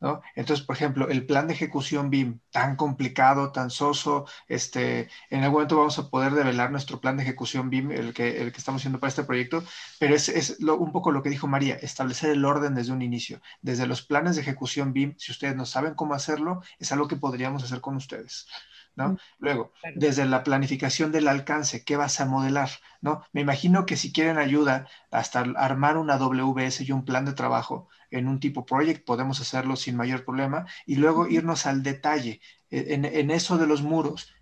¿No? 0.00 0.20
Entonces, 0.34 0.66
por 0.66 0.74
ejemplo, 0.74 1.08
el 1.08 1.26
plan 1.26 1.46
de 1.46 1.54
ejecución 1.54 2.10
BIM, 2.10 2.40
tan 2.50 2.74
complicado, 2.74 3.52
tan 3.52 3.70
soso, 3.70 4.26
este, 4.48 5.08
en 5.30 5.44
algún 5.44 5.58
momento 5.58 5.76
vamos 5.76 5.96
a 6.00 6.10
poder 6.10 6.32
develar 6.32 6.72
nuestro 6.72 7.00
plan 7.00 7.16
de 7.16 7.22
ejecución 7.22 7.70
BIM, 7.70 7.92
el 7.92 8.12
que, 8.12 8.42
el 8.42 8.50
que 8.50 8.58
estamos 8.58 8.80
haciendo 8.82 8.98
para 8.98 9.10
este 9.10 9.22
proyecto, 9.22 9.62
pero 10.00 10.16
es, 10.16 10.28
es 10.28 10.58
un 10.58 10.90
poco 10.90 11.12
lo 11.12 11.22
que 11.22 11.30
dijo 11.30 11.46
María, 11.46 11.76
establecer 11.76 12.30
el 12.30 12.44
orden 12.44 12.74
desde 12.74 12.92
un 12.92 13.00
inicio. 13.02 13.40
Desde 13.60 13.86
los 13.86 14.02
planes 14.02 14.34
de 14.34 14.42
ejecución 14.42 14.92
BIM, 14.92 15.14
si 15.18 15.30
ustedes 15.30 15.54
no 15.54 15.66
saben 15.66 15.94
cómo 15.94 16.14
hacerlo, 16.14 16.62
es 16.80 16.90
algo 16.90 17.06
que 17.06 17.16
podríamos 17.16 17.62
hacer 17.62 17.80
con 17.80 17.94
ustedes. 17.94 18.48
¿No? 18.96 19.16
Luego, 19.38 19.72
desde 19.94 20.26
la 20.26 20.42
planificación 20.42 21.12
del 21.12 21.28
alcance, 21.28 21.84
¿qué 21.84 21.96
vas 21.96 22.20
a 22.20 22.26
modelar? 22.26 22.70
¿no? 23.00 23.24
Me 23.32 23.40
imagino 23.40 23.86
que 23.86 23.96
si 23.96 24.12
quieren 24.12 24.38
ayuda 24.38 24.86
hasta 25.10 25.40
armar 25.56 25.96
una 25.96 26.18
WS 26.18 26.84
y 26.84 26.92
un 26.92 27.04
plan 27.04 27.24
de 27.24 27.32
trabajo 27.32 27.88
en 28.10 28.28
un 28.28 28.40
tipo 28.40 28.64
project, 28.66 29.04
podemos 29.04 29.40
hacerlo 29.40 29.76
sin 29.76 29.96
mayor 29.96 30.24
problema 30.24 30.66
y 30.86 30.96
luego 30.96 31.26
irnos 31.26 31.66
al 31.66 31.82
detalle 31.82 32.40
e, 32.70 32.94
en 32.94 33.30
eso 33.30 33.58
de 33.58 33.66
los 33.66 33.82
muros 33.82 34.32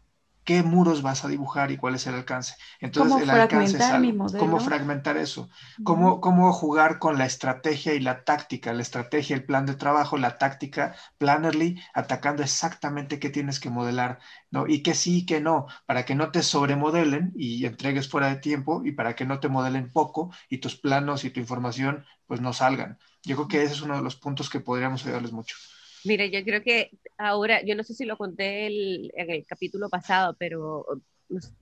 qué 0.51 0.62
muros 0.62 1.03
vas 1.03 1.24
a 1.24 1.28
dibujar 1.28 1.70
y 1.70 1.76
cuál 1.76 1.94
es 1.94 2.07
el 2.07 2.14
alcance. 2.14 2.55
Entonces, 2.80 3.16
el 3.18 3.30
alcance 3.30 3.78
es 3.78 3.92
cómo 4.36 4.59
fragmentar 4.61 5.16
eso, 5.16 5.51
cómo, 5.82 6.20
cómo 6.20 6.53
jugar 6.53 6.98
con 6.98 7.18
la 7.18 7.26
estrategia 7.26 7.94
y 7.94 8.01
la 8.01 8.24
táctica, 8.24 8.72
la 8.72 8.82
estrategia, 8.82 9.36
el 9.36 9.44
plan 9.44 9.66
de 9.66 9.74
trabajo, 9.74 10.16
la 10.18 10.38
táctica, 10.38 10.94
Plannerly, 11.18 11.80
atacando 11.94 12.42
exactamente 12.42 13.18
qué 13.18 13.30
tienes 13.30 13.61
que 13.61 13.70
modelar, 13.70 14.18
¿no? 14.51 14.66
Y 14.66 14.82
qué 14.82 14.94
sí 14.94 15.18
y 15.18 15.26
qué 15.26 15.40
no, 15.40 15.66
para 15.86 16.05
que 16.05 16.14
no 16.14 16.30
te 16.32 16.42
sobremodelen 16.42 17.32
y 17.36 17.66
entregues 17.66 18.09
fuera 18.09 18.28
de 18.28 18.36
tiempo 18.36 18.82
y 18.84 18.92
para 18.92 19.14
que 19.14 19.24
no 19.26 19.40
te 19.40 19.48
modelen 19.48 19.90
poco 19.92 20.30
y 20.48 20.59
tus 20.59 20.76
planos 20.76 21.24
y 21.24 21.30
tu 21.30 21.40
información 21.40 22.05
pues 22.26 22.40
no 22.40 22.53
salgan. 22.53 22.98
Yo 23.24 23.36
creo 23.36 23.48
que 23.48 23.62
ese 23.62 23.74
es 23.74 23.82
uno 23.82 23.96
de 23.96 24.03
los 24.03 24.16
puntos 24.16 24.48
que 24.51 24.61
podríamos 24.61 25.05
ayudarles 25.05 25.32
mucho. 25.32 25.57
Mira, 26.05 26.26
yo 26.26 26.42
creo 26.44 26.62
que 26.62 26.90
ahora, 27.18 27.62
yo 27.64 27.74
no 27.74 27.82
sé 27.82 27.94
si 27.94 28.05
lo 28.05 28.16
conté 28.16 28.66
en 28.66 29.30
el 29.30 29.46
capítulo 29.46 29.88
pasado, 29.88 30.36
pero 30.38 30.86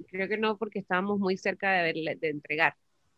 creo 0.09 0.29
que 0.29 0.39
no 0.39 0.57
porque 0.57 0.79
estábamos 0.79 1.19
muy 1.19 1.37
cerca 1.37 1.83
de, 1.83 2.17
de 2.21 2.29
entregar, 2.29 2.75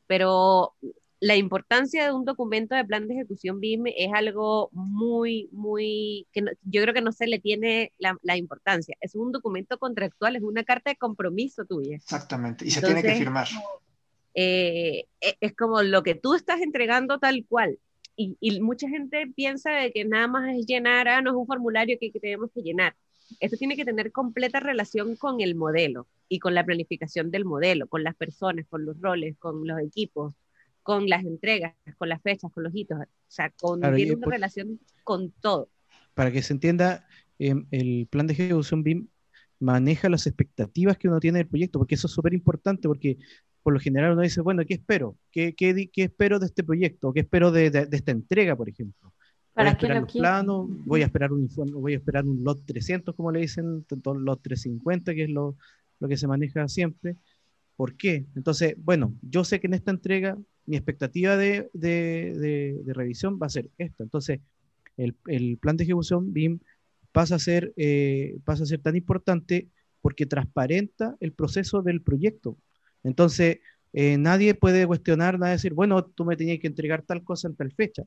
pero 0.06 0.74
la 1.20 1.36
importancia 1.36 2.06
de 2.06 2.12
un 2.12 2.24
documento 2.24 2.74
de 2.74 2.84
plan 2.84 3.06
de 3.06 3.14
ejecución 3.14 3.60
BIM 3.60 3.84
es 3.88 4.10
algo 4.14 4.70
muy, 4.72 5.50
muy, 5.52 6.26
que 6.32 6.42
yo 6.62 6.82
creo 6.82 6.94
que 6.94 7.02
no 7.02 7.12
se 7.12 7.26
le 7.26 7.38
tiene 7.38 7.92
la, 7.98 8.36
importancia. 8.36 8.96
Es 9.00 9.14
un 9.14 9.30
documento 9.30 9.78
contractual, 9.78 10.36
es 10.36 10.42
una 10.42 10.64
carta 10.64 10.90
de 10.90 10.96
compromiso 10.96 11.66
tuya. 11.66 11.96
Exactamente, 11.96 12.66
y 12.66 12.70
se 12.70 12.80
tiene 12.80 13.02
que 13.02 13.14
firmar. 13.14 13.48
Eh, 14.32 15.04
e, 15.20 15.36
es 15.40 15.54
como 15.54 15.82
lo 15.82 16.02
que 16.02 16.14
tú 16.14 16.34
estás 16.34 16.62
entregando 16.62 17.18
tal 17.18 17.44
cual 17.46 17.78
y, 18.40 18.60
mucha 18.60 18.88
gente 18.88 19.26
piensa 19.34 19.70
de 19.70 19.92
que 19.92 20.04
nada 20.04 20.28
más 20.28 20.54
es 20.54 20.66
llenar, 20.66 21.08
ah, 21.08 21.22
no 21.22 21.30
es 21.30 21.36
un 21.36 21.46
formulario 21.46 21.96
que, 21.98 22.10
tenemos 22.10 22.50
que 22.54 22.62
llenar. 22.62 22.94
Esto 23.38 23.56
tiene 23.56 23.76
que 23.76 23.84
tener 23.84 24.12
completa 24.12 24.60
relación 24.60 25.16
con 25.16 25.40
el 25.40 25.54
modelo 25.54 26.06
y 26.28 26.38
con 26.40 26.54
la 26.54 26.64
planificación 26.64 27.30
del 27.30 27.44
modelo, 27.44 27.86
con 27.86 28.02
las 28.02 28.14
personas, 28.16 28.66
con 28.68 28.84
los 28.84 29.00
roles, 29.00 29.36
con 29.38 29.66
los 29.66 29.80
equipos, 29.80 30.34
con 30.82 31.08
las 31.08 31.24
entregas, 31.24 31.74
con 31.96 32.08
las 32.08 32.20
fechas, 32.20 32.52
con 32.52 32.64
los 32.64 32.74
hitos. 32.74 32.98
O 32.98 33.04
sea, 33.28 33.50
con, 33.50 33.80
tiene 33.94 34.14
una 34.14 34.26
relación 34.26 34.80
con 35.04 35.30
todo. 35.40 35.70
Para 36.14 36.32
que 36.32 36.42
se 36.42 36.52
entienda, 36.52 37.06
em, 37.38 37.66
el 37.70 38.06
plan 38.10 38.26
de 38.26 38.32
ejecución 38.34 38.82
BIM 38.82 39.08
maneja 39.60 40.08
las 40.08 40.26
expectativas 40.26 40.98
que 40.98 41.08
uno 41.08 41.20
tiene 41.20 41.38
del 41.38 41.48
proyecto, 41.48 41.78
porque 41.78 41.94
eso 41.94 42.06
es 42.06 42.12
súper 42.12 42.34
importante, 42.34 42.88
porque 42.88 43.18
por 43.62 43.72
lo 43.72 43.80
general 43.80 44.12
uno 44.12 44.22
dice, 44.22 44.40
bueno, 44.40 44.64
¿qué 44.66 44.74
espero? 44.74 45.16
¿Qué, 45.30 45.54
qué, 45.54 45.90
qué 45.92 46.04
espero 46.04 46.38
de 46.38 46.46
este 46.46 46.64
proyecto? 46.64 47.12
¿Qué 47.12 47.20
espero 47.20 47.50
de, 47.50 47.70
de, 47.70 47.88
esta 47.90 48.12
entrega, 48.12 48.56
por 48.56 48.68
ejemplo? 48.68 49.12
Voy 49.54 49.66
a 49.66 49.70
esperar 49.70 50.02
los 50.02 50.12
planos, 50.12 50.66
voy 50.86 51.02
a 51.02 51.04
esperar 51.06 51.32
un 51.32 51.48
voy 51.72 51.92
a 51.92 51.96
esperar 51.96 52.24
un 52.24 52.42
lot 52.44 52.64
300, 52.64 53.14
como 53.14 53.30
le 53.32 53.40
dicen, 53.40 53.84
lot 54.04 54.42
350, 54.42 55.14
que 55.14 55.24
es 55.24 55.30
lo, 55.30 55.56
lo 55.98 56.08
que 56.08 56.16
se 56.16 56.26
maneja 56.26 56.66
siempre. 56.68 57.16
¿Por 57.76 57.96
qué? 57.96 58.26
Entonces, 58.36 58.74
bueno, 58.78 59.14
yo 59.22 59.44
sé 59.44 59.60
que 59.60 59.66
en 59.66 59.74
esta 59.74 59.90
entrega 59.90 60.38
mi 60.66 60.76
expectativa 60.76 61.36
de, 61.36 61.68
de, 61.72 62.80
de 62.84 62.94
revisión 62.94 63.38
va 63.42 63.46
a 63.46 63.50
ser 63.50 63.70
esta. 63.76 64.02
Entonces, 64.04 64.40
el, 64.96 65.16
el, 65.26 65.58
plan 65.58 65.76
de 65.76 65.84
ejecución 65.84 66.32
BIM 66.32 66.60
pasa 67.12 67.36
a 67.36 67.38
ser, 67.38 67.72
eh, 67.76 68.38
pasa 68.44 68.62
a 68.62 68.66
ser 68.66 68.80
tan 68.80 68.96
importante 68.96 69.68
porque 70.00 70.26
transparenta 70.26 71.16
el 71.20 71.32
proceso 71.32 71.82
del 71.82 72.02
proyecto. 72.02 72.56
Entonces, 73.02 73.58
eh, 73.92 74.16
nadie 74.18 74.54
puede 74.54 74.86
cuestionar, 74.86 75.38
nadie 75.38 75.52
decir, 75.52 75.74
bueno, 75.74 76.04
tú 76.04 76.24
me 76.24 76.36
tenías 76.36 76.58
que 76.60 76.66
entregar 76.66 77.02
tal 77.02 77.24
cosa 77.24 77.48
en 77.48 77.56
tal 77.56 77.72
fecha 77.72 78.04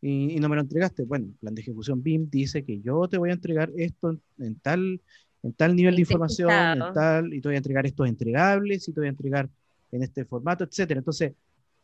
y, 0.00 0.36
no 0.38 0.48
me 0.48 0.56
lo 0.56 0.62
entregaste. 0.62 1.04
Bueno, 1.04 1.26
el 1.26 1.34
plan 1.34 1.54
de 1.54 1.62
ejecución 1.62 2.02
BIM 2.02 2.28
dice 2.30 2.64
que 2.64 2.80
yo 2.80 3.08
te 3.08 3.18
voy 3.18 3.30
a 3.30 3.34
entregar 3.34 3.70
esto 3.76 4.16
en, 4.38 4.54
tal, 4.60 5.00
en 5.42 5.52
tal 5.54 5.74
nivel 5.74 5.96
de 5.96 6.02
información, 6.02 6.82
en 6.82 6.92
tal, 6.92 7.32
y 7.32 7.40
te 7.40 7.48
voy 7.48 7.54
a 7.54 7.58
entregar 7.58 7.86
estos 7.86 8.06
entregables 8.06 8.86
y 8.88 8.92
te 8.92 9.00
voy 9.00 9.06
a 9.06 9.10
entregar 9.10 9.48
en 9.92 10.02
este 10.02 10.24
formato, 10.24 10.64
etcétera. 10.64 10.98
Entonces, 10.98 11.32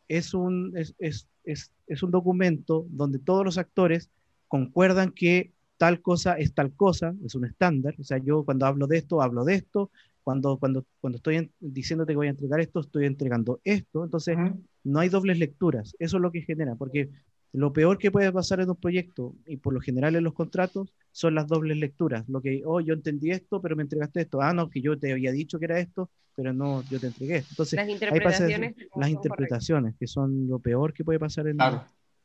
es 0.07 0.33
un, 0.33 0.73
es, 0.75 0.93
es, 0.99 1.27
es, 1.43 1.71
es 1.87 2.03
un 2.03 2.11
documento 2.11 2.85
donde 2.89 3.17
todos 3.17 3.43
los 3.43 3.57
actores 3.57 4.09
concuerdan 4.47 5.11
que 5.11 5.51
tal 5.77 6.01
cosa 6.01 6.33
es 6.33 6.53
tal 6.53 6.73
cosa, 6.73 7.15
es 7.25 7.33
un 7.33 7.45
estándar. 7.45 7.95
O 7.99 8.03
sea, 8.03 8.19
yo 8.19 8.43
cuando 8.43 8.67
hablo 8.67 8.85
de 8.85 8.97
esto, 8.97 9.19
hablo 9.21 9.43
de 9.45 9.55
esto. 9.55 9.89
Cuando, 10.23 10.57
cuando, 10.57 10.85
cuando 10.99 11.17
estoy 11.17 11.51
diciéndote 11.59 12.13
que 12.13 12.17
voy 12.17 12.27
a 12.27 12.31
entregar 12.31 12.59
esto, 12.59 12.79
estoy 12.79 13.05
entregando 13.05 13.59
esto. 13.63 14.03
Entonces, 14.03 14.37
no 14.83 14.99
hay 14.99 15.09
dobles 15.09 15.39
lecturas. 15.39 15.95
Eso 15.99 16.17
es 16.17 16.21
lo 16.21 16.31
que 16.31 16.41
genera, 16.41 16.75
porque 16.75 17.09
lo 17.53 17.73
peor 17.73 17.97
que 17.97 18.11
puede 18.11 18.31
pasar 18.31 18.61
en 18.61 18.69
un 18.69 18.75
proyecto, 18.75 19.35
y 19.45 19.57
por 19.57 19.73
lo 19.73 19.81
general 19.81 20.15
en 20.15 20.23
los 20.23 20.33
contratos, 20.33 20.93
son 21.11 21.35
las 21.35 21.47
dobles 21.47 21.77
lecturas. 21.77 22.27
Lo 22.29 22.41
que, 22.41 22.61
oh, 22.65 22.79
yo 22.79 22.93
entendí 22.93 23.31
esto, 23.31 23.61
pero 23.61 23.75
me 23.75 23.83
entregaste 23.83 24.21
esto. 24.21 24.41
Ah, 24.41 24.53
no, 24.53 24.69
que 24.69 24.81
yo 24.81 24.97
te 24.97 25.11
había 25.11 25.31
dicho 25.31 25.59
que 25.59 25.65
era 25.65 25.79
esto, 25.79 26.09
pero 26.35 26.53
no, 26.53 26.83
yo 26.89 26.99
te 26.99 27.07
entregué 27.07 27.37
esto. 27.37 27.49
Entonces, 27.51 27.77
las 27.77 27.89
interpretaciones, 27.89 28.75
las 28.95 29.09
interpretaciones 29.09 29.95
que 29.99 30.07
son 30.07 30.47
lo 30.47 30.59
peor 30.59 30.93
que 30.93 31.03
puede 31.03 31.19
pasar 31.19 31.47
en, 31.47 31.57
claro 31.57 31.83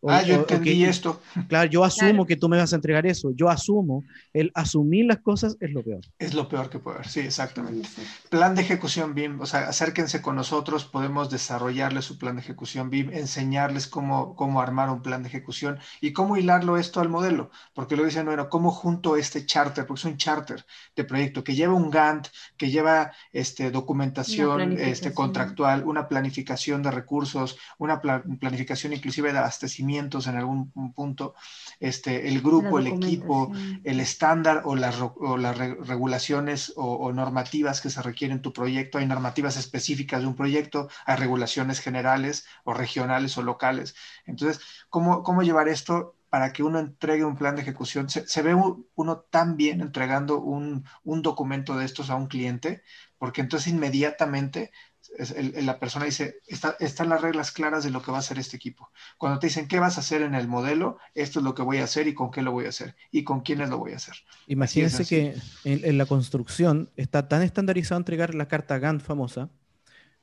ah, 0.09 0.23
yo 0.23 0.35
entendí 0.35 0.85
esto. 0.85 1.21
Claro, 1.49 1.71
yo 1.71 1.85
asumo 1.85 2.27
que 2.27 2.37
tú 2.37 2.49
me 2.49 2.57
vas 2.57 2.73
a 2.73 2.77
entregar 2.77 3.07
eso. 3.07 3.31
Yo 3.35 3.49
asumo. 3.49 4.05
El 4.33 4.51
asumir 4.55 5.07
las 5.07 5.19
cosas 5.19 5.57
es 5.61 5.73
lo 5.73 5.83
peor. 5.83 6.01
Es 6.19 6.35
lo 6.35 6.49
peor 6.49 6.71
que 6.71 6.79
puede 6.79 6.99
haber, 6.99 7.09
sí, 7.09 7.21
exactamente. 7.21 7.89
Plan 8.31 8.55
de 8.55 8.63
ejecución 8.63 9.15
BIM, 9.15 9.41
o 9.41 9.47
sea, 9.47 9.69
acérquense 9.69 10.23
con 10.23 10.37
nosotros, 10.37 10.85
podemos 10.85 11.31
desarrollarles 11.31 12.05
su 12.05 12.19
plan 12.19 12.37
de 12.37 12.43
ejecución 12.43 12.91
BIM, 12.91 13.11
enseñarles 13.13 13.87
cómo, 13.87 14.35
cómo 14.37 14.61
armar 14.61 14.91
un 14.91 15.03
plan 15.03 15.23
de 15.23 15.29
ejecución 15.29 15.79
y 16.01 16.13
cómo 16.13 16.37
hilarlo 16.37 16.77
esto 16.77 17.01
al 17.01 17.09
modelo. 17.09 17.51
Porque 17.75 17.97
lo 17.97 18.05
dicen, 18.05 18.27
bueno, 18.27 18.49
¿cómo 18.49 18.71
junto 18.71 19.17
este 19.17 19.47
charter? 19.47 19.87
Porque 19.87 20.01
es 20.01 20.05
un 20.05 20.17
charter 20.17 20.65
de 20.95 21.05
proyecto 21.05 21.43
que 21.43 21.55
lleva 21.55 21.75
un 21.75 21.91
Gantt, 21.91 22.29
que 22.57 22.71
lleva 22.71 23.13
este, 23.33 23.71
documentación 23.71 24.79
este, 24.79 25.13
contractual, 25.13 25.85
una 25.85 26.09
planificación 26.09 26.83
de 26.83 26.91
recursos, 26.91 27.59
una 27.79 28.01
planificación 28.01 28.93
inclusive 28.93 29.33
de 29.33 29.39
abastecimiento 29.39 29.96
en 29.99 30.37
algún 30.37 30.71
punto, 30.93 31.35
este, 31.81 32.29
el 32.29 32.41
grupo, 32.41 32.79
el 32.79 32.87
equipo, 32.87 33.53
el 33.85 34.01
estándar 34.01 34.63
o 34.65 34.77
las, 34.77 34.97
las 35.39 35.57
regulaciones 35.59 36.73
o, 36.77 37.13
normativas 37.13 37.81
que 37.81 37.91
se 37.91 38.03
requieren 38.03 38.39
en 38.39 38.43
tu 38.43 38.53
proyecto. 38.53 38.99
Hay 38.99 39.07
normativas 39.07 39.57
específicas 39.57 40.21
de 40.21 40.27
un 40.27 40.35
proyecto, 40.35 40.89
hay 41.05 41.17
regulaciones 41.17 41.81
generales 41.81 42.47
o 42.65 42.75
regionales 42.75 43.37
o 43.39 43.43
locales. 43.43 43.95
Entonces, 44.27 44.61
¿cómo, 44.91 45.23
cómo 45.23 45.43
llevar 45.43 45.69
esto? 45.69 46.15
para 46.29 46.53
que 46.53 46.65
uno 46.65 46.81
entregue 46.81 47.25
un 47.25 47.37
plan 47.37 47.55
de 47.55 47.63
ejecución. 47.63 48.11
Se, 48.11 48.43
ve 48.43 48.55
uno 48.95 49.19
tan 49.31 49.57
bien 49.57 49.81
entregando 49.81 50.41
un, 50.41 50.85
un, 51.05 51.23
documento 51.23 51.79
de 51.79 51.87
estos 51.87 52.11
a 52.11 52.17
un 52.17 52.27
cliente, 52.27 52.83
porque 53.17 53.41
entonces 53.41 53.73
inmediatamente 53.73 54.73
la 55.63 55.79
persona 55.79 56.05
dice, 56.05 56.41
está, 56.47 56.77
están 56.81 57.09
las 57.09 57.21
reglas 57.21 57.51
claras 57.51 57.85
de 57.85 57.91
lo 57.91 58.03
que 58.03 58.11
va 58.11 58.19
a 58.19 58.21
hacer 58.21 58.39
este 58.39 58.57
equipo. 58.57 58.91
Cuando 59.19 59.39
te 59.39 59.47
dicen 59.47 59.69
qué 59.69 59.79
vas 59.79 59.97
a 59.97 60.01
hacer 60.01 60.23
en 60.23 60.35
el 60.35 60.49
modelo, 60.49 60.99
esto 61.15 61.41
es 61.41 61.45
lo 61.45 61.55
que 61.55 61.63
voy 61.63 61.79
a 61.79 61.85
hacer 61.85 62.07
y 62.07 62.15
con 62.15 62.31
qué 62.31 62.43
lo 62.43 62.53
voy 62.53 62.67
a 62.67 62.71
hacer 62.71 62.95
y 63.11 63.25
con 63.25 63.41
quiénes 63.41 63.69
lo 63.69 63.79
voy 63.79 63.93
a 63.93 63.97
hacer. 63.97 64.15
Imagínense 64.47 65.05
que 65.05 65.37
en, 65.65 65.99
la 65.99 66.07
construcción 66.07 66.91
está 66.97 67.29
tan 67.29 67.43
estandarizado 67.43 67.99
entregar 67.99 68.35
la 68.35 68.49
carta 68.49 68.79
Gantt 68.79 69.03
famosa, 69.03 69.51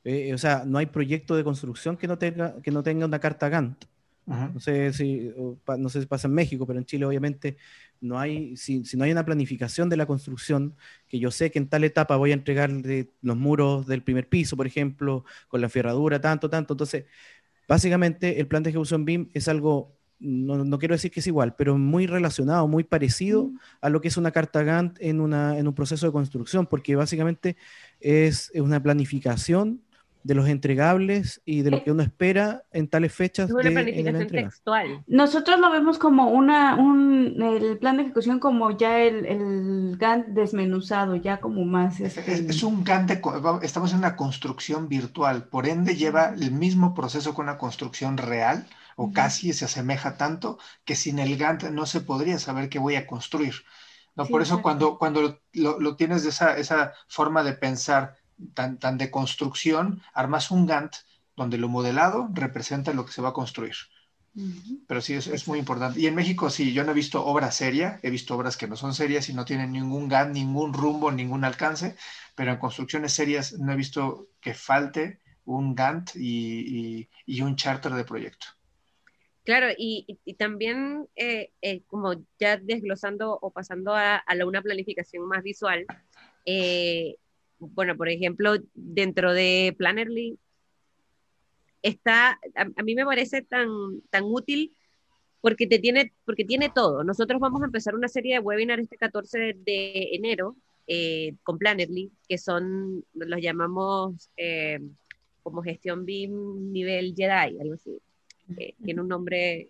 eh, 0.04 0.34
o 0.34 0.38
sea, 0.38 0.64
no 0.66 0.78
hay 0.78 0.88
proyecto 0.88 1.36
de 1.36 1.44
construcción 1.44 1.98
que 1.98 2.08
no 2.08 2.18
tenga, 2.18 2.62
que 2.62 2.72
no 2.72 2.84
tenga 2.84 3.06
una 3.06 3.20
carta 3.20 3.50
Gantt. 3.50 3.86
No 4.26 4.59
sé 4.59 4.93
si 4.93 5.32
no 5.78 5.89
sé 5.89 6.01
si 6.01 6.07
pasa 6.07 6.28
en 6.28 6.34
México, 6.34 6.65
pero 6.65 6.80
en 6.80 6.86
Chile 6.86 7.05
obviamente 7.05 7.57
no 7.99 8.19
hay, 8.19 8.55
si, 8.57 8.84
no 8.95 9.03
hay 9.03 9.11
una 9.11 9.26
planificación 9.26 9.89
de 9.89 9.97
la 9.97 10.05
construcción, 10.05 10.76
que 11.07 11.19
yo 11.19 11.32
sé 11.32 11.51
que 11.51 11.59
en 11.59 11.67
tal 11.67 11.84
etapa 11.84 12.15
voy 12.15 12.32
a 12.32 12.36
entregar 12.36 12.69
los 13.21 13.38
muros 13.38 13.86
del 13.88 14.03
primer 14.03 14.30
piso, 14.30 14.55
por 14.55 14.67
ejemplo, 14.67 15.26
con 15.47 15.61
la 15.61 15.69
ferradura, 15.69 16.21
tanto, 16.21 16.49
tanto. 16.49 16.74
Entonces, 16.74 17.05
básicamente 17.67 18.39
el 18.39 18.47
plan 18.47 18.63
de 18.63 18.69
ejecución 18.69 19.05
BIM 19.05 19.30
es 19.34 19.47
algo, 19.49 19.97
no, 20.19 20.80
quiero 20.80 20.95
decir 20.95 21.11
que 21.11 21.19
es 21.19 21.28
igual, 21.28 21.55
pero 21.55 21.78
muy 21.78 22.07
relacionado, 22.07 22.67
muy 22.67 22.84
parecido 22.86 23.51
a 23.82 23.89
lo 23.89 23.99
que 23.99 24.07
es 24.07 24.17
una 24.17 24.32
carta 24.32 24.63
Gantt 24.63 24.97
en, 25.01 25.19
una, 25.19 25.57
en 25.57 25.67
un 25.67 25.76
proceso 25.76 26.05
de 26.05 26.13
construcción, 26.13 26.65
porque 26.65 26.95
básicamente 26.95 27.57
es 27.99 28.51
una 28.55 28.82
planificación 28.82 29.82
de 30.24 30.36
los 30.36 30.47
entregables 30.47 31.41
y 31.45 31.61
de 31.61 31.71
lo 31.71 31.84
que 31.84 31.91
uno 31.91 32.01
espera 32.01 32.63
en 32.71 32.88
tales 32.88 33.13
fechas. 33.13 33.49
de, 33.49 33.71
planificación 33.71 34.28
textual. 34.28 35.03
Nosotros 35.07 35.59
lo 35.59 35.69
vemos 35.69 35.97
como 35.97 36.30
una, 36.30 36.76
un, 36.76 37.41
el 37.41 37.78
plan 37.78 37.97
de 37.97 38.03
ejecución 38.03 38.39
como 38.39 38.71
ya 38.71 39.01
el, 39.01 39.26
el 39.26 39.97
Gantt 39.97 40.28
desmenuzado, 40.28 41.15
ya 41.15 41.39
como 41.39 41.65
más... 41.65 41.99
Este... 41.99 42.45
Es, 42.49 42.63
un 42.63 42.84
Gantt, 42.84 43.11
estamos 43.61 43.91
en 43.91 43.99
una 43.99 44.15
construcción 44.15 44.88
virtual, 44.88 45.49
por 45.49 45.67
ende 45.67 45.95
lleva 45.95 46.34
el 46.34 46.51
mismo 46.51 46.93
proceso 46.93 47.34
con 47.34 47.45
una 47.45 47.57
construcción 47.57 48.17
real, 48.17 48.65
o 48.95 49.11
casi 49.11 49.51
se 49.53 49.65
asemeja 49.65 50.17
tanto, 50.17 50.57
que 50.86 50.95
sin 50.95 51.19
el 51.19 51.38
Gantt 51.38 51.63
no 51.63 51.86
se 51.86 52.01
podría 52.01 52.39
saber 52.39 52.69
qué 52.69 52.80
voy 52.80 52.95
a 52.95 53.07
construir. 53.07 53.55
¿no? 54.15 54.26
por 54.28 54.41
eso 54.41 54.61
cuando, 54.61 54.97
cuando 54.97 55.39
lo, 55.53 55.80
lo, 55.80 55.95
tienes 55.95 56.24
de 56.24 56.30
esa, 56.30 56.55
esa 56.57 56.93
forma 57.07 57.43
de 57.43 57.53
pensar, 57.53 58.15
tan, 58.54 58.80
tan 58.80 58.98
de 58.98 59.12
construcción, 59.12 60.02
armas 60.14 60.52
un 60.52 60.66
Gantt 60.66 60.96
donde 61.36 61.58
lo 61.58 61.70
modelado 61.70 62.30
representa 62.34 62.94
lo 62.94 63.06
que 63.06 63.12
se 63.12 63.22
va 63.22 63.30
a 63.30 63.34
construir. 63.34 63.76
Pero 64.88 65.00
sí, 65.00 65.14
es, 65.14 65.28
es, 65.28 65.48
muy 65.48 65.60
importante. 65.60 66.00
Y 66.00 66.08
en 66.08 66.16
México 66.16 66.50
sí, 66.50 66.74
yo 66.74 66.84
no 66.84 66.91
he 66.91 66.96
visto 66.96 67.24
obra 67.24 67.52
seria, 67.52 68.00
he 68.02 68.10
visto 68.10 68.36
obras 68.36 68.58
que 68.58 68.68
no 68.68 68.76
son 68.76 68.96
serias 68.96 69.30
y 69.30 69.34
no 69.34 69.46
tienen 69.46 69.72
ningún 69.72 70.08
Gantt, 70.08 70.34
ningún 70.34 70.74
rumbo, 70.74 71.12
ningún 71.12 71.44
alcance, 71.44 71.96
pero 72.34 72.52
en 72.52 72.58
construcciones 72.58 73.14
serias 73.14 73.54
no 73.60 73.72
he 73.72 73.76
visto 73.76 74.30
que 74.41 74.56
falte 74.56 75.20
un 75.46 75.76
Gantt 75.76 76.16
y, 76.16 77.08
y, 77.26 77.41
un 77.41 77.56
charter 77.56 77.94
de 77.94 78.06
proyecto. 78.06 78.48
Claro, 79.44 79.68
y, 79.78 80.20
y 80.24 80.34
también 80.36 81.08
eh, 81.16 81.52
eh, 81.62 81.84
como 81.88 82.16
ya 82.39 82.58
desglosando 82.58 83.38
o 83.39 83.52
pasando 83.52 83.94
a, 83.94 84.16
a 84.16 84.46
una 84.46 84.62
planificación 84.62 85.28
más 85.28 85.44
visual, 85.44 85.86
eh, 86.46 87.18
bueno, 87.60 87.95
por 87.95 88.10
ejemplo, 88.10 88.56
dentro 88.74 89.34
de 89.34 89.76
Plannerly, 89.78 90.38
está, 91.82 92.39
a, 92.56 92.84
mí 92.84 92.95
me 92.95 93.06
parece 93.06 93.41
tan, 93.41 94.01
tan 94.10 94.24
útil 94.24 94.76
porque, 95.41 95.68
te 95.68 95.80
tiene, 95.80 96.14
porque 96.26 96.45
tiene 96.45 96.70
todo. 96.70 97.04
Nosotros 97.04 97.39
vamos 97.39 97.62
a 97.62 97.66
empezar 97.66 97.95
una 97.95 98.08
serie 98.08 98.36
de 98.36 98.39
webinars 98.39 98.84
este 98.84 98.97
14 98.97 99.56
de, 99.58 100.10
enero 100.14 100.56
eh, 100.88 101.36
con 101.43 101.58
Plannerly, 101.58 102.12
que 102.28 102.38
son, 102.38 103.04
los 103.14 103.41
llamamos 103.41 104.30
eh, 104.38 104.80
como 105.43 105.62
gestión 105.62 106.06
BIM 106.06 106.72
nivel 106.72 107.14
Jedi, 107.16 107.60
algo 107.60 107.74
así. 107.74 107.99
Eh, 108.58 108.76
tiene 108.84 109.01
un 109.01 109.08
nombre 109.08 109.68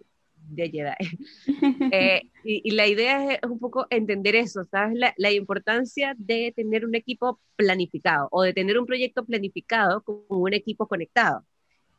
de 0.49 0.69
Jedi. 0.69 1.17
Eh, 1.91 2.23
y, 2.43 2.71
la 2.71 2.87
idea 2.87 3.33
es, 3.33 3.39
un 3.49 3.59
poco 3.59 3.85
entender 3.89 4.35
eso, 4.35 4.65
¿sabes? 4.65 4.97
La, 5.17 5.31
importancia 5.31 6.15
de 6.17 6.53
tener 6.55 6.85
un 6.85 6.95
equipo 6.95 7.39
planificado 7.55 8.27
o 8.31 8.41
de 8.41 8.53
tener 8.53 8.79
un 8.79 8.85
proyecto 8.85 9.25
planificado 9.25 10.01
con 10.03 10.23
un 10.29 10.53
equipo 10.53 10.87
conectado. 10.87 11.45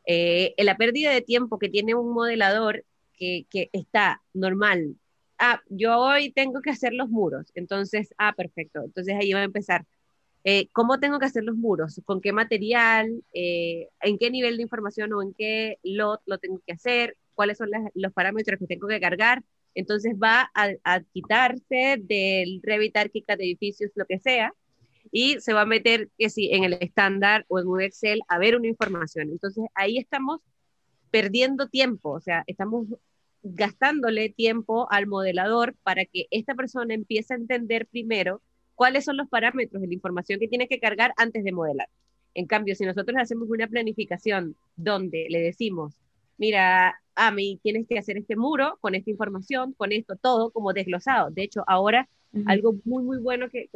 Eh, 0.06 0.54
la 0.58 0.76
pérdida 0.76 1.10
de 1.12 1.22
tiempo 1.22 1.58
que 1.58 1.68
tiene 1.68 1.94
un 1.94 2.12
modelador 2.12 2.84
que, 3.16 3.46
que 3.50 3.70
está 3.72 4.22
normal. 4.32 4.96
Ah, 5.38 5.60
yo 5.68 5.98
hoy 5.98 6.32
tengo 6.32 6.60
que 6.60 6.70
hacer 6.70 6.92
los 6.92 7.08
muros, 7.08 7.50
entonces, 7.54 8.14
ah, 8.18 8.34
perfecto, 8.36 8.82
entonces 8.84 9.14
ahí 9.18 9.32
va 9.32 9.40
a 9.40 9.44
empezar. 9.44 9.86
Eh, 10.44 10.68
¿Cómo 10.72 11.00
tengo 11.00 11.18
que 11.18 11.26
hacer 11.26 11.44
los 11.44 11.56
muros? 11.56 12.00
¿Con 12.04 12.20
qué 12.20 12.32
material? 12.32 13.24
¿En 13.32 14.18
qué 14.18 14.30
nivel 14.30 14.56
de 14.56 14.62
información 14.62 15.12
o 15.12 15.22
en 15.22 15.34
qué 15.34 15.78
lot 15.82 16.20
lo 16.26 16.38
tengo 16.38 16.60
que 16.66 16.74
hacer? 16.74 17.16
Cuáles 17.34 17.58
son 17.58 17.70
los 17.94 18.12
parámetros 18.12 18.58
que 18.58 18.66
tengo 18.66 18.88
que 18.88 19.00
cargar. 19.00 19.42
Entonces 19.74 20.14
va 20.14 20.50
a, 20.54 21.00
quitarse 21.12 21.98
del 22.00 22.60
Revit 22.62 22.96
ArchiCAD 22.96 23.38
de 23.38 23.44
edificios, 23.44 23.90
lo 23.94 24.06
que 24.06 24.18
sea, 24.18 24.54
y 25.10 25.40
se 25.40 25.52
va 25.52 25.62
a 25.62 25.66
meter, 25.66 26.10
que 26.18 26.30
sí, 26.30 26.50
en 26.52 26.64
el 26.64 26.74
estándar 26.74 27.44
o 27.48 27.58
en 27.58 27.66
un 27.66 27.80
Excel 27.80 28.22
a 28.28 28.38
ver 28.38 28.56
una 28.56 28.68
información. 28.68 29.30
Entonces 29.30 29.64
ahí 29.74 29.98
estamos 29.98 30.40
perdiendo 31.10 31.68
tiempo, 31.68 32.10
o 32.10 32.20
sea, 32.20 32.44
estamos 32.46 32.86
gastándole 33.42 34.30
tiempo 34.30 34.88
al 34.90 35.06
modelador 35.06 35.74
para 35.82 36.06
que 36.06 36.26
esta 36.30 36.54
persona 36.54 36.94
empiece 36.94 37.34
a 37.34 37.36
entender 37.36 37.86
primero 37.86 38.40
cuáles 38.74 39.04
son 39.04 39.16
los 39.16 39.28
parámetros 39.28 39.80
de 39.82 39.88
la 39.88 39.94
información 39.94 40.40
que 40.40 40.48
tiene 40.48 40.66
que 40.66 40.80
cargar 40.80 41.12
antes 41.16 41.44
de 41.44 41.52
modelar. 41.52 41.88
En 42.34 42.46
cambio, 42.46 42.74
si 42.74 42.84
nosotros 42.84 43.16
hacemos 43.20 43.48
una 43.50 43.68
planificación 43.68 44.56
donde 44.76 45.26
le 45.30 45.40
decimos, 45.40 45.94
mira, 46.38 47.00
a 47.14 47.30
mí 47.30 47.60
tienes 47.62 47.86
que 47.86 47.98
hacer 47.98 48.16
este 48.18 48.36
muro 48.36 48.78
con 48.80 48.94
esta 48.94 49.10
información, 49.10 49.72
con 49.74 49.92
esto, 49.92 50.16
todo 50.16 50.50
como 50.50 50.72
desglosado. 50.72 51.30
De 51.30 51.42
hecho, 51.42 51.64
ahora 51.66 52.08
algo 52.46 52.74
muy, 52.84 53.04
muy 53.04 53.18
bueno 53.18 53.48
que, 53.48 53.68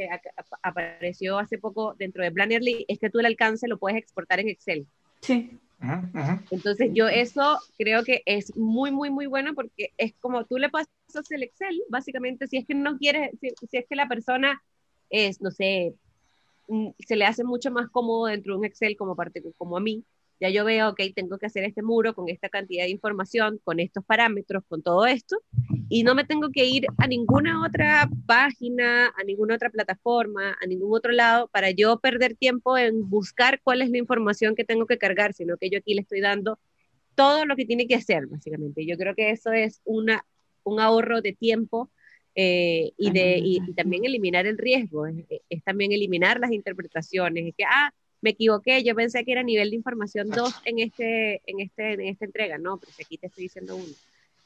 apareció 0.63 1.39
hace 1.39 1.59
poco 1.59 1.95
dentro 1.99 2.23
de 2.25 2.33
Plannerly 2.33 2.85
es 2.89 2.99
que 2.99 3.11
tú 3.11 3.21
el 3.21 3.27
alcance 3.27 3.69
lo 3.69 3.79
puedes 3.79 3.99
exportar 3.99 4.41
en 4.41 4.49
Excel. 4.49 4.87
Sí. 5.21 5.59
Entonces 6.51 6.91
yo 6.93 7.07
eso 7.07 7.59
creo 7.79 8.03
que 8.03 8.23
es 8.27 8.57
muy, 8.57 8.91
muy, 8.91 9.11
muy 9.11 9.27
bueno 9.27 9.55
porque 9.55 9.93
es 9.97 10.13
como 10.21 10.45
tú 10.45 10.59
le 10.59 10.71
pasas 10.71 10.89
el 11.31 11.45
Excel, 11.45 11.81
básicamente, 11.89 12.49
si 12.49 12.57
es 12.57 12.67
que 12.67 12.75
no 12.75 12.99
quieres, 12.99 13.31
si, 13.41 13.77
es 13.77 13.87
que 13.89 13.95
la 13.95 14.09
persona 14.09 14.61
es, 15.09 15.41
no 15.41 15.53
sé, 15.53 15.95
mm, 16.67 16.89
se 16.99 17.17
le 17.17 17.27
hace 17.27 17.45
mucho 17.45 17.71
más 17.71 17.89
cómodo 17.91 18.27
dentro 18.27 18.55
de 18.55 18.59
un 18.59 18.65
Excel 18.65 18.97
como 18.97 19.15
parte, 19.15 19.41
como 19.57 19.77
a 19.77 19.81
mí, 19.81 20.05
ya 20.41 20.51
yo 20.51 20.65
veo, 20.65 20.91
ok, 20.91 21.01
tengo 21.15 21.39
que 21.39 21.47
hacer 21.47 21.65
este 21.65 21.83
muro 21.83 22.15
con 22.15 22.29
esta 22.29 22.49
cantidad 22.49 22.85
de 22.85 22.91
información, 22.91 23.61
con 23.65 23.81
estos 23.81 24.05
parámetros, 24.05 24.63
con 24.69 24.83
todo 24.83 25.07
esto, 25.07 25.37
y 25.89 26.05
no 26.05 26.15
me 26.15 26.25
tengo 26.25 26.51
que 26.51 26.67
ir 26.67 26.87
a 26.99 27.07
ninguna 27.07 27.65
otra 27.67 28.09
página, 28.27 29.09
a 29.09 29.25
ninguna 29.25 29.57
otra 29.57 29.71
plataforma, 29.71 30.57
a 30.61 30.67
ningún 30.67 30.97
otro 30.97 31.13
lado 31.13 31.49
para 31.49 31.71
yo 31.71 31.99
perder 31.99 32.37
tiempo 32.37 32.79
en 32.79 33.09
buscar 33.09 33.61
cuál 33.63 33.83
es 33.83 33.91
la 33.91 33.99
información 33.99 34.55
que 34.55 34.65
tengo 34.65 34.87
que 34.87 34.99
cargar, 34.99 35.35
sino 35.35 35.57
que 35.57 35.71
yo 35.71 35.79
aquí 35.79 35.95
le 35.95 36.03
estoy 36.03 36.21
dando 36.21 36.59
todo 37.15 37.45
lo 37.45 37.57
que 37.57 37.65
tiene 37.65 37.89
que 37.89 37.97
hacer, 37.97 38.27
básicamente. 38.27 38.87
Yo 38.87 38.97
creo 38.97 39.15
que 39.15 39.31
eso 39.31 39.51
es 39.53 39.81
una, 39.85 40.25
un 40.63 40.79
ahorro 40.79 41.21
de 41.21 41.33
tiempo 41.33 41.91
eh, 42.37 42.93
y, 42.97 43.11
de, 43.11 43.41
y, 43.43 43.73
también 43.73 44.05
eliminar 44.05 44.47
el 44.47 44.57
riesgo, 44.57 45.07
es, 45.09 45.25
es, 45.49 45.65
también 45.65 45.91
eliminar 45.91 46.39
las 46.39 46.53
interpretaciones, 46.53 47.49
es 47.49 47.55
que, 47.57 47.65
ah, 47.65 47.93
me 48.21 48.31
equivoqué, 48.31 48.83
yo 48.83 48.95
pensé 48.95 49.25
que 49.25 49.33
era 49.33 49.43
nivel 49.43 49.71
de 49.71 49.77
información 49.77 50.29
2 50.29 50.63
en, 50.65 50.79
este, 50.81 51.43
en, 51.47 51.61
este, 51.61 51.95
en 51.95 52.07
esta 52.07 52.25
entrega, 52.25 52.59
no, 52.59 52.79
pero 52.79 52.93
aquí 53.01 53.19
te 53.19 53.29
estoy 53.29 53.45
diciendo 53.45 53.77
1. 53.77 53.87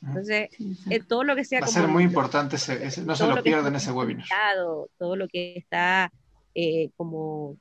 Entonces, 0.05 0.51
eh, 0.91 1.01
todo 1.01 1.23
lo 1.23 1.37
que 1.37 1.45
sea... 1.45 1.61
Va 1.61 1.67
a 1.67 1.71
ser 1.71 1.87
muy 1.87 2.03
importante, 2.03 2.57
ese, 2.57 3.03
no 3.03 3.15
se 3.15 3.27
lo 3.27 3.43
pierdan 3.43 3.75
ese 3.77 3.93
webinar. 3.93 4.27
Todo 4.99 5.17
lo 5.17 5.29
que 5.29 5.55
está 5.57 6.13
eh, 6.55 6.91
como 6.97 7.57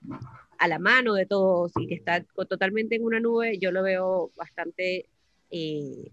a 0.58 0.68
la 0.68 0.80
mano 0.80 1.14
de 1.14 1.26
todos 1.26 1.72
y 1.78 1.88
que 1.88 1.96
está 1.96 2.24
totalmente 2.48 2.96
en 2.96 3.04
una 3.04 3.20
nube, 3.20 3.58
yo 3.60 3.72
lo 3.72 3.84
veo 3.84 4.32
bastante 4.36 5.08
eh, 5.52 6.12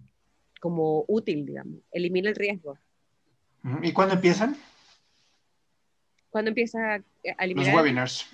como 0.60 1.04
útil, 1.08 1.46
digamos. 1.46 1.80
Elimina 1.90 2.28
el 2.28 2.36
riesgo. 2.36 2.78
¿Y 3.82 3.92
cuándo 3.92 4.14
empiezan? 4.14 4.56
¿Cuándo 6.30 6.50
empieza 6.50 6.94
a 6.94 7.44
eliminar? 7.44 7.72
Los 7.72 7.82
webinars. 7.82 8.26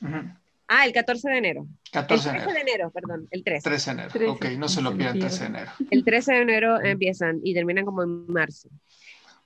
Ah, 0.69 0.87
el 0.87 0.93
14 0.93 1.29
de 1.29 1.39
enero. 1.39 1.67
14 1.93 2.31
de 2.31 2.37
enero. 2.37 2.53
de 2.53 2.61
enero, 2.61 2.91
perdón, 2.91 3.29
el 3.31 3.45
13. 3.45 3.69
13 3.69 3.95
de 3.95 4.03
enero, 4.03 4.33
ok, 4.33 4.45
no 4.59 4.69
se 4.69 4.83
lo 4.83 4.97
pierdan 4.97 5.19
13 5.19 5.41
de 5.41 5.47
enero. 5.47 5.73
El 5.91 6.05
13 6.05 6.33
de 6.33 6.41
enero 6.41 6.81
empiezan 6.83 7.41
y 7.43 7.55
terminan 7.55 7.85
como 7.85 8.03
en 8.03 8.27
marzo. 8.27 8.69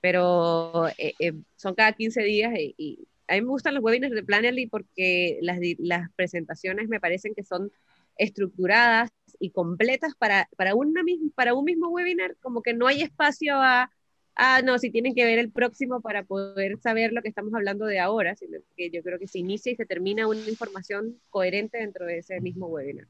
Pero 0.00 0.88
eh, 0.96 1.14
eh, 1.18 1.32
son 1.56 1.74
cada 1.74 1.92
15 1.92 2.22
días 2.22 2.52
y, 2.56 3.06
a 3.26 3.34
mí 3.34 3.42
me 3.42 3.48
gustan 3.48 3.74
los 3.74 3.84
webinars 3.84 4.14
de 4.14 4.22
Plannerly 4.22 4.68
porque 4.68 5.38
las, 5.42 5.58
las 5.78 6.08
presentaciones 6.16 6.88
me 6.88 6.98
parecen 6.98 7.34
que 7.34 7.44
son 7.44 7.70
estructuradas 8.16 9.10
y 9.38 9.50
completas 9.50 10.14
para, 10.14 10.48
para, 10.56 10.74
una, 10.74 11.02
para 11.34 11.54
un 11.54 11.64
mismo 11.64 11.88
webinar, 11.88 12.36
como 12.40 12.62
que 12.62 12.72
no 12.72 12.86
hay 12.86 13.02
espacio 13.02 13.60
a 13.60 13.90
ah, 14.38 14.62
no, 14.64 14.78
si 14.78 14.90
tienen 14.90 15.14
que 15.14 15.24
ver 15.24 15.38
el 15.38 15.50
próximo 15.50 16.00
para 16.00 16.22
poder 16.22 16.78
saber 16.78 17.12
lo 17.12 17.20
que 17.20 17.28
estamos 17.28 17.52
hablando 17.52 17.84
de 17.84 17.98
ahora, 17.98 18.34
sino 18.36 18.58
que 18.76 18.90
yo 18.90 19.02
creo 19.02 19.18
que 19.18 19.26
se 19.26 19.40
inicia 19.40 19.72
y 19.72 19.76
se 19.76 19.84
termina 19.84 20.26
una 20.26 20.48
información 20.48 21.20
coherente 21.28 21.78
dentro 21.78 22.06
de 22.06 22.18
ese 22.18 22.40
mismo 22.40 22.68
webinar. 22.68 23.06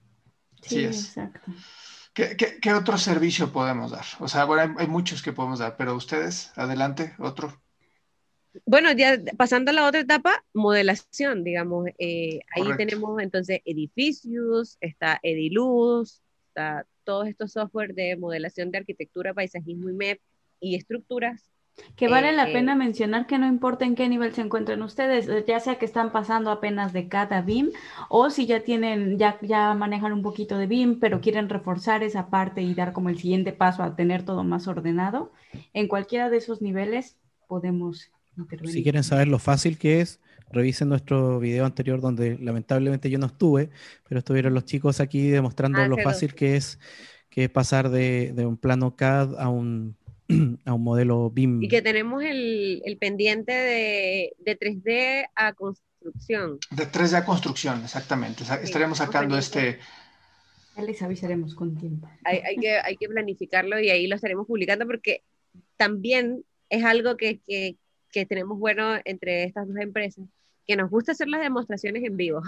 Sí, 0.63 0.85
exacto. 0.85 1.53
¿Qué, 2.15 2.73
otro 2.73 2.99
servicio 2.99 3.53
podemos 3.53 3.93
dar? 3.93 4.05
O 4.19 4.27
sea, 4.27 4.45
bueno, 4.45 4.75
hay, 4.77 4.89
muchos 4.89 5.23
que 5.23 5.33
podemos 5.33 5.61
dar, 5.61 5.77
pero 5.77 5.95
ustedes, 5.95 6.51
adelante, 6.57 7.15
otro. 7.19 7.63
Bueno, 8.67 8.91
ya 8.91 9.21
pasando 9.37 9.71
a 9.71 9.75
la 9.75 9.87
otra 9.87 10.01
etapa, 10.01 10.45
modelación, 10.53 11.45
digamos. 11.45 11.87
Eh, 11.99 12.41
ahí 12.57 12.77
tenemos 12.77 13.23
entonces 13.23 13.61
edificios, 13.65 14.79
está 14.81 15.21
Ediluz, 15.23 16.21
está 16.49 16.87
todos 17.05 17.29
estos 17.29 17.53
software 17.53 17.95
de 17.95 18.17
modelación 18.17 18.73
de 18.73 18.79
arquitectura, 18.79 19.33
paisajismo 19.33 19.89
y 19.91 19.93
MEP, 19.93 20.21
y 20.61 20.77
estructuras. 20.77 21.51
Que 21.97 22.09
vale 22.09 22.33
la 22.33 22.51
eh, 22.51 22.53
pena 22.53 22.75
mencionar 22.75 23.27
que 23.27 23.39
no 23.39 23.47
importa 23.47 23.85
en 23.85 23.95
qué 23.95 24.09
nivel 24.09 24.35
se 24.35 24.43
encuentren 24.43 24.83
ustedes, 24.83 25.29
eh, 25.29 25.45
ya 25.47 25.61
sea 25.61 25.77
que 25.77 25.85
están 25.85 26.13
pasando 26.13 26.51
apenas 26.51 26.93
de 26.93 27.09
cada 27.09 27.41
BIM 27.43 27.71
o 28.09 28.31
si 28.31 28.47
ya 28.47 28.63
tienen, 28.63 29.19
ya, 29.19 29.39
ya 29.43 29.75
manejan 29.75 30.13
un 30.13 30.23
poquito 30.23 30.59
de 30.59 30.67
BIM, 30.67 31.01
pero 31.01 31.21
quieren 31.21 31.49
reforzar 31.49 32.03
esa 32.03 32.31
parte 32.31 32.63
y 32.63 32.75
dar 32.75 32.93
como 32.93 33.09
el 33.09 33.19
siguiente 33.19 33.53
paso 33.53 33.83
a 33.83 33.97
tener 33.97 34.25
todo 34.25 34.45
más 34.45 34.67
ordenado. 34.69 35.33
En 35.73 35.89
cualquiera 35.89 36.31
de 36.31 36.39
esos 36.39 36.63
niveles 36.63 37.17
podemos 37.47 38.11
intervenir. 38.37 38.75
Si 38.75 38.83
quieren 38.83 39.05
saber 39.05 39.29
lo 39.29 39.39
fácil 39.39 39.79
que 39.79 40.01
es, 40.01 40.21
revisen 40.51 40.89
nuestro 40.89 41.39
video 41.39 41.65
anterior 41.65 42.01
donde 42.01 42.39
lamentablemente 42.39 43.11
yo 43.11 43.19
no 43.19 43.27
estuve, 43.27 43.71
pero 44.09 44.21
estuvieron 44.21 44.55
los 44.55 44.65
chicos 44.65 45.01
aquí 45.01 45.29
demostrando 45.29 45.81
ah, 45.81 45.89
lo 45.89 45.99
fácil 45.99 46.35
que 46.35 46.57
es, 46.57 46.79
que 47.31 47.45
es 47.45 47.51
pasar 47.51 47.91
de, 47.91 48.33
de 48.33 48.47
un 48.47 48.57
plano 48.57 48.97
CAD 48.97 49.39
a 49.39 49.49
un 49.49 49.98
a 50.65 50.75
un 50.75 50.83
modelo 50.83 51.31
BIM. 51.31 51.63
Y 51.63 51.69
que 51.69 51.83
tenemos 51.83 52.23
el, 52.23 52.83
el 52.85 52.97
pendiente 52.99 53.53
de, 53.53 54.33
de, 54.39 54.59
3D 54.59 55.29
a 55.35 55.53
construcción. 55.55 56.59
De 56.71 56.87
3D 56.87 57.15
a 57.15 57.25
construcción, 57.25 57.83
exactamente. 57.85 58.45
Estaremos 58.63 58.99
sacando 58.99 59.39
este... 59.39 59.79
Ya 60.77 60.83
les 60.83 61.03
avisaremos 61.03 61.55
con 61.55 61.77
tiempo. 61.77 62.09
Hay, 62.25 62.39
hay, 62.39 62.57
que, 62.57 62.79
hay 62.79 62.97
que 62.97 63.09
planificarlo 63.09 63.81
y 63.81 63.91
ahí 63.91 64.07
lo 64.07 64.15
estaremos 64.15 64.47
publicando 64.47 64.87
porque 64.87 65.25
también 65.77 66.45
es 66.69 66.85
algo 66.85 67.17
que, 67.17 67.41
que, 67.41 67.77
que 68.13 68.27
tenemos 68.27 68.59
bueno 68.59 68.97
entre 69.05 69.45
estas 69.45 69.67
dos 69.67 69.77
empresas, 69.79 70.25
que 70.67 70.77
nos 70.77 70.91
gusta 70.91 71.13
hacer 71.13 71.29
las 71.29 71.41
demostraciones 71.41 72.05
en 72.05 72.17
vivo. 72.17 72.43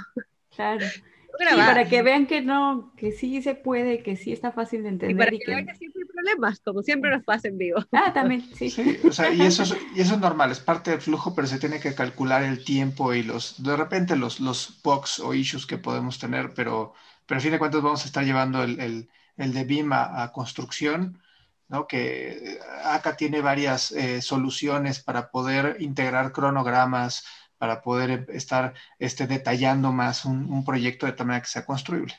Claro 0.54 0.86
para 1.38 1.88
que 1.88 2.02
vean 2.02 2.26
que 2.26 2.40
no, 2.40 2.92
que 2.96 3.12
sí 3.12 3.42
se 3.42 3.54
puede, 3.54 4.02
que 4.02 4.16
sí 4.16 4.32
está 4.32 4.52
fácil 4.52 4.82
de 4.82 4.90
entender. 4.90 5.14
Y 5.14 5.18
para 5.18 5.30
que, 5.30 5.38
vean 5.46 5.66
que 5.66 5.74
siempre 5.74 6.02
hay 6.02 6.08
problemas, 6.20 6.60
como 6.60 6.82
siempre 6.82 7.10
nos 7.10 7.24
pasa 7.24 7.48
en 7.48 7.58
vivo. 7.58 7.84
Ah, 7.92 8.12
también, 8.12 8.42
sí. 8.54 8.98
o 9.06 9.12
sea, 9.12 9.32
y, 9.32 9.42
eso 9.42 9.62
es, 9.62 9.76
y 9.94 10.00
eso 10.00 10.14
es 10.14 10.20
normal, 10.20 10.50
es 10.50 10.60
parte 10.60 10.90
del 10.90 11.00
flujo, 11.00 11.34
pero 11.34 11.46
se 11.46 11.58
tiene 11.58 11.80
que 11.80 11.94
calcular 11.94 12.42
el 12.42 12.64
tiempo 12.64 13.12
y 13.12 13.22
los, 13.22 13.62
de 13.62 13.76
repente 13.76 14.16
los, 14.16 14.40
los 14.40 14.80
bugs 14.82 15.20
o 15.20 15.34
issues 15.34 15.66
que 15.66 15.78
podemos 15.78 16.18
tener, 16.18 16.54
pero, 16.54 16.94
pero 17.26 17.38
a 17.38 17.42
fin 17.42 17.52
de 17.52 17.58
cuentas 17.58 17.82
vamos 17.82 18.02
a 18.02 18.06
estar 18.06 18.24
llevando 18.24 18.62
el, 18.62 18.80
el, 18.80 19.10
el 19.36 19.52
de 19.52 19.64
BIM 19.64 19.92
a, 19.92 20.30
construcción. 20.32 21.20
¿no? 21.68 21.86
que 21.86 22.58
acá 22.82 23.16
tiene 23.16 23.40
varias 23.42 23.92
eh, 23.92 24.20
soluciones 24.22 24.98
para 24.98 25.30
poder 25.30 25.76
integrar 25.78 26.32
cronogramas, 26.32 27.24
para 27.58 27.80
poder 27.82 28.10
em, 28.10 28.26
estar 28.30 28.74
este, 28.98 29.28
detallando 29.28 29.92
más 29.92 30.24
un, 30.24 30.64
proyecto 30.64 31.06
de 31.06 31.12
tal 31.12 31.26
manera 31.28 31.42
que 31.42 31.50
sea 31.50 31.64
construible. 31.64 32.14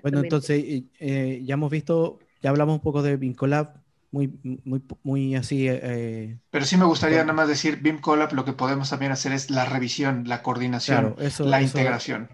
Bueno, 0.00 0.20
entonces 0.20 0.64
eh, 0.98 1.40
ya 1.42 1.54
hemos 1.54 1.70
visto, 1.70 2.20
ya 2.42 2.50
hablamos 2.50 2.74
un 2.74 2.80
poco 2.80 3.02
de 3.02 3.16
Vincolab, 3.16 3.74
muy, 4.10 4.32
muy, 4.64 4.82
muy 5.02 5.36
así. 5.36 5.68
Eh, 5.68 5.80
eh, 5.82 6.38
Pero 6.50 6.64
sí 6.64 6.76
me 6.76 6.84
gustaría 6.84 7.20
nada 7.20 7.32
más 7.32 7.48
decir, 7.48 7.80
BIM 7.80 8.00
Collab 8.00 8.32
lo 8.32 8.44
que 8.44 8.52
podemos 8.52 8.90
también 8.90 9.12
hacer 9.12 9.32
es 9.32 9.50
la 9.50 9.64
revisión, 9.64 10.24
la 10.26 10.42
coordinación, 10.42 11.14
la 11.40 11.62
integración. 11.62 12.28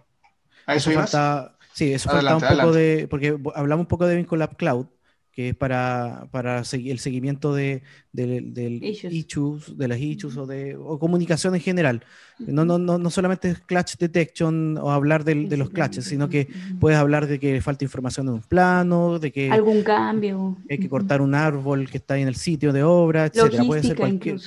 ¿A 0.67 0.75
eso, 0.75 0.91
Sí, 1.73 1.93
eso 1.93 2.09
falta 2.09 2.35
un 2.37 2.41
poco 2.41 2.73
de, 2.73 3.07
porque 3.11 3.39
hablamos 3.55 3.85
un 3.85 3.89
poco 3.89 4.07
de 4.07 4.17
BIM 4.17 4.25
Collab 4.25 4.57
Cloud, 4.57 4.87
que 5.37 5.51
es 5.51 5.55
para, 5.55 6.29
para 6.31 6.63
el 6.73 6.99
seguimiento 6.99 7.55
de, 7.55 7.83
del 8.11 8.83
issues. 8.83 9.77
de 9.77 9.87
las 9.87 10.01
issues 10.01 10.35
o 10.39 10.47
de 10.47 10.77
o 10.77 10.99
comunicación 10.99 11.55
en 11.55 11.61
general. 11.61 12.03
no, 12.39 12.65
no, 12.65 12.79
no, 12.79 12.97
no 12.97 13.11
solamente 13.11 13.51
es 13.51 13.61
clutch 13.61 13.99
detection 13.99 14.79
o 14.79 14.91
hablar 14.91 15.25
de, 15.25 15.35
de 15.45 15.57
los 15.59 15.69
clutches, 15.69 16.07
sino 16.07 16.31
que 16.31 16.49
puedes 16.81 16.99
hablar 16.99 17.27
de 17.27 17.39
que 17.39 17.61
falta 17.61 17.85
información 17.85 18.29
en 18.29 18.35
un 18.35 18.41
plano, 18.41 19.19
de 19.19 19.31
que 19.31 19.51
algún 19.51 19.83
cambio, 19.83 20.57
hay 20.71 20.79
que 20.79 20.89
cortar 20.89 21.21
un 21.21 21.35
árbol 21.35 21.91
que 21.91 21.99
está 21.99 22.17
en 22.17 22.29
el 22.29 22.37
sitio 22.37 22.73
de 22.73 22.83
obra, 22.83 23.27
etcétera. 23.27 23.63
Puede 23.65 23.83
ser 23.83 23.97
cualquier 23.97 24.41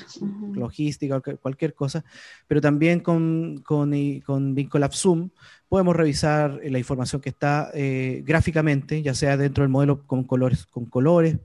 logística, 0.53 1.21
cualquier 1.21 1.75
cosa, 1.75 2.03
pero 2.47 2.61
también 2.61 3.01
con, 3.01 3.61
con, 3.63 3.93
con 4.25 4.55
Vincolab 4.55 4.95
Zoom 4.95 5.29
podemos 5.69 5.95
revisar 5.95 6.59
la 6.63 6.79
información 6.79 7.21
que 7.21 7.29
está 7.29 7.71
eh, 7.73 8.23
gráficamente, 8.25 9.01
ya 9.01 9.13
sea 9.13 9.37
dentro 9.37 9.63
del 9.63 9.69
modelo 9.69 10.05
con 10.05 10.23
colores, 10.23 10.65
con 10.65 10.85
colores 10.85 11.37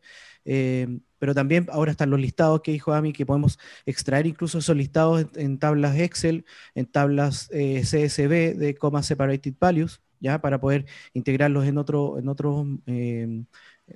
eh, 0.47 0.99
pero 1.19 1.35
también 1.35 1.67
ahora 1.73 1.91
están 1.91 2.11
los 2.11 2.21
listados 2.21 2.61
que 2.61 2.73
dijo 2.73 2.93
Ami, 2.93 3.13
que 3.13 3.25
podemos 3.25 3.59
extraer 3.87 4.27
incluso 4.27 4.59
esos 4.59 4.77
listados 4.77 5.27
en, 5.37 5.59
tablas 5.59 5.97
Excel, 5.99 6.45
en 6.75 6.87
tablas 6.87 7.49
eh, 7.51 7.81
CSV 7.83 8.59
de 8.59 8.75
Comma 8.79 9.03
Separated 9.03 9.55
Values, 9.59 10.03
¿ya? 10.21 10.41
para 10.41 10.61
poder 10.61 10.85
integrarlos 11.15 11.67
en, 11.67 11.79
otro, 11.79 12.19
en 12.19 12.29
otros, 12.29 12.67
en 12.87 13.47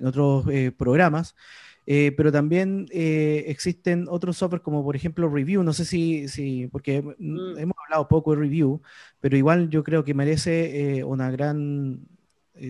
otros 0.03 0.45
programas. 0.75 1.35
Pero 2.15 2.31
también 2.31 2.85
existen 2.91 4.05
otros 4.09 4.37
software 4.37 4.61
como 4.61 4.83
por 4.83 4.95
ejemplo 4.95 5.27
Review, 5.27 5.63
no 5.63 5.73
sé 5.73 5.85
si, 5.85 6.27
si 6.27 6.67
porque 6.67 7.01
mm. 7.01 7.57
hemos 7.57 7.75
hablado 7.85 8.07
poco 8.07 8.35
de 8.35 8.41
Review, 8.41 8.81
pero 9.19 9.35
igual 9.35 9.69
yo 9.69 9.83
creo 9.83 10.03
que 10.03 10.13
merece 10.13 11.03
una 11.03 11.31
gran, 11.31 11.99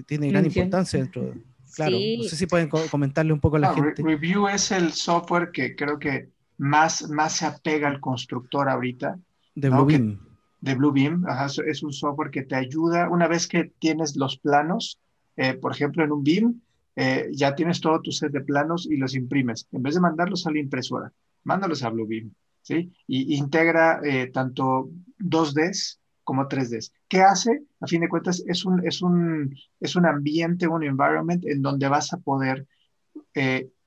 tiene 0.07 0.29
gran 0.29 0.45
importancia 0.45 0.99
dentro 0.99 1.23
de 1.23 1.33
Claro, 1.75 1.97
no 2.17 2.23
sé 2.23 2.35
si 2.35 2.47
pueden 2.47 2.69
comentarle 2.69 3.33
un 3.33 3.39
poco 3.39 3.57
a 3.57 3.59
la 3.59 3.73
gente. 3.73 4.01
Review 4.01 4.47
es 4.47 4.71
el 4.71 4.91
software 4.91 5.51
que 5.51 5.75
creo 5.75 5.99
que 5.99 6.29
más, 6.57 7.09
más 7.09 7.33
se 7.33 7.45
apega 7.45 7.87
al 7.87 7.99
constructor 7.99 8.69
ahorita. 8.69 9.19
De 9.55 9.69
Bluebeam. 9.69 10.19
de 10.61 10.75
Bluebeam. 10.75 11.25
es 11.65 11.83
un 11.83 11.93
software 11.93 12.31
que 12.31 12.43
te 12.43 12.55
ayuda 12.55 13.09
una 13.09 13.27
vez 13.27 13.47
que 13.47 13.71
tienes 13.79 14.15
los 14.15 14.37
planos, 14.37 14.99
eh, 15.37 15.53
por 15.53 15.71
ejemplo, 15.71 16.03
en 16.03 16.11
un 16.11 16.23
BIM, 16.23 16.61
eh, 17.01 17.29
ya 17.31 17.55
tienes 17.55 17.79
todo 17.79 18.01
tu 18.01 18.11
set 18.11 18.31
de 18.31 18.41
planos 18.41 18.87
y 18.89 18.97
los 18.97 19.15
imprimes. 19.15 19.67
En 19.71 19.83
vez 19.83 19.95
de 19.95 20.01
mandarlos 20.01 20.45
a 20.45 20.51
la 20.51 20.59
impresora, 20.59 21.11
mándalos 21.43 21.83
a 21.83 21.89
Bluebeam, 21.89 22.33
¿sí? 22.61 22.91
Y 23.07 23.35
integra 23.35 24.01
eh, 24.03 24.29
tanto 24.31 24.89
2Ds 25.19 25.99
como 26.23 26.47
3Ds. 26.47 26.91
¿Qué 27.07 27.21
hace? 27.21 27.63
A 27.79 27.87
fin 27.87 28.01
de 28.01 28.09
cuentas, 28.09 28.43
es 28.45 28.65
un, 28.65 28.85
es 28.85 29.01
un, 29.01 29.55
es 29.79 29.95
un 29.95 30.05
ambiente, 30.05 30.67
un 30.67 30.83
environment 30.83 31.45
en 31.45 31.61
donde 31.61 31.87
vas 31.87 32.13
a 32.13 32.17
poder 32.17 32.67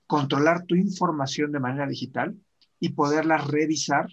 controlar 0.06 0.64
tu 0.64 0.74
información 0.74 1.52
de 1.52 1.60
manera 1.60 1.86
digital 1.86 2.34
y 2.80 2.90
poderla 2.90 3.36
revisar 3.36 4.06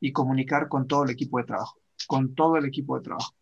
y 0.00 0.12
comunicar 0.12 0.68
con 0.68 0.86
todo 0.86 1.04
el 1.04 1.10
equipo 1.10 1.38
de 1.38 1.44
trabajo 1.44 1.78
con 2.06 2.34
todo 2.34 2.56
el 2.56 2.66
equipo 2.66 2.96
de 2.96 3.04
trabajo. 3.04 3.34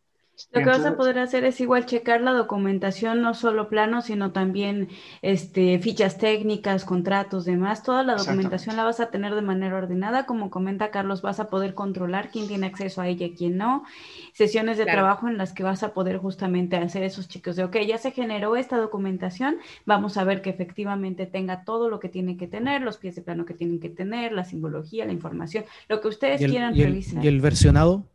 Lo 0.53 0.61
que 0.61 0.67
vas 0.67 0.85
a 0.85 0.97
poder 0.97 1.19
hacer 1.19 1.45
es 1.45 1.61
igual 1.61 1.87
checar 1.87 2.21
la 2.21 2.33
documentación, 2.33 3.23
no 3.23 3.35
solo 3.35 3.69
planos, 3.69 4.07
sino 4.07 4.33
también 4.33 4.89
este, 5.23 5.79
fichas 5.79 6.19
técnicas, 6.19 6.85
contratos, 6.85 7.45
demás. 7.45 7.83
Toda 7.83 8.03
la 8.03 8.17
documentación 8.17 8.77
la 8.77 8.85
vas 8.85 9.01
a 9.01 9.11
tener 9.11 9.35
de 9.35 9.43
manera 9.43 9.77
ordenada. 9.77 10.27
Como 10.27 10.51
comenta 10.51 10.91
Carlos, 10.91 11.23
vas 11.23 11.41
a 11.41 11.49
poder 11.49 11.75
controlar 11.75 12.31
quién 12.31 12.49
tiene 12.49 12.67
acceso 12.67 13.01
a 13.01 13.09
ella 13.09 13.27
y 13.27 13.35
quién 13.35 13.57
no. 13.57 13.85
Sesiones 14.33 14.79
de 14.79 14.87
trabajo 14.87 15.29
en 15.29 15.39
las 15.39 15.53
que 15.53 15.63
vas 15.63 15.83
a 15.83 15.95
poder 15.95 16.19
justamente 16.19 16.77
hacer 16.77 17.05
esos 17.05 17.29
chicos 17.29 17.57
de, 17.57 17.65
ok, 17.65 17.77
ya 17.87 17.99
se 17.99 18.11
generó 18.11 18.57
esta 18.57 18.77
documentación, 18.77 19.59
vamos 19.87 20.17
a 20.17 20.25
ver 20.25 20.43
que 20.43 20.51
efectivamente 20.51 21.27
tenga 21.27 21.65
todo 21.65 21.89
lo 21.89 22.01
que 22.01 22.09
tiene 22.09 22.37
que 22.37 22.49
tener, 22.49 22.83
los 22.83 22.97
pies 22.97 23.15
de 23.15 23.23
plano 23.23 23.45
que 23.45 23.55
tienen 23.55 23.79
que 23.81 23.91
tener, 23.91 24.33
la 24.33 24.45
simbología, 24.45 25.05
la 25.05 25.13
información, 25.13 25.65
lo 25.89 26.01
que 26.01 26.09
ustedes 26.09 26.41
quieran 26.41 26.77
revisar. 26.77 27.25
¿Y 27.25 27.29
el 27.29 27.41
versionado? 27.41 28.07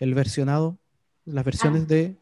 el 0.00 0.14
versionado, 0.14 0.78
las 1.32 1.44
versiones 1.44 1.82
ah. 1.82 1.86
de... 1.86 2.16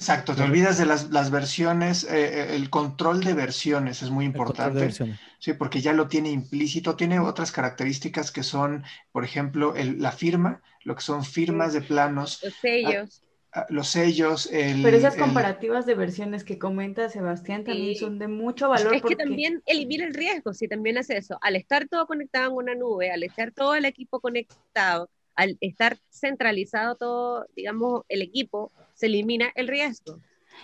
Exacto, 0.00 0.34
te 0.34 0.42
olvidas 0.42 0.78
de 0.78 0.86
las, 0.86 1.30
versiones, 1.30 2.04
eh, 2.04 2.08
eh, 2.14 2.56
el 2.56 2.70
control 2.70 3.22
de 3.22 3.34
versiones 3.34 4.02
es 4.02 4.08
muy 4.08 4.24
importante. 4.24 4.90
Sí, 5.38 5.52
porque 5.52 5.82
ya 5.82 5.92
lo 5.92 6.08
tiene 6.08 6.30
implícito, 6.30 6.96
tiene 6.96 7.20
otras 7.20 7.52
características 7.52 8.32
que 8.32 8.42
son, 8.42 8.82
por 9.12 9.24
ejemplo, 9.24 9.74
la 9.76 10.10
firma, 10.10 10.62
lo 10.84 10.94
que 10.94 11.02
son 11.02 11.22
firmas 11.22 11.74
de 11.74 11.82
planos. 11.82 12.40
Los 12.42 12.54
sellos. 12.54 13.22
Ah, 13.52 13.60
ah, 13.60 13.66
los 13.68 13.88
sellos. 13.88 14.50
El, 14.50 14.82
Pero 14.82 14.96
esas 14.96 15.16
comparativas 15.16 15.84
de 15.84 15.94
versiones 15.94 16.44
que 16.44 16.58
comenta 16.58 17.10
Sebastián 17.10 17.64
también 17.64 17.94
son 17.94 18.18
de 18.18 18.28
mucho 18.28 18.70
valor. 18.70 18.94
Es 18.94 19.02
que 19.02 19.16
también 19.16 19.62
elimina 19.66 20.06
el 20.06 20.14
riesgo 20.14 20.54
si 20.54 20.66
también 20.66 20.96
hace 20.96 21.18
eso. 21.18 21.38
Al 21.42 21.56
estar 21.56 21.88
todo 21.88 22.06
conectado 22.06 22.46
en 22.46 22.56
una 22.56 22.74
nube, 22.74 23.10
al 23.10 23.22
estar 23.22 23.52
todo 23.52 23.74
el 23.74 23.84
equipo 23.84 24.20
conectado, 24.20 25.10
al 25.40 25.56
estar 25.62 25.98
centralizado 26.10 26.96
todo, 26.96 27.46
digamos, 27.56 28.02
el 28.10 28.20
equipo, 28.20 28.72
se 28.92 29.06
elimina 29.06 29.50
el 29.54 29.68
riesgo. 29.68 30.20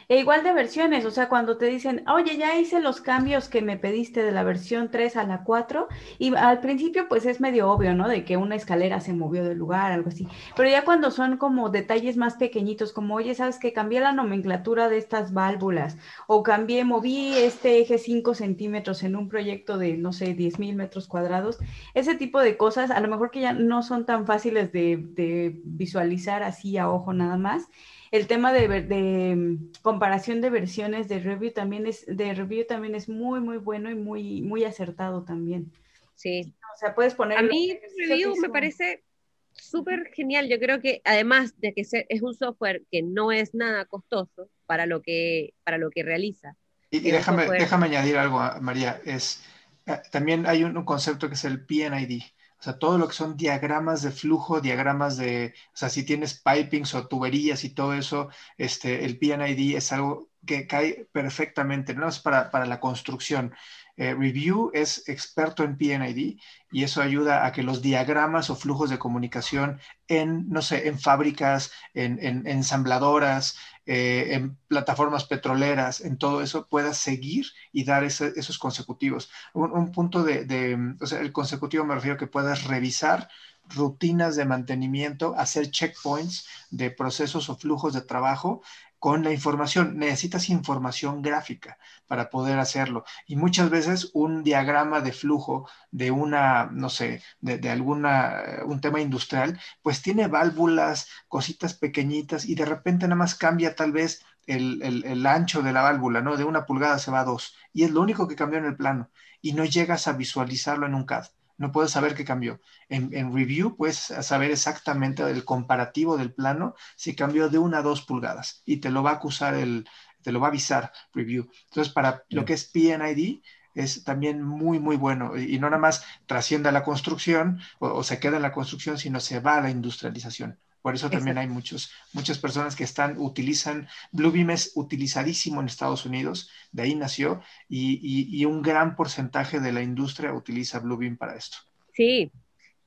E 0.09 0.19
igual 0.19 0.45
de 0.45 0.53
versiones, 0.53 1.05
o 1.05 1.11
sea, 1.11 1.29
cuando 1.29 1.57
te 1.57 1.67
dicen, 1.67 2.05
oye, 2.09 2.37
ya 2.37 2.59
hice 2.59 2.81
los 2.81 3.01
cambios 3.01 3.49
que 3.49 3.63
me 3.63 3.77
pediste 3.77 4.23
de 4.23 4.33
la 4.33 4.45
versión 4.45 4.91
3 4.91 5.17
a 5.17 5.25
la 5.25 5.43
4, 5.43 5.89
y 6.19 6.35
al 6.35 6.61
principio 6.61 7.09
pues 7.09 7.27
es 7.27 7.41
medio 7.41 7.71
obvio, 7.71 7.95
¿no? 7.95 8.09
De 8.09 8.25
que 8.25 8.37
una 8.37 8.55
escalera 8.55 9.01
se 9.01 9.13
movió 9.13 9.45
del 9.45 9.59
lugar, 9.59 9.93
algo 9.93 10.09
así. 10.09 10.29
Pero 10.57 10.69
ya 10.69 10.85
cuando 10.85 11.11
son 11.11 11.37
como 11.39 11.71
detalles 11.71 12.17
más 12.17 12.35
pequeñitos, 12.35 12.93
como, 12.93 13.17
oye, 13.17 13.35
¿sabes 13.35 13.59
que 13.59 13.73
cambié 13.73 14.01
la 14.01 14.13
nomenclatura 14.13 14.89
de 14.89 14.99
estas 14.99 15.33
válvulas? 15.33 15.97
O 16.27 16.43
cambié, 16.43 16.85
moví 16.85 17.35
este 17.35 17.81
eje 17.81 17.99
5 17.99 18.35
centímetros 18.35 19.03
en 19.03 19.17
un 19.17 19.29
proyecto 19.29 19.79
de, 19.79 19.97
no 19.97 20.13
sé, 20.13 20.35
10 20.35 20.59
mil 20.59 20.77
metros 20.77 21.09
cuadrados. 21.09 21.59
Ese 21.95 22.15
tipo 22.15 22.41
de 22.41 22.57
cosas, 22.57 22.91
a 22.91 23.01
lo 23.01 23.09
mejor 23.09 23.31
que 23.31 23.41
ya 23.41 23.53
no 23.53 23.83
son 23.83 24.07
tan 24.07 24.27
fáciles 24.27 24.73
de, 24.73 24.99
de 24.99 25.61
visualizar 25.65 26.43
así 26.43 26.79
a 26.79 26.91
ojo 26.91 27.13
nada 27.13 27.37
más 27.37 27.69
el 28.17 28.27
tema 28.27 28.53
de, 28.53 28.69
de, 28.83 29.59
comparación 29.83 30.41
de 30.41 30.51
versiones 30.51 31.09
de 31.09 31.19
review 31.21 31.53
también 31.53 31.87
es 31.87 32.05
de 32.07 32.35
review 32.35 32.67
también 32.67 32.95
es 32.95 33.09
muy 33.09 33.41
muy 33.41 33.59
bueno 33.59 33.91
y 33.91 33.95
muy 33.95 34.43
muy 34.43 34.65
acertado 34.65 35.25
también. 35.25 35.73
Sí. 36.15 36.55
O 36.75 36.79
sea, 36.79 36.95
puedes 36.95 37.15
poner 37.15 37.39
A 37.39 37.43
mí 37.43 37.79
review 38.09 38.35
me 38.37 38.49
parece 38.49 39.05
súper 39.53 40.11
genial. 40.15 40.49
Yo 40.49 40.59
creo 40.59 40.81
que 40.81 41.01
además 41.05 41.59
de 41.59 41.73
que 41.73 41.83
es 41.83 42.23
un 42.23 42.35
software 42.35 42.83
que 42.91 43.03
no 43.03 43.33
es 43.33 43.55
nada 43.55 43.85
costoso 43.85 44.51
para 44.67 44.87
lo 44.87 45.03
que 45.03 45.55
para 45.65 45.79
lo 45.79 45.91
que 45.91 46.03
realiza. 46.03 46.57
Y, 46.91 47.01
déjame, 47.01 47.47
déjame 47.51 47.87
añadir 47.87 48.17
algo, 48.17 48.41
María, 48.61 49.01
es 49.05 49.43
eh, 49.87 50.01
también 50.11 50.47
hay 50.47 50.65
un, 50.65 50.77
un 50.77 50.85
concepto 50.85 51.29
que 51.29 51.35
es 51.35 51.45
el 51.45 51.65
PNID, 51.65 52.23
o 52.59 52.63
sea, 52.63 52.79
todo 52.79 52.99
lo 52.99 53.09
que 53.09 53.15
son 53.15 53.37
diagramas 53.37 54.03
de 54.03 54.11
flujo, 54.11 54.61
diagramas 54.61 55.17
de, 55.17 55.55
o 55.75 55.77
sea, 55.77 55.89
si 55.89 56.05
tienes 56.05 56.41
pipings 56.41 56.95
o 56.95 57.07
tuberías 57.07 57.65
y 57.65 57.71
todo 57.71 57.95
eso, 57.95 58.29
este, 58.57 59.05
el 59.05 59.19
PNID 59.19 59.77
es 59.77 59.93
algo 59.93 60.31
que 60.47 60.67
cae 60.67 61.09
perfectamente, 61.13 61.95
no 61.95 62.09
es 62.09 62.19
para, 62.21 62.51
para 62.51 62.67
la 62.67 62.81
construcción. 62.81 63.55
Eh, 63.97 64.15
Review 64.15 64.71
es 64.75 65.09
experto 65.09 65.65
en 65.65 65.77
PNID 65.77 66.39
y 66.71 66.85
eso 66.85 67.01
ayuda 67.03 67.47
a 67.47 67.53
que 67.53 67.63
los 67.63 67.81
diagramas 67.83 68.51
o 68.51 68.57
flujos 68.57 68.91
de 68.91 68.99
comunicación 68.99 69.81
en, 70.09 70.49
no 70.51 70.63
sé, 70.63 70.89
en 70.89 70.99
fábricas, 70.99 71.73
en, 71.95 72.19
en 72.23 72.47
ensambladoras, 72.47 73.57
eh, 73.87 74.35
en 74.35 74.57
plataformas 74.69 75.25
petroleras, 75.25 76.01
en 76.01 76.19
todo 76.19 76.43
eso, 76.43 76.67
pueda 76.67 76.93
seguir 76.93 77.47
y 77.73 77.85
dar 77.85 78.03
esos 78.03 78.59
consecutivos. 78.59 79.31
Un, 79.55 79.93
punto 79.93 80.25
de, 80.25 80.97
o 81.01 81.07
sea, 81.07 81.21
el 81.21 81.33
consecutivo 81.33 81.85
me 81.85 81.95
refiero 81.95 82.17
a 82.17 82.19
que 82.19 82.27
puedas 82.27 82.65
revisar 82.65 83.29
rutinas 83.69 84.37
de 84.37 84.45
mantenimiento, 84.45 85.35
hacer 85.37 85.71
checkpoints 85.71 86.47
de 86.71 86.91
procesos 86.91 87.49
o 87.49 87.57
flujos 87.57 87.95
de 87.95 88.03
trabajo 88.03 88.63
con 88.99 89.23
la 89.25 89.33
información. 89.33 89.99
Necesitas 89.99 90.49
información 90.49 91.23
gráfica 91.23 91.79
para 92.07 92.31
poder 92.31 92.59
hacerlo. 92.59 93.05
Y 93.27 93.37
muchas 93.37 93.71
veces 93.71 94.11
un 94.15 94.43
diagrama 94.45 95.01
de 95.01 95.13
flujo 95.13 95.69
de 95.91 96.11
una, 96.11 96.67
no 96.73 96.89
sé, 96.91 97.23
de, 97.41 97.71
alguna, 97.71 98.43
un 98.67 98.81
tema 98.81 99.01
industrial, 99.01 99.61
pues 99.83 100.03
tiene 100.03 100.29
válvulas, 100.29 101.09
cositas 101.29 101.75
pequeñitas 101.75 102.47
y 102.47 102.55
de 102.55 102.65
repente 102.65 103.07
nada 103.07 103.17
más 103.17 103.35
cambia 103.35 103.75
tal 103.75 103.93
vez 103.93 104.25
el, 104.47 104.83
el, 104.83 105.27
ancho 105.27 105.63
de 105.63 105.73
la 105.73 105.83
válvula, 105.83 106.21
¿no? 106.23 106.37
De 106.37 106.45
una 106.45 106.67
pulgada 106.67 106.99
se 106.99 107.11
va 107.11 107.21
a 107.21 107.25
dos. 107.25 107.57
Y 107.73 107.85
es 107.85 107.91
lo 107.91 108.01
único 108.01 108.29
que 108.29 108.37
cambió 108.37 108.59
en 108.59 108.67
el 108.67 108.77
plano. 108.77 109.11
Y 109.41 109.53
no 109.53 109.65
llegas 109.65 110.09
a 110.09 110.13
visualizarlo 110.13 110.87
en 110.87 110.95
un 110.95 111.05
CAD 111.05 111.27
no 111.59 111.73
puedes 111.73 111.91
saber 111.91 112.15
qué 112.15 112.25
cambió. 112.25 112.61
En, 112.89 113.35
review 113.35 113.77
puedes 113.77 113.97
saber 113.99 114.51
exactamente 114.51 115.23
el 115.23 115.45
comparativo 115.45 116.17
del 116.17 116.33
plano 116.33 116.75
si 116.97 117.15
cambió 117.15 117.49
de 117.49 117.59
una 117.59 117.79
a 117.79 117.83
dos 117.83 118.03
pulgadas 118.03 118.63
y 118.65 118.79
te 118.79 118.91
lo 118.91 119.03
va 119.03 119.11
a 119.11 119.15
acusar 119.15 119.55
el, 119.55 119.89
te 120.23 120.33
lo 120.33 120.41
va 120.41 120.49
a 120.49 120.51
avisar 120.51 120.93
review. 121.13 121.49
Entonces, 121.69 121.93
para 121.93 122.25
lo 122.31 122.45
que 122.45 122.55
es 122.55 122.65
PNID, 122.65 123.41
es 123.75 124.05
también 124.05 124.43
muy, 124.43 124.81
muy 124.81 124.97
bueno. 124.97 125.37
Y, 125.37 125.59
no 125.59 125.69
nada 125.71 125.81
más 125.81 126.05
trasciende 126.27 126.69
a 126.71 126.73
la 126.73 126.83
construcción 126.83 127.61
o, 127.79 128.03
se 128.03 128.19
queda 128.19 128.37
en 128.37 128.43
la 128.43 128.53
construcción, 128.53 128.99
sino 128.99 129.21
se 129.21 129.41
va 129.41 129.59
a 129.59 129.61
la 129.61 129.71
industrialización. 129.71 130.59
Por 130.87 130.95
eso 130.95 131.11
también 131.11 131.37
hay 131.37 131.49
muchos, 131.49 131.91
muchas 132.13 132.39
personas 132.39 132.77
que 132.77 132.85
están, 132.85 133.19
utilizan, 133.19 133.89
Bluebeam 134.13 134.51
es 134.51 134.71
utilizadísimo 134.77 135.61
en 135.61 135.67
Estados 135.67 136.07
Unidos, 136.07 136.49
de 136.71 136.83
ahí 136.85 136.95
nació, 136.95 137.43
y, 137.69 138.45
un 138.45 138.63
gran 138.63 138.95
porcentaje 138.95 139.59
de 139.59 139.73
la 139.73 139.83
industria 139.83 140.33
utiliza 140.33 140.79
Bluebeam 140.79 141.17
para 141.17 141.35
esto. 141.35 141.57
Sí, 141.93 142.31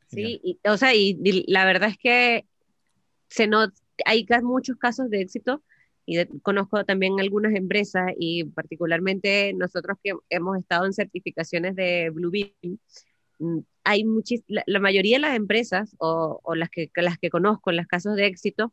sí, 0.07 0.61
o 0.63 0.77
sea, 0.77 0.95
y, 0.95 1.43
la 1.47 1.65
verdad 1.65 1.89
es 1.89 1.97
que 1.97 2.45
se 3.27 3.47
not, 3.47 3.73
hay 4.05 4.25
muchos 4.43 4.77
casos 4.77 5.09
de 5.09 5.19
éxito 5.19 5.61
y 6.05 6.25
conozco 6.41 6.85
también 6.85 7.19
algunas 7.19 7.53
empresas 7.53 8.13
y 8.17 8.45
particularmente 8.45 9.51
nosotros 9.55 9.97
que 10.01 10.13
hemos 10.29 10.57
estado 10.57 10.85
en 10.85 10.93
certificaciones 10.93 11.75
de 11.75 12.11
Bluebeam, 12.11 12.79
hay 13.89 14.05
la, 14.47 14.79
mayoría 14.79 15.17
de 15.17 15.21
las 15.21 15.35
empresas 15.35 15.95
o, 15.97 16.39
las, 16.53 16.69
que, 16.69 16.91
las 16.97 17.17
que 17.17 17.31
conozco 17.31 17.71
en 17.71 17.77
los 17.77 17.87
casos 17.87 18.15
de 18.15 18.27
éxito 18.27 18.71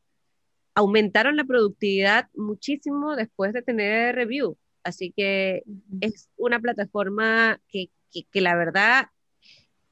aumentaron 0.74 1.36
la 1.36 1.44
productividad 1.44 2.28
muchísimo 2.34 3.16
después 3.16 3.54
de 3.54 3.62
tener 3.62 4.14
review. 4.14 4.58
Así 4.82 5.14
que 5.16 5.62
es 6.02 6.28
una 6.36 6.60
plataforma 6.60 7.58
que, 7.70 7.88
que, 8.30 8.40
la 8.42 8.56
verdad, 8.56 9.06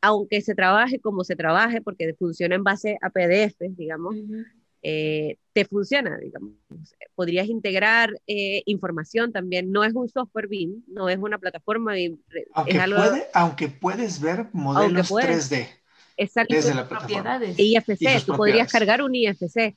aunque 0.02 0.42
se 0.42 0.54
trabaje 0.54 1.00
como 1.00 1.24
se 1.24 1.36
trabaje, 1.36 1.80
porque 1.80 2.12
funciona 2.18 2.56
en 2.56 2.62
base 2.62 2.98
a 3.00 3.08
PDF, 3.08 3.56
digamos, 3.70 4.14
eh, 4.86 5.38
te 5.54 5.64
funciona, 5.64 6.18
digamos. 6.18 6.52
Podrías 7.14 7.48
integrar 7.48 8.20
eh, 8.26 8.62
información 8.66 9.32
también. 9.32 9.72
No 9.72 9.82
es 9.82 9.94
un 9.94 10.10
software 10.10 10.46
BIM, 10.46 10.82
no 10.88 11.08
es 11.08 11.16
una 11.16 11.38
plataforma 11.38 11.94
BIM. 11.94 12.18
Aunque, 13.32 13.68
puedes 13.68 14.20
ver 14.20 14.48
modelos 14.52 15.10
3D. 15.10 15.68
Exacto. 16.18 16.54
Desde 16.54 16.74
la 16.74 16.86
plataforma. 16.86 17.40
IFC, 17.56 18.26
tú 18.26 18.36
podrías 18.36 18.70
cargar 18.70 19.00
un 19.00 19.14
IFC 19.14 19.74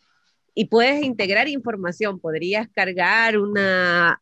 y 0.53 0.65
puedes 0.65 1.01
integrar 1.01 1.47
información. 1.47 2.19
Podrías 2.19 2.67
cargar 2.67 3.37
una, 3.37 4.21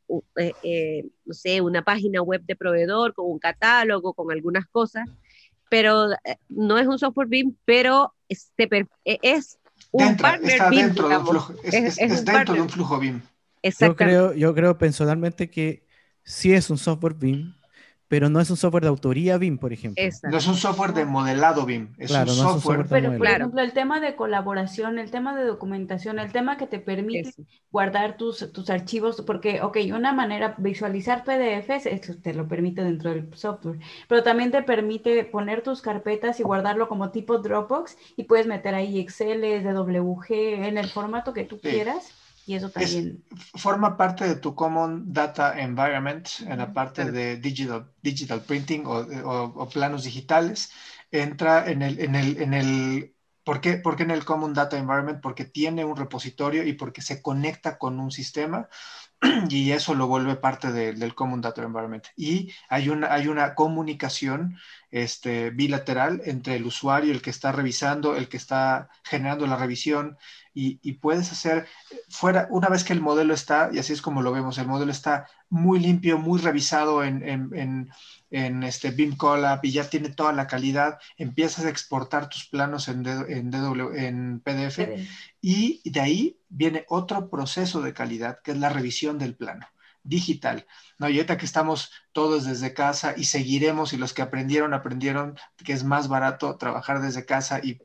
eh, 0.62 1.04
no 1.26 1.34
sé, 1.34 1.62
una 1.62 1.84
página 1.84 2.22
web 2.22 2.44
de 2.44 2.56
proveedor 2.56 3.16
con 3.16 3.26
un 3.26 3.40
catálogo, 3.40 4.14
con 4.14 4.32
algunas 4.32 4.68
cosas, 4.68 5.10
pero 5.68 6.10
no 6.48 6.78
es 6.78 6.86
un 6.86 7.00
software 7.00 7.28
BIM, 7.28 7.56
pero 7.66 8.14
es 8.30 8.52
un 9.64 9.65
Dentro, 9.92 10.24
partner 10.24 10.52
está 10.52 10.70
BIM, 10.70 10.80
dentro, 10.88 11.10
de 11.10 11.18
un 11.18 11.26
flujo, 11.28 11.54
es, 11.64 11.74
Es- 11.74 11.74
es- 11.74 11.98
es 12.00 12.12
es 12.12 12.20
un 12.20 12.26
dentro 12.26 12.34
partner. 12.34 12.56
de 12.56 12.62
un 12.62 12.70
flujo 12.70 13.00
BIM. 13.00 13.22
Yo 13.80 13.96
creo, 13.96 14.34
yo 14.34 14.54
creo 14.54 14.78
personalmente 14.78 15.50
que 15.50 15.86
sí 16.24 16.54
es 16.54 16.70
un 16.70 16.78
software 16.78 17.14
BIM, 17.16 17.56
pero 18.16 18.30
no 18.30 18.40
es 18.40 18.50
un 18.50 18.58
software 18.58 18.84
de 18.84 18.90
autoría 18.90 19.38
BIM, 19.38 19.58
por 19.58 19.74
ejemplo. 19.74 20.02
Exacto. 20.06 20.30
No 20.32 20.38
es 20.38 20.48
un 20.48 20.56
software 20.56 20.94
de 20.94 21.06
modelado 21.06 21.66
BIM, 21.66 21.94
es 21.98 22.08
Claro, 22.08 22.32
un 22.32 22.38
no 22.38 22.46
es 22.46 22.54
un 22.54 22.62
software. 22.62 22.62
software 22.62 22.88
Pero, 22.90 23.18
por 23.18 23.28
Claro. 23.28 23.46
ejemplo, 23.46 23.62
el 23.62 23.74
tema 23.74 24.00
de 24.00 24.16
colaboración, 24.16 25.00
el 25.00 25.12
tema 25.12 25.36
de 25.36 25.44
documentación, 25.46 26.20
el 26.20 26.32
tema 26.32 26.58
que 26.58 26.68
te 26.68 26.80
permite 26.80 27.30
Eso. 27.30 27.44
guardar 27.72 28.18
tus, 28.18 28.52
tus 28.54 28.70
archivos, 28.70 29.22
porque, 29.22 29.62
ok, 29.62 29.78
una 29.94 30.14
manera, 30.14 30.56
visualizar 30.58 31.24
PDFs, 31.24 31.86
esto 31.88 32.14
te 32.22 32.34
lo 32.34 32.48
permite 32.48 32.84
dentro 32.84 33.12
del 33.12 33.34
software, 33.36 33.80
pero 34.08 34.24
también 34.24 34.52
te 34.52 34.64
permite 34.64 35.26
poner 35.26 35.62
tus 35.64 35.82
carpetas 35.82 36.40
y 36.40 36.44
guardarlo 36.44 36.88
como 36.88 37.12
tipo 37.12 37.40
Dropbox 37.40 37.98
y 38.16 38.24
puedes 38.26 38.48
meter 38.48 38.76
ahí 38.76 39.00
Excel, 39.00 39.42
DWG, 39.64 40.66
en 40.66 40.78
el 40.78 40.90
formato 40.90 41.34
que 41.34 41.44
tú 41.46 41.62
Sí. 41.62 41.70
quieras 41.70 42.15
y 42.46 42.56
eso 42.56 42.72
también. 42.72 43.24
forma 43.56 43.98
parte 43.98 44.26
de 44.28 44.36
tu 44.36 44.56
Common 44.56 45.12
Data 45.14 45.60
Environment 45.60 46.28
en 46.48 46.58
la 46.60 46.74
parte 46.74 47.12
de 47.12 47.38
digital, 47.38 47.92
digital 48.02 48.42
printing 48.44 48.86
o, 48.86 48.92
o- 49.00 49.54
o 49.64 49.70
planos 49.70 50.04
digitales. 50.04 50.72
Entra 51.12 51.70
en 51.70 51.82
el, 51.82 52.00
en 52.00 52.16
el, 52.16 52.42
en 52.42 52.54
el 52.54 53.16
¿por, 53.44 53.62
qué, 53.62 53.74
por 53.78 53.96
qué 53.96 54.04
en 54.04 54.12
el 54.12 54.26
Common 54.26 54.54
Data 54.54 54.78
Environment? 54.78 55.22
Porque 55.22 55.46
tiene 55.46 55.86
un 55.86 55.96
repositorio 55.98 56.64
y 56.66 56.74
porque 56.74 57.02
se 57.02 57.22
conecta 57.22 57.78
con 57.78 58.00
un 58.00 58.12
sistema 58.12 58.68
y 59.50 59.72
eso 59.72 59.96
lo 59.96 60.08
vuelve 60.08 60.36
parte 60.36 60.72
de- 60.72 60.94
del 60.94 61.16
Common 61.16 61.42
Data 61.42 61.62
Environment. 61.64 62.06
Y 62.16 62.52
hay 62.70 62.90
una, 62.90 63.14
hay 63.14 63.28
una 63.28 63.56
comunicación 63.56 64.58
este, 64.92 65.50
bilateral 65.52 66.22
entre 66.26 66.56
el 66.56 66.66
usuario, 66.66 67.12
el 67.14 67.22
que 67.22 67.30
está 67.30 67.52
revisando, 67.52 68.16
el 68.16 68.30
que 68.30 68.38
está 68.38 68.90
generando 69.04 69.48
la 69.48 69.58
revisión 69.58 70.18
y, 70.56 70.80
y 70.82 70.94
puedes 70.94 71.32
hacer 71.32 71.68
fuera, 72.10 72.48
una 72.50 72.70
vez 72.70 72.84
que 72.84 72.94
el 72.94 73.02
modelo 73.02 73.34
está, 73.34 73.70
y 73.72 73.78
así 73.78 73.94
es 73.94 74.02
como 74.02 74.22
lo 74.22 74.32
vemos, 74.32 74.58
el 74.58 74.68
modelo 74.68 74.92
está 74.92 75.28
muy 75.50 75.80
limpio, 75.80 76.18
muy 76.18 76.40
revisado 76.40 77.04
en, 77.04 77.22
en, 77.28 77.50
en, 77.54 77.90
en 78.32 78.64
este 78.64 78.92
BIM 78.92 79.18
Collab 79.18 79.60
y 79.64 79.72
ya 79.72 79.90
tiene 79.90 80.10
toda 80.10 80.32
la 80.32 80.48
calidad, 80.48 80.98
empiezas 81.18 81.66
a 81.66 81.70
exportar 81.70 82.30
tus 82.30 82.48
planos 82.48 82.88
en, 82.88 83.04
DW, 83.04 83.94
en 83.96 84.40
PDF 84.40 84.80
y 85.42 85.88
de 85.90 86.00
ahí 86.00 86.40
viene 86.50 86.86
otro 86.88 87.30
proceso 87.30 87.82
de 87.82 87.94
calidad, 87.94 88.40
que 88.42 88.52
es 88.52 88.58
la 88.58 88.70
revisión 88.70 89.20
del 89.20 89.36
plano 89.36 89.68
digital. 90.04 90.66
No, 91.00 91.10
y 91.10 91.18
ahorita 91.18 91.38
que 91.38 91.46
estamos 91.46 91.92
todos 92.14 92.46
desde 92.46 92.74
casa 92.74 93.16
y 93.18 93.26
seguiremos, 93.26 93.92
y 93.92 93.98
los 93.98 94.14
que 94.14 94.22
aprendieron, 94.22 94.74
aprendieron 94.74 95.38
que 95.58 95.74
es 95.74 95.84
más 95.84 96.08
barato 96.08 96.58
trabajar 96.58 97.02
desde 97.02 97.26
casa 97.26 97.60
y 97.62 97.82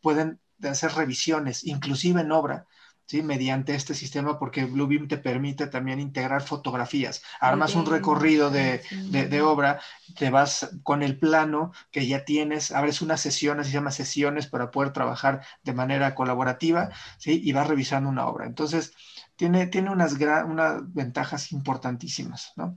pueden 0.00 0.40
hacer 0.66 0.92
revisiones, 0.92 1.64
inclusive 1.66 2.20
en 2.22 2.32
obra, 2.32 2.66
¿sí? 3.06 3.22
mediante 3.22 3.74
este 3.74 3.94
sistema, 3.94 4.38
porque 4.38 4.64
Bluebeam 4.64 5.08
te 5.08 5.16
permite 5.18 5.66
también 5.66 6.00
integrar 6.00 6.42
fotografías. 6.42 7.22
Armas 7.40 7.74
un 7.74 7.86
recorrido 7.86 8.50
de, 8.50 8.82
de, 9.10 9.28
de 9.28 9.42
obra, 9.42 9.80
te 10.18 10.30
vas 10.30 10.70
con 10.82 11.02
el 11.02 11.18
plano 11.18 11.72
que 11.90 12.06
ya 12.06 12.24
tienes, 12.24 12.70
abres 12.72 13.00
una 13.00 13.16
sesión, 13.16 13.60
así 13.60 13.70
se 13.70 13.74
llama 13.76 13.90
sesiones, 13.92 14.46
para 14.46 14.70
poder 14.70 14.92
trabajar 14.92 15.42
de 15.62 15.72
manera 15.72 16.14
colaborativa, 16.14 16.90
¿sí? 17.18 17.40
y 17.42 17.52
vas 17.52 17.66
revisando 17.66 18.08
una 18.10 18.26
obra. 18.26 18.46
Entonces, 18.46 18.92
tiene, 19.36 19.68
tiene 19.68 19.90
unas, 19.90 20.14
unas 20.46 20.92
ventajas 20.92 21.52
importantísimas, 21.52 22.52
¿no? 22.56 22.76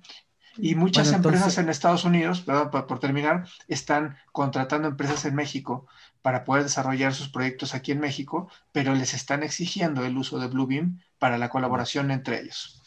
Y 0.58 0.76
muchas 0.76 1.06
Bueno, 1.06 1.18
entonces- 1.18 1.40
empresas 1.42 1.64
en 1.64 1.70
Estados 1.70 2.04
Unidos, 2.04 2.42
perdón, 2.42 2.70
por, 2.72 2.86
por 2.86 3.00
terminar, 3.00 3.48
están 3.70 4.18
contratando 4.34 4.90
empresas 4.90 5.24
en 5.26 5.34
México 5.34 5.88
para 6.22 6.44
poder 6.44 6.64
desarrollar 6.64 7.14
sus 7.14 7.30
proyectos 7.30 7.74
aquí 7.74 7.92
en 7.92 8.00
México, 8.00 8.50
pero 8.72 8.94
les 8.96 9.14
están 9.14 9.44
exigiendo 9.44 10.06
el 10.06 10.18
uso 10.18 10.40
de 10.40 10.48
Bluebeam 10.48 11.00
para 11.20 11.38
la 11.38 11.50
colaboración 11.50 12.12
entre 12.12 12.42
ellos. 12.42 12.82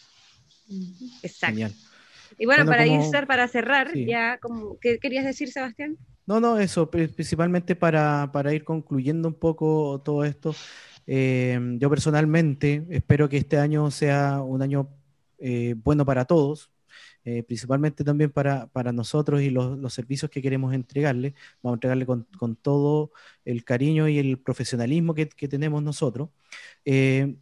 Exacto. 1.22 1.46
Genial. 1.54 1.72
Y 2.38 2.46
bueno, 2.46 2.64
Bueno, 2.64 2.70
para 2.70 2.84
como- 2.86 3.04
irse, 3.04 3.26
para 3.26 3.48
cerrar, 3.48 3.90
Sí. 3.92 4.06
ya 4.06 4.38
como, 4.38 4.78
¿qué 4.80 4.98
querías 4.98 5.24
decir, 5.24 5.50
Sebastián? 5.52 5.96
No, 6.26 6.40
no, 6.40 6.58
eso, 6.58 6.90
pri- 6.90 7.08
principalmente 7.08 7.76
para, 7.76 8.30
para 8.32 8.52
ir 8.52 8.64
concluyendo 8.64 9.28
un 9.28 9.34
poco 9.34 10.00
todo 10.04 10.24
esto. 10.24 10.54
eh, 11.06 11.60
yo 11.78 11.90
personalmente 11.90 12.86
espero 12.88 13.28
que 13.28 13.36
este 13.36 13.58
año 13.58 13.90
sea 13.90 14.40
un 14.40 14.62
año 14.62 14.88
eh, 15.38 15.74
bueno 15.84 16.06
para 16.06 16.24
todos, 16.24 16.70
eh, 17.24 17.42
principalmente 17.42 18.04
también 18.04 18.30
para, 18.30 18.66
para 18.68 18.92
nosotros 18.92 19.42
y 19.42 19.50
los, 19.50 19.78
los 19.78 19.94
servicios 19.94 20.30
que 20.30 20.42
queremos 20.42 20.74
entregarle. 20.74 21.34
Vamos 21.62 21.74
a 21.74 21.78
entregarle 21.78 22.06
con, 22.06 22.26
con 22.38 22.56
todo 22.56 23.12
el 23.44 23.64
cariño 23.64 24.08
y 24.08 24.18
el 24.18 24.38
profesionalismo 24.38 25.14
que, 25.14 25.28
que 25.28 25.48
tenemos 25.48 25.82
nosotros. 25.82 26.28
Eh, 26.84 27.36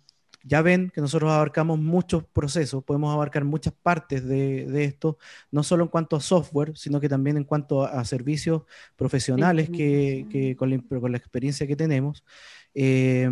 ya 0.45 0.61
ven 0.61 0.91
que 0.91 1.01
nosotros 1.01 1.31
abarcamos 1.31 1.79
muchos 1.79 2.25
procesos, 2.25 2.83
podemos 2.83 3.13
abarcar 3.15 3.45
muchas 3.45 3.73
partes 3.75 4.27
de, 4.27 4.67
de 4.67 4.85
esto, 4.85 5.17
no 5.53 5.63
solo 5.63 5.85
en 5.85 5.89
cuanto 5.89 6.17
a 6.17 6.21
software, 6.21 6.77
sino 6.77 6.99
que 6.99 7.09
también 7.09 7.37
en 7.37 7.45
cuanto 7.45 7.85
a, 7.85 8.01
a 8.01 8.05
servicios 8.05 8.63
profesionales 8.97 9.71
que, 9.71 10.27
que 10.31 10.57
con, 10.57 10.71
la, 10.71 10.81
con 11.01 11.13
la 11.13 11.19
experiencia 11.19 11.67
que 11.67 11.77
tenemos. 11.77 12.25
Eh, 12.75 13.31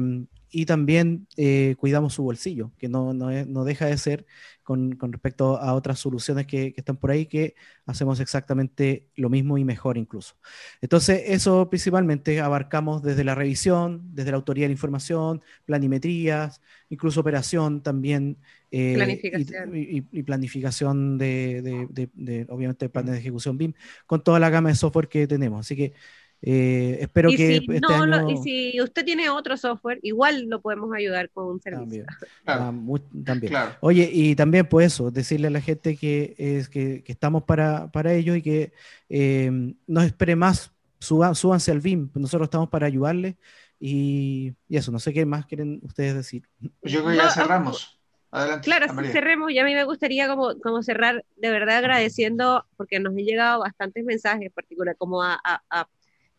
y 0.53 0.67
también 0.67 1.27
eh, 1.37 1.77
cuidamos 1.79 2.15
su 2.15 2.23
bolsillo, 2.23 2.73
que 2.79 2.89
no, 2.89 3.15
no, 3.15 3.31
no 3.45 3.65
deja 3.65 3.87
de 3.87 3.97
ser 3.99 4.27
con, 4.71 4.93
con 4.97 5.13
respecto 5.13 5.57
a 5.59 5.75
otras 5.75 5.99
soluciones 5.99 6.47
que, 6.47 6.73
que 6.73 6.81
están 6.81 6.97
por 6.97 7.11
ahí, 7.11 7.27
que 7.27 7.55
hacemos 7.87 8.21
exactamente 8.21 9.09
lo 9.17 9.29
mismo 9.31 9.59
y 9.59 9.65
mejor 9.65 9.99
incluso. 9.99 10.37
Entonces, 10.81 11.23
eso 11.27 11.69
principalmente 11.69 12.41
abarcamos 12.41 13.03
desde 13.03 13.25
la 13.25 13.35
revisión, 13.35 14.03
desde 14.15 14.31
la 14.31 14.37
autoría 14.37 14.65
de 14.65 14.69
la 14.69 14.73
información, 14.73 15.43
planimetrías, 15.65 16.61
incluso 16.89 17.21
operación 17.21 17.83
también. 17.83 18.39
eh, 18.71 19.19
y- 19.35 19.45
Planificación. 19.45 19.77
Y, 19.77 19.81
y- 19.99 20.09
y 20.13 20.23
planificación 20.23 21.19
de, 21.19 21.61
de- 21.63 21.87
de- 21.91 22.11
de, 22.15 22.47
obviamente, 22.51 22.89
planes 22.89 23.13
de 23.15 23.19
ejecución 23.19 23.59
BIM, 23.59 23.73
con 24.07 24.23
toda 24.23 24.39
la 24.39 24.51
gama 24.51 24.69
de 24.69 24.77
software 24.77 25.09
que 25.09 25.27
tenemos. 25.27 25.61
Así 25.61 25.77
que 25.77 25.95
eh, 26.43 26.99
espero 27.01 27.31
y, 27.31 27.37
que 27.37 27.47
si 27.49 27.55
este 27.73 27.81
no 27.81 28.07
lo- 28.07 28.17
año... 28.17 28.31
y 28.31 28.37
si 28.39 28.81
usted 28.81 29.05
tiene 29.05 29.29
otro 29.31 29.57
software, 29.57 29.99
igual 30.03 30.47
lo 30.49 30.61
podemos 30.61 30.93
ayudar 30.95 31.31
con 31.31 31.47
un 31.47 31.61
servicio. 31.61 32.05
También. 32.05 32.07
Claro, 32.45 32.63
Ah, 32.65 32.73
mu- 32.73 32.99
también. 33.25 33.51
claro. 33.53 33.77
Oye, 33.81 34.11
y 34.13 34.35
también 34.35 34.67
pues 34.67 34.87
eso, 34.95 35.11
decirle 35.11 35.49
a 35.49 35.51
la 35.51 35.61
gente 35.61 35.97
que, 35.97 36.35
es, 36.39 36.69
que, 36.69 37.03
que 37.05 37.13
estamos 37.13 37.45
para, 37.45 37.91
para 37.93 38.13
ello 38.15 38.35
y 38.35 38.43
que 38.43 38.73
eh, 39.09 39.51
no 39.87 40.03
espere 40.03 40.35
más, 40.37 40.73
suba- 40.99 41.35
súbanse 41.35 41.71
al 41.71 41.81
BIM, 41.81 42.11
nosotros 42.15 42.47
estamos 42.47 42.69
para 42.71 42.87
ayudarles 42.87 43.37
y, 43.79 44.53
y 44.69 44.77
eso, 44.77 44.91
no 44.93 44.99
sé 44.99 45.13
qué 45.13 45.25
más 45.27 45.47
quieren 45.47 45.81
ustedes 45.83 46.15
decir. 46.15 46.43
Yo 46.61 47.01
creo 47.01 47.09
que 47.11 47.17
ya 47.17 47.25
No, 47.25 47.31
cerramos. 47.31 47.97
Adelante. 48.33 48.65
Claro, 48.65 48.93
María. 48.95 49.11
cerremos. 49.11 49.51
Y 49.51 49.59
a 49.59 49.65
mí 49.65 49.75
me 49.75 49.83
gustaría 49.85 50.29
como, 50.29 50.57
como 50.61 50.83
cerrar 50.83 51.25
de 51.37 51.51
verdad 51.51 51.79
agradeciendo, 51.79 52.65
porque 52.77 53.01
nos 53.01 53.11
han 53.13 53.25
llegado 53.25 53.61
bastantes 53.61 54.05
mensajes, 54.05 54.53
particular 54.53 54.97
como 54.97 55.23
a, 55.23 55.35
a- 55.43 55.63
a- 55.69 55.89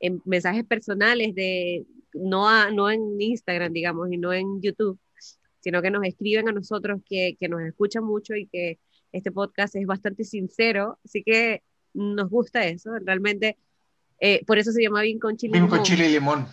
en 0.02 0.22
mensajes 0.26 0.66
personales 0.66 1.34
de 1.36 1.86
no, 2.14 2.50
a, 2.50 2.72
no 2.72 2.90
en 2.92 3.20
Instagram, 3.22 3.72
digamos, 3.72 4.12
y 4.12 4.18
no 4.18 4.34
en 4.34 4.62
YouTube, 4.62 5.00
sino 5.60 5.82
que 5.82 5.92
nos 5.92 6.04
escriben 6.06 6.50
a 6.50 6.52
nosotros 6.52 7.02
que, 7.08 7.38
que 7.40 7.48
nos 7.48 7.62
escuchan 7.62 8.04
mucho 8.04 8.36
y 8.36 8.48
que 8.48 8.80
este 9.12 9.32
podcast 9.32 9.76
es 9.76 9.86
bastante 9.86 10.24
sincero, 10.24 11.00
así 11.06 11.24
que 11.24 11.64
nos 11.94 12.30
gusta 12.30 12.66
eso, 12.66 12.92
realmente, 13.04 13.58
eh, 14.20 14.44
por 14.46 14.58
eso 14.58 14.72
se 14.72 14.82
llama 14.82 15.02
Bien 15.02 15.20
con 15.20 15.38
Chile 15.38 15.54
Vino 15.54 15.68
con 15.68 15.80
Limón, 15.80 15.86
chile 15.86 16.10
y 16.10 16.14
limón. 16.14 16.48